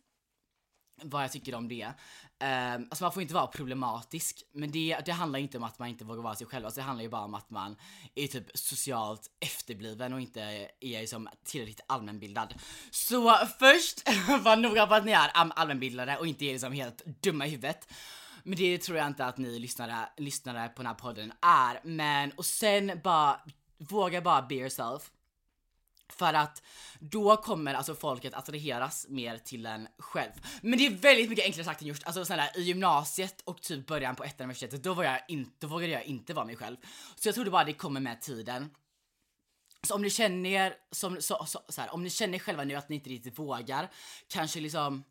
vad 1.02 1.22
jag 1.22 1.32
tycker 1.32 1.54
om 1.54 1.68
det. 1.68 1.84
Um, 1.84 2.86
alltså 2.90 3.04
man 3.04 3.12
får 3.12 3.22
inte 3.22 3.34
vara 3.34 3.46
problematisk, 3.46 4.42
men 4.52 4.70
det, 4.70 4.98
det 5.04 5.12
handlar 5.12 5.38
inte 5.38 5.58
om 5.58 5.64
att 5.64 5.78
man 5.78 5.88
inte 5.88 6.04
vågar 6.04 6.22
vara 6.22 6.34
sig 6.34 6.46
själv, 6.46 6.64
alltså 6.64 6.80
det 6.80 6.84
handlar 6.84 7.02
ju 7.02 7.08
bara 7.08 7.24
om 7.24 7.34
att 7.34 7.50
man 7.50 7.76
är 8.14 8.26
typ 8.26 8.46
socialt 8.54 9.30
efterbliven 9.40 10.12
och 10.12 10.20
inte 10.20 10.40
är 10.80 11.00
liksom 11.00 11.28
tillräckligt 11.44 11.80
allmänbildad. 11.86 12.54
Så 12.90 13.36
först, 13.58 14.08
var 14.44 14.56
noga 14.56 14.86
på 14.86 14.94
att 14.94 15.04
ni 15.04 15.12
är 15.12 15.30
allmänbildade 15.34 16.18
och 16.18 16.26
inte 16.26 16.44
är 16.44 16.52
liksom 16.52 16.72
helt 16.72 17.04
dumma 17.04 17.46
i 17.46 17.50
huvudet. 17.50 17.92
Men 18.42 18.58
det 18.58 18.78
tror 18.78 18.98
jag 18.98 19.06
inte 19.06 19.26
att 19.26 19.38
ni 19.38 19.58
lyssnare, 19.58 20.08
lyssnare 20.16 20.68
på 20.68 20.82
den 20.82 20.86
här 20.86 20.94
podden 20.94 21.32
är. 21.40 21.80
Men, 21.84 22.32
och 22.32 22.44
sen 22.44 23.00
bara, 23.04 23.40
våga 23.78 24.20
bara 24.20 24.42
be 24.42 24.54
yourself. 24.54 25.10
För 26.16 26.34
att 26.34 26.62
då 26.98 27.36
kommer 27.36 27.74
alltså 27.74 27.94
folket 27.94 28.34
attraheras 28.34 29.06
mer 29.08 29.38
till 29.38 29.66
en 29.66 29.88
själv. 29.98 30.32
Men 30.62 30.78
det 30.78 30.86
är 30.86 30.90
väldigt 30.90 31.30
mycket 31.30 31.44
enklare 31.44 31.64
sagt 31.64 31.82
än 31.82 31.88
gjort. 31.88 32.04
Alltså 32.04 32.24
snälla, 32.24 32.54
i 32.54 32.62
gymnasiet 32.62 33.40
och 33.44 33.62
typ 33.62 33.86
början 33.86 34.16
på 34.16 34.24
ett 34.24 34.40
universitetet, 34.40 34.82
då, 34.82 34.94
var 34.94 35.04
jag 35.04 35.20
inte, 35.28 35.52
då 35.58 35.66
vågade 35.66 35.92
jag 35.92 36.04
inte 36.04 36.34
vara 36.34 36.44
mig 36.44 36.56
själv. 36.56 36.76
Så 37.16 37.28
jag 37.28 37.34
trodde 37.34 37.50
bara 37.50 37.64
det 37.64 37.72
kommer 37.72 38.00
med 38.00 38.20
tiden. 38.20 38.70
Så 39.86 39.94
om 39.94 40.02
ni 40.02 40.10
känner, 40.10 40.74
som, 40.90 41.20
så, 41.20 41.44
så, 41.46 41.60
så 41.68 41.80
här, 41.80 41.94
om 41.94 42.02
ni 42.02 42.10
känner 42.10 42.38
själva 42.38 42.64
nu 42.64 42.74
att 42.74 42.88
ni 42.88 42.96
inte 42.96 43.10
riktigt 43.10 43.38
vågar, 43.38 43.90
kanske 44.28 44.60
liksom, 44.60 45.04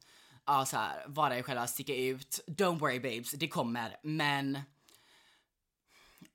ja 0.45 0.65
så 0.65 0.77
här, 0.77 1.05
vara 1.07 1.37
er 1.37 1.41
själva, 1.41 1.67
sticka 1.67 1.95
ut. 1.95 2.43
Don't 2.47 2.79
worry 2.79 2.99
babes, 2.99 3.31
det 3.31 3.47
kommer. 3.47 3.97
Men 4.03 4.59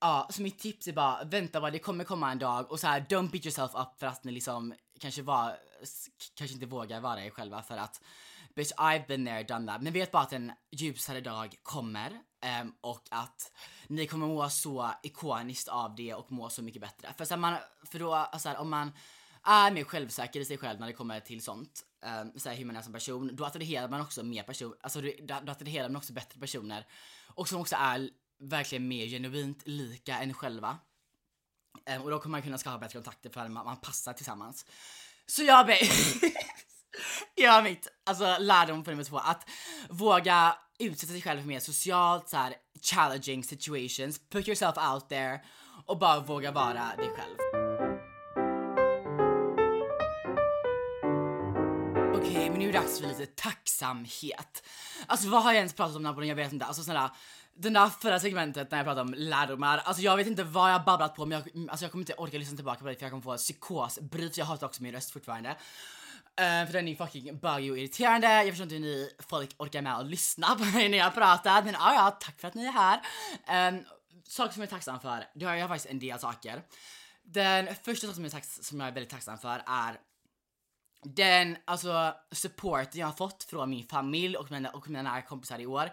Ja, 0.01 0.28
så 0.30 0.42
mitt 0.42 0.59
tips 0.59 0.88
är 0.88 0.92
bara 0.92 1.24
vänta 1.24 1.61
bara, 1.61 1.70
det 1.70 1.78
kommer 1.78 2.05
komma 2.05 2.32
en 2.32 2.38
dag 2.38 2.70
och 2.70 2.80
så 2.80 2.86
här, 2.86 3.01
don't 3.01 3.30
beat 3.30 3.47
yourself 3.47 3.74
up 3.74 3.99
för 3.99 4.07
att 4.07 4.24
ni 4.24 4.32
liksom 4.32 4.74
kanske 5.01 5.22
var, 5.22 5.57
kanske 6.34 6.55
inte 6.55 6.66
vågar 6.66 7.01
vara 7.01 7.24
er 7.24 7.30
själva 7.30 7.62
för 7.62 7.76
att 7.76 8.01
bitch 8.57 8.72
I've 8.72 9.07
been 9.07 9.26
there, 9.26 9.42
done 9.42 9.72
that. 9.72 9.82
Men 9.82 9.92
vet 9.92 10.11
bara 10.11 10.22
att 10.22 10.32
en 10.32 10.53
ljusare 10.70 11.20
dag 11.20 11.55
kommer 11.62 12.11
um, 12.62 12.74
och 12.80 13.03
att 13.11 13.53
ni 13.86 14.07
kommer 14.07 14.26
må 14.26 14.49
så 14.49 14.90
ikoniskt 15.03 15.68
av 15.68 15.94
det 15.94 16.14
och 16.14 16.32
må 16.32 16.49
så 16.49 16.62
mycket 16.62 16.82
bättre. 16.82 17.14
För, 17.18 17.24
så 17.24 17.34
här, 17.34 17.40
man, 17.40 17.57
för 17.84 17.99
då, 17.99 18.14
alltså 18.14 18.38
så 18.38 18.49
här, 18.49 18.59
om 18.59 18.70
man 18.70 18.92
är 19.42 19.70
mer 19.70 19.84
självsäker 19.84 20.40
i 20.40 20.44
sig 20.44 20.59
själv 20.59 20.80
när 20.80 20.86
det 20.86 20.92
kommer 20.92 21.20
till 21.20 21.42
sånt, 21.42 21.84
um, 22.22 22.40
så 22.40 22.49
här, 22.49 22.57
hur 22.57 22.64
man 22.64 22.76
är 22.76 22.82
som 22.82 22.92
person, 22.92 23.36
då 23.36 23.44
attraherar 23.44 23.88
man 23.88 24.01
också 24.01 24.22
mer 24.22 24.42
personer, 24.42 24.76
alltså 24.80 25.01
då, 25.01 25.11
då 25.42 25.53
attraherar 25.53 25.88
man 25.88 25.97
också 25.97 26.12
bättre 26.12 26.40
personer 26.40 26.86
och 27.34 27.49
som 27.49 27.61
också 27.61 27.76
är 27.78 28.11
verkligen 28.41 28.89
mer 28.89 29.07
genuint 29.07 29.62
lika 29.64 30.18
en 30.18 30.34
själva. 30.34 30.78
Um, 31.97 32.03
och 32.03 32.11
då 32.11 32.18
kommer 32.18 32.32
man 32.32 32.43
kunna 32.43 32.59
skapa 32.59 32.78
bättre 32.78 32.99
kontakter 32.99 33.30
för 33.30 33.49
man, 33.49 33.64
man 33.64 33.76
passar 33.76 34.12
tillsammans. 34.12 34.66
Så 35.26 35.43
jag 35.43 35.66
ber... 35.66 35.78
ja, 37.34 37.62
mitt 37.62 37.89
alltså 38.07 38.37
lärdom 38.41 38.84
för 38.84 38.93
nummer 38.93 39.05
två, 39.05 39.18
att 39.18 39.49
våga 39.91 40.59
utsätta 40.78 41.12
sig 41.12 41.22
själv 41.22 41.41
för 41.41 41.49
mer 41.49 41.61
socialt 41.61 42.28
så 42.28 42.37
här, 42.37 42.55
challenging 42.82 43.45
situations, 43.45 44.28
put 44.28 44.49
yourself 44.49 44.76
out 44.93 45.09
there 45.09 45.41
och 45.87 45.99
bara 45.99 46.20
våga 46.20 46.53
vara 46.53 46.97
dig 46.97 47.09
själv. 47.16 47.66
Dags 52.87 53.01
för 53.01 53.09
lite 53.09 53.26
tacksamhet. 53.26 54.62
Alltså 55.07 55.28
vad 55.28 55.43
har 55.43 55.51
jag 55.51 55.57
ens 55.57 55.72
pratat 55.72 55.97
om 55.97 56.03
den 56.03 56.07
här 56.07 56.14
podden? 56.14 56.28
Jag 56.28 56.37
vet 56.37 56.53
inte. 56.53 56.64
Alltså 56.64 56.82
snälla, 56.82 57.14
den 57.55 57.72
där 57.72 57.89
förra 57.89 58.20
segmentet 58.20 58.70
när 58.70 58.78
jag 58.78 58.84
pratade 58.87 59.01
om 59.01 59.14
lärdomar, 59.16 59.78
alltså 59.78 60.03
jag 60.03 60.16
vet 60.16 60.26
inte 60.26 60.45
vad 60.45 60.72
jag 60.72 60.84
babblat 60.84 61.14
på 61.14 61.26
men 61.26 61.39
jag, 61.39 61.68
alltså 61.70 61.84
jag 61.84 61.93
kommer 61.93 62.03
inte 62.03 62.14
orka 62.14 62.39
lyssna 62.39 62.57
tillbaka 62.57 62.80
på 62.80 62.87
det 62.87 62.95
för 62.95 63.03
jag 63.03 63.11
kommer 63.11 63.22
få 63.22 63.37
psykosbryt, 63.37 64.39
jag 64.39 64.47
hatar 64.47 64.66
också 64.66 64.82
min 64.82 64.93
röst 64.93 65.11
fortfarande. 65.11 65.49
Uh, 65.49 66.66
för 66.66 66.72
den 66.72 66.89
är 66.89 66.97
fucking 66.97 67.39
bögig 67.39 67.70
och 67.70 67.78
irriterande, 67.78 68.26
jag 68.26 68.49
förstår 68.49 68.62
inte 68.62 68.74
hur 68.74 68.82
ni 68.82 69.11
folk 69.18 69.51
orkar 69.59 69.82
med 69.82 69.97
att 69.97 70.07
lyssna 70.07 70.47
på 70.55 70.64
mig 70.64 70.89
när 70.89 70.99
jag 70.99 71.14
pratar 71.14 71.62
men 71.62 71.72
ja, 71.72 71.95
ja, 71.95 72.11
tack 72.11 72.41
för 72.41 72.49
att 72.49 72.55
ni 72.55 72.64
är 72.64 72.72
här. 72.72 73.01
Um, 73.68 73.84
saker 74.28 74.53
som 74.53 74.62
jag 74.62 74.66
är 74.66 74.70
tacksam 74.70 75.01
för, 75.01 75.24
det 75.34 75.45
har 75.45 75.55
jag 75.55 75.68
faktiskt 75.68 75.91
en 75.91 75.99
del 75.99 76.18
saker. 76.18 76.62
Den 77.24 77.66
första 77.82 78.07
saken 78.07 78.30
som 78.30 78.41
jag, 78.41 78.45
som 78.45 78.80
jag 78.80 78.89
är 78.89 78.93
väldigt 78.93 79.11
tacksam 79.11 79.39
för 79.39 79.62
är 79.66 80.01
den 81.14 81.57
alltså 81.64 82.14
supporten 82.32 83.00
jag 83.00 83.07
har 83.07 83.14
fått 83.14 83.42
från 83.42 83.70
min 83.70 83.86
familj 83.86 84.36
och 84.36 84.50
mina, 84.50 84.70
och 84.70 84.88
mina 84.88 85.02
nära 85.02 85.22
kompisar 85.22 85.59
i 85.59 85.66
år 85.66 85.90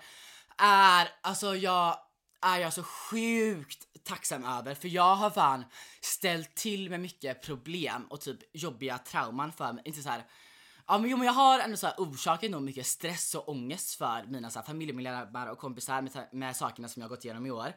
är, 0.58 1.08
alltså 1.22 1.56
jag 1.56 1.98
är 2.42 2.60
jag 2.60 2.74
så 2.74 2.84
sjukt 2.84 4.04
tacksam 4.04 4.46
över 4.46 4.76
för 4.76 4.88
jag 4.88 5.16
har 5.16 5.30
fan 5.30 5.66
ställt 6.02 6.56
till 6.56 6.90
med 6.90 7.00
mycket 7.00 7.42
problem 7.42 8.06
och 8.10 8.22
typ 8.22 8.40
jobbiga 8.54 8.98
trauman 8.98 9.52
för 9.52 9.74
mig. 9.74 9.84
Inte 9.86 10.02
så 10.02 10.10
här, 10.10 10.24
Ja 10.88 10.98
men 10.98 11.10
jo 11.10 11.18
men 11.18 11.26
jag 11.26 11.34
har 11.34 11.60
ändå 11.60 11.78
så 11.78 11.88
här 11.88 11.96
orsakat 11.98 12.52
nog 12.52 12.62
mycket 12.62 12.86
stress 12.86 13.36
och 13.36 13.50
ångest 13.50 13.96
för 13.96 14.24
mina 14.28 14.50
så 14.50 14.60
här, 14.60 14.66
familjemedlemmar 14.66 15.48
och 15.48 15.58
kompisar 15.58 16.02
med, 16.02 16.28
med 16.32 16.56
sakerna 16.56 16.88
som 16.88 17.02
jag 17.02 17.10
gått 17.10 17.26
igenom 17.26 17.46
i 17.46 17.52
år. 17.52 17.74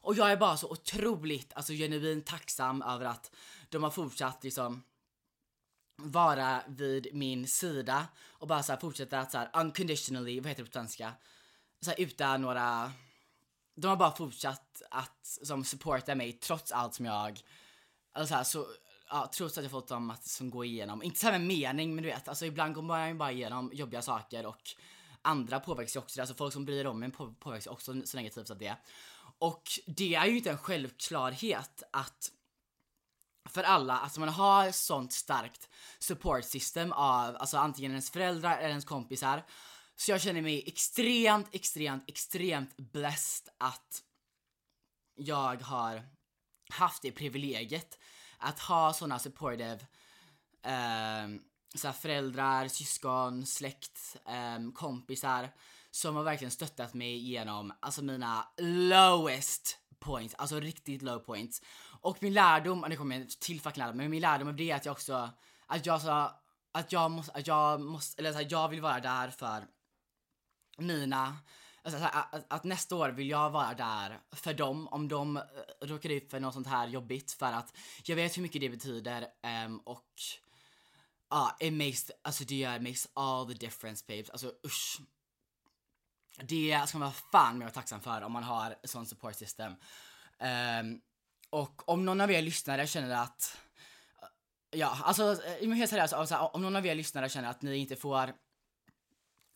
Och 0.00 0.14
jag 0.14 0.32
är 0.32 0.36
bara 0.36 0.56
så 0.56 0.70
otroligt, 0.70 1.52
alltså 1.54 1.72
genuint 1.72 2.26
tacksam 2.26 2.82
över 2.82 3.06
att 3.06 3.30
de 3.68 3.82
har 3.82 3.90
fortsatt 3.90 4.44
liksom 4.44 4.82
vara 5.98 6.62
vid 6.68 7.08
min 7.12 7.46
sida 7.46 8.06
och 8.30 8.48
bara 8.48 8.62
så 8.62 8.72
här, 8.72 8.80
fortsätta 8.80 9.20
att 9.20 9.32
så 9.32 9.38
här, 9.38 9.50
unconditionally, 9.54 10.40
vad 10.40 10.48
heter 10.48 10.62
det 10.62 10.68
på 10.68 10.72
svenska? 10.72 11.12
så 11.80 11.90
här, 11.90 12.00
utan 12.00 12.42
några... 12.42 12.92
De 13.74 13.86
har 13.86 13.96
bara 13.96 14.16
fortsatt 14.16 14.82
att 14.90 15.38
som 15.42 15.64
supporta 15.64 16.14
mig 16.14 16.32
trots 16.32 16.72
allt 16.72 16.94
som 16.94 17.06
jag... 17.06 17.40
Alltså 18.12 18.34
här, 18.34 18.44
så, 18.44 18.66
ja, 19.08 19.30
trots 19.34 19.58
att 19.58 19.64
jag 19.64 19.70
fått 19.70 19.88
dem 19.88 20.10
att 20.10 20.24
som 20.24 20.50
gå 20.50 20.64
igenom, 20.64 21.02
inte 21.02 21.20
så 21.20 21.30
med 21.30 21.40
mening 21.40 21.94
men 21.94 22.04
du 22.04 22.10
vet, 22.10 22.28
alltså 22.28 22.46
ibland 22.46 22.74
går 22.74 22.82
man 22.82 23.08
ju 23.08 23.14
bara 23.14 23.32
igenom 23.32 23.70
jobbiga 23.74 24.02
saker 24.02 24.46
och 24.46 24.62
andra 25.22 25.60
påverkas 25.60 25.96
ju 25.96 26.00
också, 26.00 26.20
alltså 26.20 26.34
folk 26.34 26.52
som 26.52 26.64
bryr 26.64 26.84
om 26.84 27.02
en 27.02 27.10
påverkas 27.10 27.66
också 27.66 28.06
så 28.06 28.16
negativt 28.16 28.50
av 28.50 28.58
det. 28.58 28.76
Och 29.38 29.62
det 29.86 30.14
är 30.14 30.26
ju 30.26 30.36
inte 30.36 30.50
en 30.50 30.58
självklarhet 30.58 31.82
att 31.90 32.32
för 33.48 33.62
alla, 33.62 33.98
alltså 33.98 34.20
man 34.20 34.28
har 34.28 34.70
sånt 34.70 35.12
starkt 35.12 35.68
support 35.98 36.44
system 36.44 36.92
av 36.92 37.36
alltså 37.36 37.56
antingen 37.56 37.90
ens 37.90 38.10
föräldrar 38.10 38.58
eller 38.58 38.68
ens 38.68 38.84
kompisar 38.84 39.42
så 39.96 40.10
jag 40.10 40.20
känner 40.20 40.42
mig 40.42 40.64
extremt, 40.66 41.54
extremt, 41.54 42.04
extremt 42.06 42.76
blessed 42.76 43.52
att 43.58 44.02
jag 45.14 45.62
har 45.62 46.02
haft 46.70 47.02
det 47.02 47.12
privilegiet 47.12 47.98
att 48.38 48.58
ha 48.58 48.92
såna 48.92 49.18
supportive 49.18 49.86
eh, 50.62 51.28
så 51.74 51.92
föräldrar, 51.92 52.68
syskon, 52.68 53.46
släkt, 53.46 54.16
eh, 54.26 54.72
kompisar 54.74 55.50
som 55.90 56.16
har 56.16 56.22
verkligen 56.22 56.50
stöttat 56.50 56.94
mig 56.94 57.18
genom 57.18 57.72
alltså 57.80 58.02
mina 58.02 58.48
lowest 58.58 59.78
points, 59.98 60.34
alltså 60.34 60.60
riktigt 60.60 61.02
low 61.02 61.18
points. 61.18 61.62
Och 62.00 62.22
min 62.22 62.32
lärdom, 62.32 62.84
nu 62.88 62.96
kommer 62.96 63.18
jag 63.18 63.28
till 63.28 63.60
fucking 63.60 63.82
lärdom, 63.82 63.96
men 63.96 64.10
min 64.10 64.20
lärdom 64.20 64.48
av 64.48 64.56
det 64.56 64.70
är 64.70 64.76
att 64.76 64.84
jag 64.84 64.92
också, 64.92 65.30
att 65.66 65.86
jag 65.86 66.02
så, 66.02 66.30
att 66.72 66.92
jag 66.92 67.10
måste, 67.10 67.32
att 67.32 67.46
jag 67.46 67.80
måste, 67.80 68.20
eller 68.20 68.32
så 68.32 68.38
här, 68.38 68.46
jag 68.50 68.68
vill 68.68 68.80
vara 68.80 69.00
där 69.00 69.30
för 69.30 69.66
mina 70.78 71.36
Alltså, 71.82 72.02
att, 72.12 72.44
att, 72.48 72.64
nästa 72.64 72.96
år 72.96 73.08
vill 73.08 73.30
jag 73.30 73.50
vara 73.50 73.74
där 73.74 74.20
för 74.32 74.54
dem 74.54 74.88
om 74.88 75.08
de 75.08 75.36
uh, 75.36 75.42
råkar 75.80 76.10
ut 76.10 76.30
för 76.30 76.40
något 76.40 76.54
sånt 76.54 76.66
här 76.66 76.88
jobbigt 76.88 77.32
för 77.32 77.52
att 77.52 77.76
jag 78.04 78.16
vet 78.16 78.36
hur 78.36 78.42
mycket 78.42 78.60
det 78.60 78.68
betyder 78.68 79.26
um, 79.66 79.78
och 79.78 80.20
Ja, 81.30 81.56
uh, 81.60 81.66
it 81.66 81.72
makes, 81.72 82.10
alltså 82.22 82.44
det 82.44 82.54
gör, 82.54 82.78
makes 82.78 83.08
all 83.14 83.46
the 83.46 83.54
difference 83.54 84.04
babes. 84.08 84.30
Alltså 84.30 84.52
usch. 84.66 85.00
Det 86.42 86.84
ska 86.86 86.98
man 86.98 87.08
vara 87.08 87.20
fan 87.32 87.58
med 87.58 87.64
vara 87.64 87.74
tacksam 87.74 88.00
för 88.00 88.22
om 88.22 88.32
man 88.32 88.42
har 88.42 88.76
sån 88.84 89.06
support 89.06 89.36
system. 89.36 89.72
Ehm, 90.38 91.00
och 91.50 91.88
om 91.88 92.04
någon 92.04 92.20
av 92.20 92.30
er 92.30 92.42
lyssnare 92.42 92.86
känner 92.86 93.22
att 93.22 93.58
Ja, 94.70 94.98
alltså 95.04 95.36
eh, 95.60 95.70
helt 95.70 95.90
seriöst, 95.90 96.12
alltså, 96.12 96.36
om 96.36 96.62
någon 96.62 96.76
av 96.76 96.86
er 96.86 96.94
lyssnare 96.94 97.28
känner 97.28 97.50
att 97.50 97.62
ni 97.62 97.76
inte 97.76 97.96
får 97.96 98.34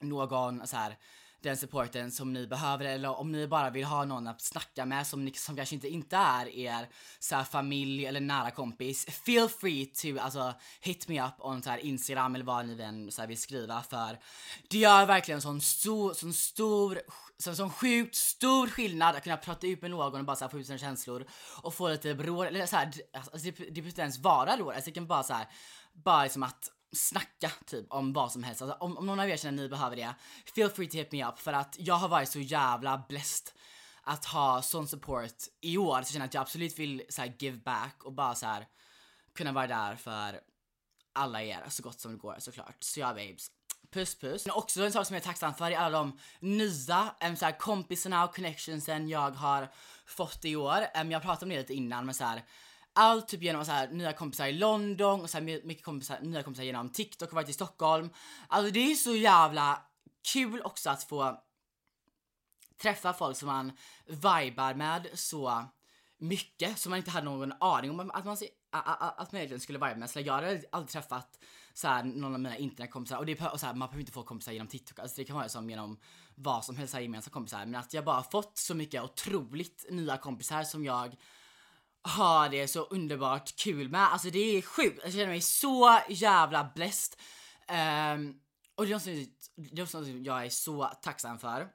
någon 0.01 0.67
så 0.67 0.77
här 0.77 0.97
den 1.43 1.57
supporten 1.57 2.11
som 2.11 2.33
ni 2.33 2.47
behöver 2.47 2.85
eller 2.85 3.19
om 3.19 3.33
ni 3.33 3.47
bara 3.47 3.71
vill 3.71 3.85
ha 3.85 4.05
någon 4.05 4.27
att 4.27 4.41
snacka 4.41 4.87
med 4.87 5.07
som, 5.07 5.25
ni, 5.25 5.33
som 5.33 5.57
kanske 5.57 5.75
inte, 5.75 5.89
inte 5.89 6.17
är 6.17 6.49
er 6.49 6.89
så 7.19 7.37
här, 7.37 7.45
familj 7.45 8.07
eller 8.07 8.21
nära 8.21 8.51
kompis. 8.51 9.05
Feel 9.05 9.49
free 9.49 9.87
to 9.87 10.21
alltså 10.21 10.55
hit 10.81 11.09
me 11.09 11.23
up 11.27 11.35
on 11.39 11.63
så 11.63 11.71
här, 11.71 11.79
Instagram 11.79 12.35
eller 12.35 12.45
vad 12.45 12.67
ni 12.67 12.83
än 12.83 13.13
så 13.13 13.21
här, 13.21 13.29
vill 13.29 13.41
skriva 13.41 13.83
för 13.83 14.19
det 14.69 14.79
gör 14.79 15.07
verkligen 15.07 15.41
sån 15.41 15.61
stor, 15.61 16.15
sån 16.15 16.33
stor, 16.33 17.01
sån, 17.39 17.57
sån 17.57 17.71
sjukt 17.71 18.15
stor 18.15 18.67
skillnad 18.67 19.17
att 19.17 19.23
kunna 19.23 19.37
prata 19.37 19.67
ut 19.67 19.83
med 19.83 19.91
någon 19.91 20.21
och 20.21 20.25
bara 20.25 20.37
så 20.37 20.45
här, 20.45 20.51
få 20.51 20.59
ut 20.59 20.67
sina 20.67 20.79
känslor 20.79 21.27
och 21.63 21.75
få 21.75 21.89
lite 21.89 22.15
bror 22.15 22.47
eller 22.47 22.67
så 22.67 22.77
här, 22.77 22.93
alltså, 23.13 23.39
det, 23.39 23.51
det 23.51 23.71
behöver 23.71 23.89
inte 23.89 24.03
ens 24.03 24.19
vara 24.19 24.57
råd. 24.57 24.75
alltså 24.75 24.91
det 24.91 24.95
kan 24.95 25.07
bara 25.07 25.23
så 25.23 25.35
här, 25.35 25.47
bara 25.93 26.23
liksom 26.23 26.43
att 26.43 26.71
snacka 26.93 27.51
typ 27.67 27.87
om 27.89 28.13
vad 28.13 28.33
som 28.33 28.43
helst. 28.43 28.63
Alltså, 28.63 28.77
om, 28.81 28.99
om 28.99 29.07
någon 29.07 29.21
av 29.21 29.29
er 29.29 29.37
känner 29.37 29.53
att 29.53 29.65
ni 29.65 29.69
behöver 29.69 29.97
det, 29.97 30.15
feel 30.55 30.71
free 30.71 30.89
to 30.89 30.97
hit 30.97 31.13
me 31.13 31.25
up 31.27 31.39
för 31.39 31.53
att 31.53 31.77
jag 31.79 31.95
har 31.95 32.09
varit 32.09 32.29
så 32.29 32.41
jävla 32.41 33.05
blessed 33.09 33.53
att 34.03 34.25
ha 34.25 34.63
sån 34.63 34.89
support 34.89 35.35
i 35.61 35.79
år 35.79 35.95
så 35.95 35.99
jag 35.99 36.07
känner 36.07 36.27
att 36.27 36.35
jag 36.35 36.41
absolut 36.41 36.79
vill 36.79 37.03
så 37.09 37.23
här, 37.23 37.35
give 37.39 37.57
back 37.57 38.05
och 38.05 38.13
bara 38.13 38.35
så 38.35 38.47
här 38.47 38.67
kunna 39.35 39.53
vara 39.53 39.67
där 39.67 39.97
för 39.97 40.41
alla 41.13 41.43
er 41.43 41.65
så 41.69 41.83
gott 41.83 42.01
som 42.01 42.13
det 42.13 42.19
går 42.19 42.37
såklart. 42.39 42.77
Så 42.81 43.01
ja 43.01 43.09
babes. 43.09 43.51
Puss 43.91 44.15
puss. 44.15 44.47
Men 44.47 44.55
också 44.55 44.85
en 44.85 44.93
sak 44.93 45.07
som 45.07 45.15
jag 45.15 45.21
är 45.21 45.25
tacksam 45.25 45.55
för 45.55 45.71
är 45.71 45.77
alla 45.77 45.99
de 45.99 46.19
nya 46.41 47.15
äm, 47.21 47.37
så 47.37 47.45
här, 47.45 47.59
kompisarna 47.59 48.25
och 48.25 48.35
connectionsen 48.35 49.09
jag 49.09 49.31
har 49.31 49.69
fått 50.07 50.45
i 50.45 50.57
år. 50.57 50.87
Äm, 50.95 51.11
jag 51.11 51.23
pratade 51.23 51.45
om 51.45 51.49
det 51.49 51.59
lite 51.59 51.75
innan 51.75 52.07
men 52.07 52.15
så 52.15 52.25
här 52.25 52.43
allt 52.95 53.29
typ 53.29 53.43
genom 53.43 53.65
så 53.65 53.73
här, 53.73 53.89
nya 53.89 54.13
kompisar 54.13 54.47
i 54.47 54.53
London 54.53 55.21
och 55.21 55.31
så 55.31 55.39
här, 55.39 55.45
mycket 55.45 55.85
kompisar, 55.85 56.19
nya 56.21 56.43
kompisar 56.43 56.65
genom 56.65 56.89
TikTok 56.91 57.29
och 57.29 57.35
varit 57.35 57.49
i 57.49 57.53
Stockholm. 57.53 58.11
Alltså 58.49 58.73
det 58.73 58.93
är 58.93 58.95
så 58.95 59.15
jävla 59.15 59.83
kul 60.33 60.63
också 60.63 60.91
att 60.91 61.05
få 61.05 61.41
träffa 62.83 63.13
folk 63.13 63.37
som 63.37 63.47
man 63.47 63.73
vibar 64.07 64.75
med 64.75 65.09
så 65.15 65.65
mycket 66.19 66.79
som 66.79 66.91
man 66.91 66.97
inte 66.97 67.11
hade 67.11 67.25
någon 67.25 67.53
aning 67.61 67.91
om 67.91 68.11
att 68.11 68.25
man, 68.25 68.37
att 68.71 69.33
man 69.33 69.39
egentligen 69.39 69.61
skulle 69.61 69.79
viba 69.79 69.95
med. 69.95 70.11
Så 70.11 70.21
jag 70.21 70.35
hade 70.35 70.63
aldrig 70.73 70.91
träffat 70.91 71.39
så 71.75 71.89
här, 71.89 72.05
någon 72.05 72.35
av 72.35 72.41
mina 72.41 72.57
internetkompisar 72.57 73.19
och, 73.19 73.27
det, 73.27 73.41
och 73.41 73.61
så 73.61 73.67
här, 73.67 73.75
man 73.75 73.89
behöver 73.89 74.01
inte 74.01 74.13
få 74.13 74.23
kompisar 74.23 74.53
genom 74.53 74.69
TikTok, 74.69 74.99
alltså 74.99 75.17
det 75.17 75.25
kan 75.25 75.37
vara 75.37 75.49
som 75.49 75.71
genom 75.71 75.99
vad 76.35 76.65
som 76.65 76.77
helst, 76.77 76.95
gemensamma 76.95 77.33
kompisar. 77.33 77.67
Men 77.67 77.81
att 77.81 77.95
jag 77.95 78.05
bara 78.05 78.23
fått 78.23 78.59
så 78.59 78.75
mycket 78.75 79.03
otroligt 79.03 79.87
nya 79.91 80.17
kompisar 80.17 80.65
som 80.65 80.85
jag 80.85 81.17
ha 82.05 82.49
det 82.49 82.69
så 82.69 82.83
underbart 82.85 83.57
kul 83.57 83.89
med. 83.89 84.13
Alltså 84.13 84.31
det 84.31 84.39
är 84.39 84.63
sjukt, 84.63 85.01
jag 85.05 85.13
känner 85.13 85.27
mig 85.27 85.41
så 85.41 86.01
jävla 86.09 86.71
blessed. 86.75 87.19
Um, 87.69 88.41
och 88.75 88.87
det 88.87 88.93
är, 88.93 88.95
något, 88.95 89.05
det 89.55 89.83
är 89.83 90.17
något 90.17 90.27
jag 90.27 90.45
är 90.45 90.51
så 90.51 90.85
tacksam 91.03 91.39
för. 91.39 91.69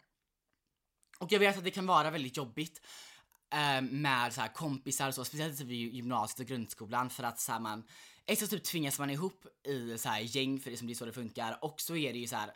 Och 1.20 1.32
jag 1.32 1.40
vet 1.40 1.58
att 1.58 1.64
det 1.64 1.72
kan 1.72 1.86
vara 1.86 2.12
väldigt 2.12 2.38
jobbigt 2.38 2.82
um, 3.80 4.02
med 4.02 4.34
så 4.34 4.42
här 4.42 4.54
kompisar 4.54 5.08
och 5.08 5.16
så, 5.16 5.26
speciellt 5.26 5.58
typ 5.58 5.70
i 5.70 5.76
gymnasiet 5.76 6.40
och 6.40 6.46
grundskolan 6.46 7.10
för 7.10 7.24
att 7.24 7.40
så 7.40 7.52
här, 7.52 7.60
man 7.60 7.84
ett 8.26 8.40
så 8.40 8.48
typ 8.48 8.64
tvingas 8.64 9.00
man 9.00 9.10
ihop 9.10 9.46
i 9.68 9.98
så 9.98 10.10
här 10.10 10.20
gäng 10.20 10.60
för 10.60 10.72
det 10.72 10.78
som 10.78 10.88
det 10.88 10.94
är 10.94 10.96
så 10.96 11.06
det 11.06 11.14
funkar 11.14 11.58
och 11.62 11.82
så 11.82 11.96
är 11.96 12.14
det 12.14 12.20
ju 12.20 12.28
så 12.28 12.36
här, 12.36 12.52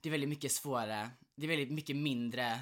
det 0.00 0.08
är 0.08 0.10
väldigt 0.10 0.28
mycket 0.28 0.52
svårare, 0.52 1.10
det 1.36 1.46
är 1.46 1.48
väldigt 1.48 1.70
mycket 1.70 1.96
mindre 1.96 2.60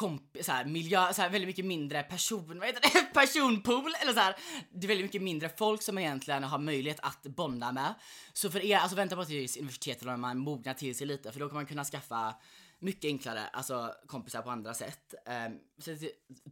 komp 0.00 0.36
så 0.40 0.52
här, 0.52 0.64
miljö, 0.64 1.12
så 1.12 1.22
här, 1.22 1.30
väldigt 1.30 1.48
mycket 1.48 1.64
mindre 1.64 2.02
person, 2.02 2.58
vad 2.58 2.68
heter 2.68 2.80
det? 2.80 3.14
personpool 3.14 3.94
eller 4.02 4.12
så 4.12 4.20
här. 4.20 4.36
Det 4.72 4.86
är 4.86 4.88
väldigt 4.88 5.06
mycket 5.06 5.22
mindre 5.22 5.48
folk 5.48 5.82
som 5.82 5.94
man 5.94 6.04
egentligen 6.04 6.44
har 6.44 6.58
möjlighet 6.58 7.00
att 7.02 7.22
bonda 7.22 7.72
med. 7.72 7.94
Så 8.32 8.50
för 8.50 8.64
er, 8.64 8.76
alltså 8.76 8.96
vänta 8.96 9.16
på 9.16 9.24
tills 9.24 9.56
universitetet 9.56 10.06
när 10.06 10.16
man 10.16 10.38
mognar 10.38 10.74
till 10.74 10.94
sig 10.94 11.06
lite 11.06 11.32
för 11.32 11.40
då 11.40 11.48
kan 11.48 11.54
man 11.54 11.66
kunna 11.66 11.84
skaffa 11.84 12.34
mycket 12.78 13.04
enklare, 13.08 13.46
alltså 13.46 13.94
kompisar 14.06 14.42
på 14.42 14.50
andra 14.50 14.74
sätt. 14.74 15.14
Um, 15.46 15.58
så 15.78 15.96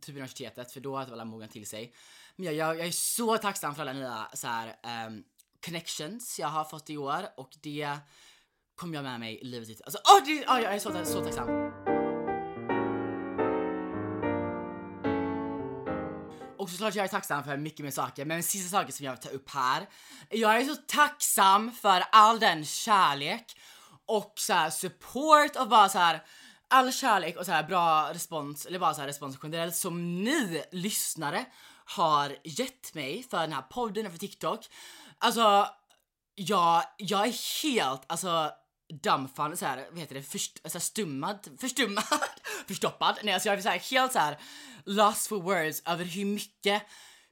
typ 0.01 0.09
universitetet 0.09 0.73
för 0.73 0.81
då 0.81 0.97
har 0.97 1.13
alla 1.13 1.25
mognat 1.25 1.51
till 1.51 1.67
sig. 1.67 1.95
Men 2.37 2.47
jag, 2.47 2.55
jag, 2.55 2.79
jag, 2.79 2.87
är 2.87 2.91
så 2.91 3.39
tacksam 3.39 3.75
för 3.75 3.83
alla 3.83 3.93
nya 3.93 4.29
så 4.35 4.47
här, 4.47 4.77
um, 5.07 5.25
connections 5.65 6.39
jag 6.39 6.49
har 6.49 6.65
fått 6.65 6.91
i 6.91 6.97
år 6.97 7.29
och 7.37 7.51
det 7.63 7.97
kommer 8.75 8.95
jag 8.95 9.05
med 9.05 9.21
mig 9.21 9.41
livet 9.43 9.71
ut. 9.71 9.83
Alltså, 9.85 9.99
oh, 9.99 10.27
det, 10.27 10.47
oh, 10.47 10.63
jag 10.63 10.75
är 10.75 10.79
så, 10.79 11.05
så 11.05 11.25
tacksam. 11.25 11.88
Och 16.69 16.73
såklart 16.73 16.95
jag 16.95 17.05
är 17.05 17.09
tacksam 17.09 17.45
för 17.45 17.57
mycket 17.57 17.85
mer 17.85 17.91
saker, 17.91 18.25
men 18.25 18.43
sista 18.43 18.79
saken 18.79 18.93
som 18.93 19.07
jag 19.07 19.13
vill 19.13 19.21
ta 19.21 19.29
upp 19.29 19.51
här. 19.51 19.89
Jag 20.29 20.57
är 20.57 20.65
så 20.65 20.77
tacksam 20.77 21.73
för 21.73 22.05
all 22.13 22.41
den 22.41 22.65
kärlek 22.65 23.57
och 24.07 24.33
så 24.37 24.53
här, 24.53 24.71
support 24.71 25.57
och 25.57 25.69
bara 25.69 25.89
så 25.89 25.99
här 25.99 26.25
all 26.69 26.93
kärlek 26.93 27.37
och 27.37 27.47
så 27.47 27.53
här 27.53 27.63
bra 27.63 28.11
respons, 28.13 28.67
eller 28.67 28.79
bara 28.79 28.95
så 28.95 29.01
här 29.01 29.09
respons 29.09 29.39
generellt 29.43 29.77
som 29.77 30.25
ni 30.25 30.65
lyssnare 30.73 31.45
har 31.85 32.37
gett 32.45 32.95
mig 32.95 33.27
för 33.31 33.41
den 33.41 33.53
här 33.53 33.63
podden 33.63 34.07
och 34.07 34.13
för 34.13 34.19
TikTok. 34.19 34.61
Alltså, 35.19 35.69
jag, 36.35 36.85
jag 36.97 37.27
är 37.27 37.63
helt, 37.63 38.03
alltså 38.07 38.51
dampfande 38.89 39.57
så 39.57 39.67
här, 39.67 39.87
vad 39.91 39.99
heter 39.99 40.15
det, 40.15 40.23
Först, 40.23 40.71
så 40.71 40.81
stummad, 40.81 41.49
förstummad, 41.61 42.05
förstoppad. 42.67 43.19
Nej 43.23 43.35
alltså 43.35 43.49
jag 43.49 43.59
är 43.59 43.63
så 43.63 43.95
helt 43.95 44.13
såhär 44.13 44.39
lost 44.85 45.27
for 45.27 45.41
words 45.41 45.83
över 45.85 46.05
hur 46.05 46.25
mycket 46.25 46.83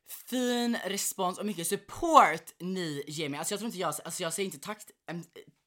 fin 0.08 0.78
respons 0.84 1.38
och 1.38 1.46
mycket 1.46 1.66
support 1.66 2.54
ni 2.58 3.04
ger 3.06 3.28
mig. 3.28 3.38
Alltså 3.38 3.54
jag 3.54 3.58
tror 3.58 3.66
inte 3.66 3.78
jag, 3.78 3.94
alltså 4.04 4.22
jag 4.22 4.32
säger 4.32 4.46
inte 4.46 4.58
tack 4.58 4.78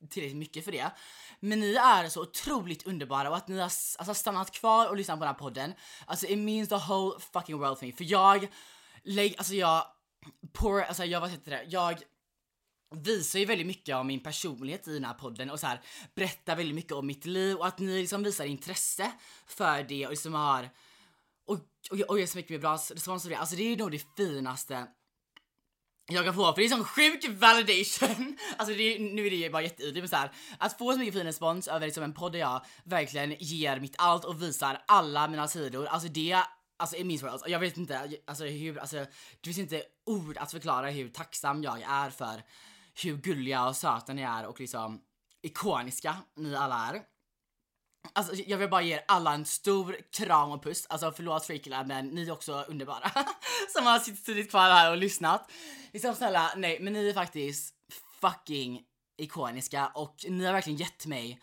tillräckligt 0.10 0.38
mycket 0.38 0.66
för 0.66 0.72
det. 0.72 0.92
Men 1.40 1.60
ni 1.60 1.76
är 1.76 2.10
så 2.10 2.22
otroligt 2.22 2.88
underbara 2.88 3.30
och 3.30 3.38
att 3.38 3.48
ni 3.48 3.56
har 3.56 3.64
alltså, 3.64 4.14
stannat 4.14 4.52
kvar 4.52 4.88
och 4.88 4.98
lyssnat 4.98 5.20
på 5.20 5.26
den 5.26 5.34
här 5.34 5.40
podden. 5.40 5.74
Alltså 6.06 6.28
it 6.28 6.38
means 6.38 6.70
the 6.70 6.76
whole 6.76 7.20
fucking 7.34 7.58
world 7.58 7.80
for 7.80 7.86
me. 7.86 7.92
För 7.92 8.04
jag, 8.04 8.48
lägg, 9.04 9.36
alltså 9.38 9.54
jag, 9.54 9.84
poor, 10.54 10.82
alltså 10.82 11.06
jag, 11.06 11.22
vad 11.22 11.30
heter 11.30 11.52
det, 11.52 11.64
jag 11.68 12.04
visar 12.96 13.40
ju 13.40 13.46
väldigt 13.46 13.68
mycket 13.68 13.96
av 13.96 14.06
min 14.06 14.20
personlighet 14.20 14.88
i 14.88 14.94
den 14.94 15.06
här 15.06 15.14
podden 15.14 15.50
och 15.50 15.60
så 15.60 15.68
här 15.68 15.82
berättar 16.16 16.56
väldigt 16.56 16.76
mycket 16.76 16.92
om 16.92 17.08
mitt 17.08 17.26
liv 17.26 17.56
och 17.56 17.68
att 17.68 17.80
ni 17.80 18.00
liksom 18.00 18.24
visar 18.24 18.46
intresse 18.46 19.12
för 19.48 19.84
det 19.84 20.06
och 20.06 20.12
liksom 20.12 20.34
har 20.34 20.70
och, 21.46 21.60
och, 21.92 22.00
och 22.08 22.20
ger 22.20 22.28
så 22.28 22.38
mycket 22.38 22.52
mer 22.52 22.60
bra 22.60 22.74
respons 22.74 23.24
på 23.24 23.30
det. 23.30 23.36
Alltså 23.36 23.56
det 23.56 23.64
är 23.64 23.78
nog 23.78 23.92
det 23.92 24.16
finaste 24.18 24.88
jag 26.12 26.26
kan 26.26 26.34
få 26.34 26.54
för 26.54 26.62
det 26.62 26.66
är 26.66 26.70
sån 26.70 26.84
sjuk 26.84 27.30
validation. 27.30 28.38
Alltså 28.58 28.76
det 28.76 28.84
är, 28.84 29.00
nu 29.00 29.26
är 29.26 29.30
det 29.30 29.36
ju 29.36 29.50
bara 29.50 29.62
jätteytligt 29.62 30.00
men 30.00 30.10
så 30.10 30.16
här, 30.16 30.32
att 30.58 30.78
få 30.78 30.94
så 30.94 31.00
mycket 31.00 31.14
fin 31.14 31.24
respons 31.26 31.68
över 31.68 31.86
liksom 31.86 32.04
en 32.04 32.14
podd 32.14 32.32
där 32.32 32.40
jag 32.40 32.66
verkligen 32.84 33.36
ger 33.40 33.80
mitt 33.80 33.96
allt 33.98 34.26
och 34.26 34.42
visar 34.42 34.84
alla 34.88 35.28
mina 35.28 35.48
sidor. 35.48 35.86
Alltså 35.86 36.10
det 36.10 36.44
Alltså 36.82 36.96
i 36.96 37.04
min 37.04 37.28
alltså, 37.28 37.50
jag 37.50 37.60
vet 37.60 37.78
inte, 37.78 38.10
alltså 38.26 38.46
hur, 38.46 38.80
alltså 38.80 38.98
det 38.98 39.08
finns 39.44 39.58
inte 39.58 39.84
ord 40.06 40.38
att 40.38 40.52
förklara 40.52 40.90
hur 40.90 41.10
tacksam 41.10 41.64
jag 41.64 41.82
är 41.82 42.10
för 42.10 42.44
hur 43.04 43.18
gulliga 43.18 43.68
och 43.68 43.76
söta 43.76 44.14
ni 44.14 44.22
är 44.22 44.46
och 44.46 44.60
liksom 44.60 45.02
ikoniska 45.42 46.16
ni 46.36 46.56
alla 46.56 46.76
är. 46.76 47.02
Alltså 48.14 48.36
jag 48.36 48.58
vill 48.58 48.70
bara 48.70 48.82
ge 48.82 48.94
er 48.94 49.04
alla 49.08 49.34
en 49.34 49.46
stor 49.46 49.98
kram 50.12 50.52
och 50.52 50.64
puss. 50.64 50.86
Alltså 50.90 51.12
förlåt 51.12 51.46
freakillar, 51.46 51.86
men 51.86 52.08
ni 52.08 52.28
är 52.28 52.32
också 52.32 52.66
underbara. 52.68 53.12
Som 53.74 53.86
har 53.86 54.00
suttit 54.00 54.50
kvar 54.50 54.70
här 54.70 54.92
och 54.92 54.98
lyssnat. 54.98 55.52
Liksom 55.94 56.16
snälla, 56.16 56.54
nej 56.58 56.80
men 56.82 56.94
ni 56.94 57.10
är 57.10 57.14
faktiskt 57.14 57.76
fucking 58.22 58.82
ikoniska 59.18 59.88
och 59.88 60.16
ni 60.30 60.46
har 60.46 60.54
verkligen 60.54 60.80
gett 60.80 61.06
mig 61.06 61.42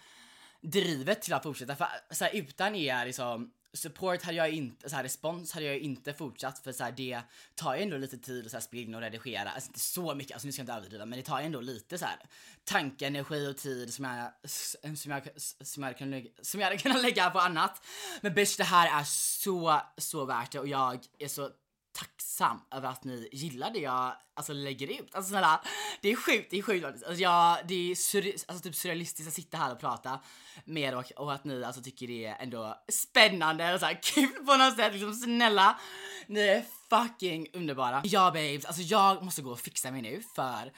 drivet 0.63 1.23
till 1.23 1.33
att 1.33 1.43
fortsätta. 1.43 1.77
För 1.77 1.89
så 2.11 2.25
här, 2.25 2.37
utan 2.37 2.75
er 2.75 3.07
liksom 3.07 3.51
support 3.77 4.23
hade 4.23 4.37
jag 4.37 4.51
inte, 4.51 4.91
så 4.91 4.97
här, 4.97 5.03
respons 5.03 5.53
hade 5.53 5.67
jag 5.67 5.79
inte 5.79 6.15
fortsatt 6.15 6.59
för 6.59 6.73
så 6.73 6.85
här, 6.85 6.93
det 6.93 7.21
tar 7.55 7.77
ju 7.77 7.83
ändå 7.83 7.97
lite 7.97 8.19
tid 8.19 8.45
att 8.45 8.51
så 8.51 8.57
här, 8.57 8.63
spela 8.63 8.83
in 8.83 8.95
och 8.95 9.01
redigera, 9.01 9.51
alltså 9.51 9.69
inte 9.69 9.81
så 9.81 10.15
mycket, 10.15 10.33
alltså 10.33 10.47
nu 10.47 10.53
ska 10.53 10.61
jag 10.61 10.65
inte 10.65 10.73
överdriva 10.73 11.07
men 11.07 11.19
det 11.19 11.25
tar 11.25 11.41
ju 11.41 11.47
ändå 11.47 11.61
lite 11.61 11.99
så 11.99 12.05
här 12.05 12.19
tanke, 12.65 13.07
energi 13.07 13.51
och 13.51 13.57
tid 13.57 13.95
som 13.95 14.05
jag, 14.05 14.51
som 14.99 15.13
jag, 15.13 15.23
som 15.61 15.83
jag, 15.83 15.99
kan, 15.99 16.27
som 16.43 16.61
jag 16.61 16.67
hade 16.67 16.79
kunnat 16.79 17.03
lägga 17.03 17.31
på 17.31 17.39
annat. 17.39 17.83
Men 18.21 18.35
bitch 18.35 18.57
det 18.57 18.65
här 18.65 19.01
är 19.01 19.05
så, 19.05 19.81
så 19.97 20.25
värt 20.25 20.53
det 20.53 20.61
och 20.61 20.69
jag 20.69 21.05
är 21.19 21.29
så 21.29 21.51
tacksam 21.97 22.61
över 22.71 22.89
att 22.89 23.05
ni 23.05 23.29
gillar 23.33 23.71
det 23.71 23.79
jag 23.79 24.13
alltså, 24.35 24.53
lägger 24.53 24.87
ut. 24.87 25.15
Alltså 25.15 25.31
snälla, 25.31 25.63
det 26.01 26.09
är 26.09 26.17
sjukt, 26.17 26.51
det 26.51 26.59
är 26.59 26.63
sjukt 26.63 26.85
alltså, 26.85 27.13
jag, 27.13 27.59
det 27.69 27.91
är 27.91 27.95
sur, 27.95 28.27
alltså, 28.27 28.63
typ 28.63 28.75
surrealistiskt 28.75 29.29
att 29.29 29.35
sitta 29.35 29.57
här 29.57 29.73
och 29.73 29.81
prata 29.81 30.21
med 30.65 30.83
er 30.83 30.97
och, 30.97 31.13
och 31.17 31.33
att 31.33 31.45
ni 31.45 31.65
alltså 31.65 31.83
tycker 31.83 32.07
det 32.07 32.27
är 32.27 32.37
ändå 32.43 32.85
spännande 32.89 33.75
och 33.75 33.81
så 33.81 33.87
här 33.87 34.01
kul 34.03 34.45
på 34.47 34.57
något 34.57 34.77
sätt. 34.77 34.93
Liksom 34.93 35.15
snälla, 35.15 35.79
ni 36.27 36.41
är 36.41 36.65
fucking 36.91 37.49
underbara. 37.53 38.03
Ja 38.05 38.31
babes, 38.31 38.65
alltså 38.65 38.83
jag 38.83 39.23
måste 39.23 39.43
gå 39.43 39.51
och 39.51 39.61
fixa 39.61 39.91
mig 39.91 40.03
nu 40.03 40.23
för 40.35 40.73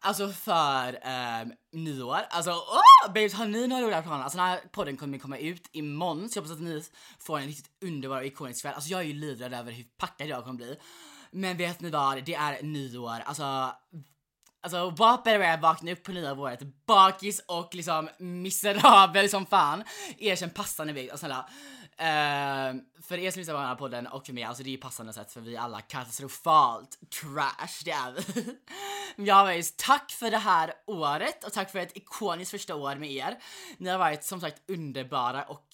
Alltså 0.00 0.28
för 0.28 0.98
ehm, 1.02 1.52
nyår. 1.72 2.20
Alltså 2.30 2.50
åh! 2.50 3.12
Babes, 3.14 3.34
har 3.34 3.46
ni 3.46 3.66
några 3.66 3.82
roliga 3.82 4.02
planer? 4.02 4.22
Alltså 4.22 4.38
den 4.38 4.46
här 4.46 4.60
podden 4.72 4.96
kommer 4.96 5.18
komma 5.18 5.38
ut 5.38 5.68
imorgon 5.72 6.28
så 6.28 6.38
jag 6.38 6.42
hoppas 6.42 6.56
att 6.56 6.62
ni 6.62 6.84
får 7.18 7.38
en 7.38 7.46
riktigt 7.46 7.70
underbar 7.82 8.16
och 8.16 8.26
ikonisk 8.26 8.62
kväll. 8.62 8.74
Alltså 8.74 8.90
jag 8.90 9.00
är 9.00 9.04
ju 9.04 9.12
livrädd 9.12 9.54
över 9.54 9.72
hur 9.72 9.84
packad 9.96 10.28
jag 10.28 10.44
kommer 10.44 10.56
bli. 10.56 10.76
Men 11.30 11.56
vet 11.56 11.80
ni 11.80 11.90
vad? 11.90 12.24
Det 12.24 12.34
är 12.34 12.62
nyår. 12.62 13.20
Alltså 13.24 13.72
Alltså 14.60 14.90
what 14.90 15.24
better 15.24 15.38
way 15.38 15.48
att 15.48 15.60
vakna 15.60 15.92
upp 15.92 16.02
på 16.02 16.12
nya 16.12 16.32
året 16.32 16.60
bakis 16.86 17.42
och 17.46 17.74
liksom 17.74 18.08
miserabel 18.18 19.30
som 19.30 19.46
fan. 19.46 19.84
Erkänn 20.18 20.50
passande 20.50 20.92
väg, 20.92 21.10
alltså 21.10 21.26
snälla. 21.26 21.48
Uh, 22.00 22.80
för 23.02 23.18
er 23.18 23.30
som 23.30 23.40
lyssnar 23.40 23.54
på 23.54 23.60
den 23.60 23.68
här 23.68 23.74
podden 23.74 24.06
och 24.06 24.26
för 24.26 24.32
mig, 24.32 24.44
alltså 24.44 24.62
det 24.62 24.68
är 24.68 24.72
ju 24.72 24.78
passande 24.78 25.12
sätt 25.12 25.32
för 25.32 25.40
vi 25.40 25.56
är 25.56 25.60
alla 25.60 25.80
katastrofalt 25.80 26.98
trash, 27.22 27.84
det 27.84 27.90
är 27.90 28.12
vi. 28.12 28.58
Jag 29.16 29.46
vill 29.54 29.64
tack 29.76 30.10
för 30.10 30.30
det 30.30 30.38
här 30.38 30.72
året 30.86 31.44
och 31.44 31.52
tack 31.52 31.70
för 31.70 31.78
ett 31.78 31.96
ikoniskt 31.96 32.50
första 32.50 32.74
år 32.74 32.96
med 32.96 33.10
er. 33.12 33.38
Ni 33.78 33.90
har 33.90 33.98
varit 33.98 34.24
som 34.24 34.40
sagt 34.40 34.70
underbara 34.70 35.42
och 35.42 35.66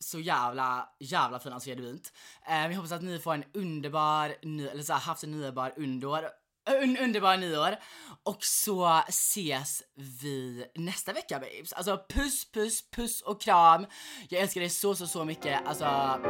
så 0.00 0.20
jävla, 0.20 0.88
jävla 1.00 1.38
fina 1.38 1.60
så 1.60 1.70
genuint. 1.70 2.12
Uh, 2.50 2.68
vi 2.68 2.74
hoppas 2.74 2.92
att 2.92 3.02
ni 3.02 3.18
får 3.18 3.34
en 3.34 3.44
underbar, 3.54 4.34
ny, 4.42 4.66
eller 4.66 4.82
så 4.82 4.92
här, 4.92 5.00
haft 5.00 5.24
en 5.24 5.34
underbar 5.34 5.72
underår 5.76 6.28
un 6.66 6.96
underbara 6.96 7.36
nyår. 7.36 7.76
Och 8.22 8.44
så 8.44 9.02
ses 9.08 9.82
vi 9.94 10.66
nästa 10.74 11.12
vecka 11.12 11.38
babes. 11.38 11.72
Alltså 11.72 12.00
puss, 12.08 12.52
puss, 12.52 12.90
puss 12.90 13.22
och 13.22 13.40
kram. 13.40 13.86
Jag 14.28 14.42
älskar 14.42 14.60
dig 14.60 14.70
så, 14.70 14.94
så, 14.94 15.06
så 15.06 15.24
mycket. 15.24 15.66
Alltså 15.66 16.20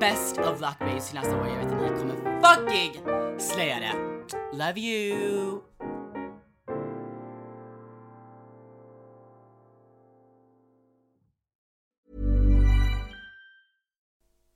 best 0.00 0.38
of 0.38 0.60
luck 0.60 0.78
babes 0.78 1.10
till 1.10 1.20
nästa 1.20 1.40
år. 1.40 1.48
Jag 1.48 1.56
vet 1.56 1.72
att 1.72 1.82
ni 1.82 1.88
kommer 1.88 2.40
fucking 2.42 3.02
slaya 3.40 3.80
det. 3.80 3.94
Love 4.52 4.80
you! 4.80 5.60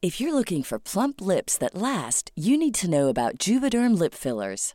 If 0.01 0.21
you're 0.21 0.33
looking 0.33 0.63
for 0.63 0.79
plump 0.79 1.21
lips 1.21 1.59
that 1.59 1.75
last, 1.75 2.31
you 2.37 2.57
need 2.57 2.75
to 2.77 2.89
know 2.89 3.09
about 3.09 3.39
Juvederm 3.39 3.99
lip 3.99 4.15
fillers. 4.15 4.75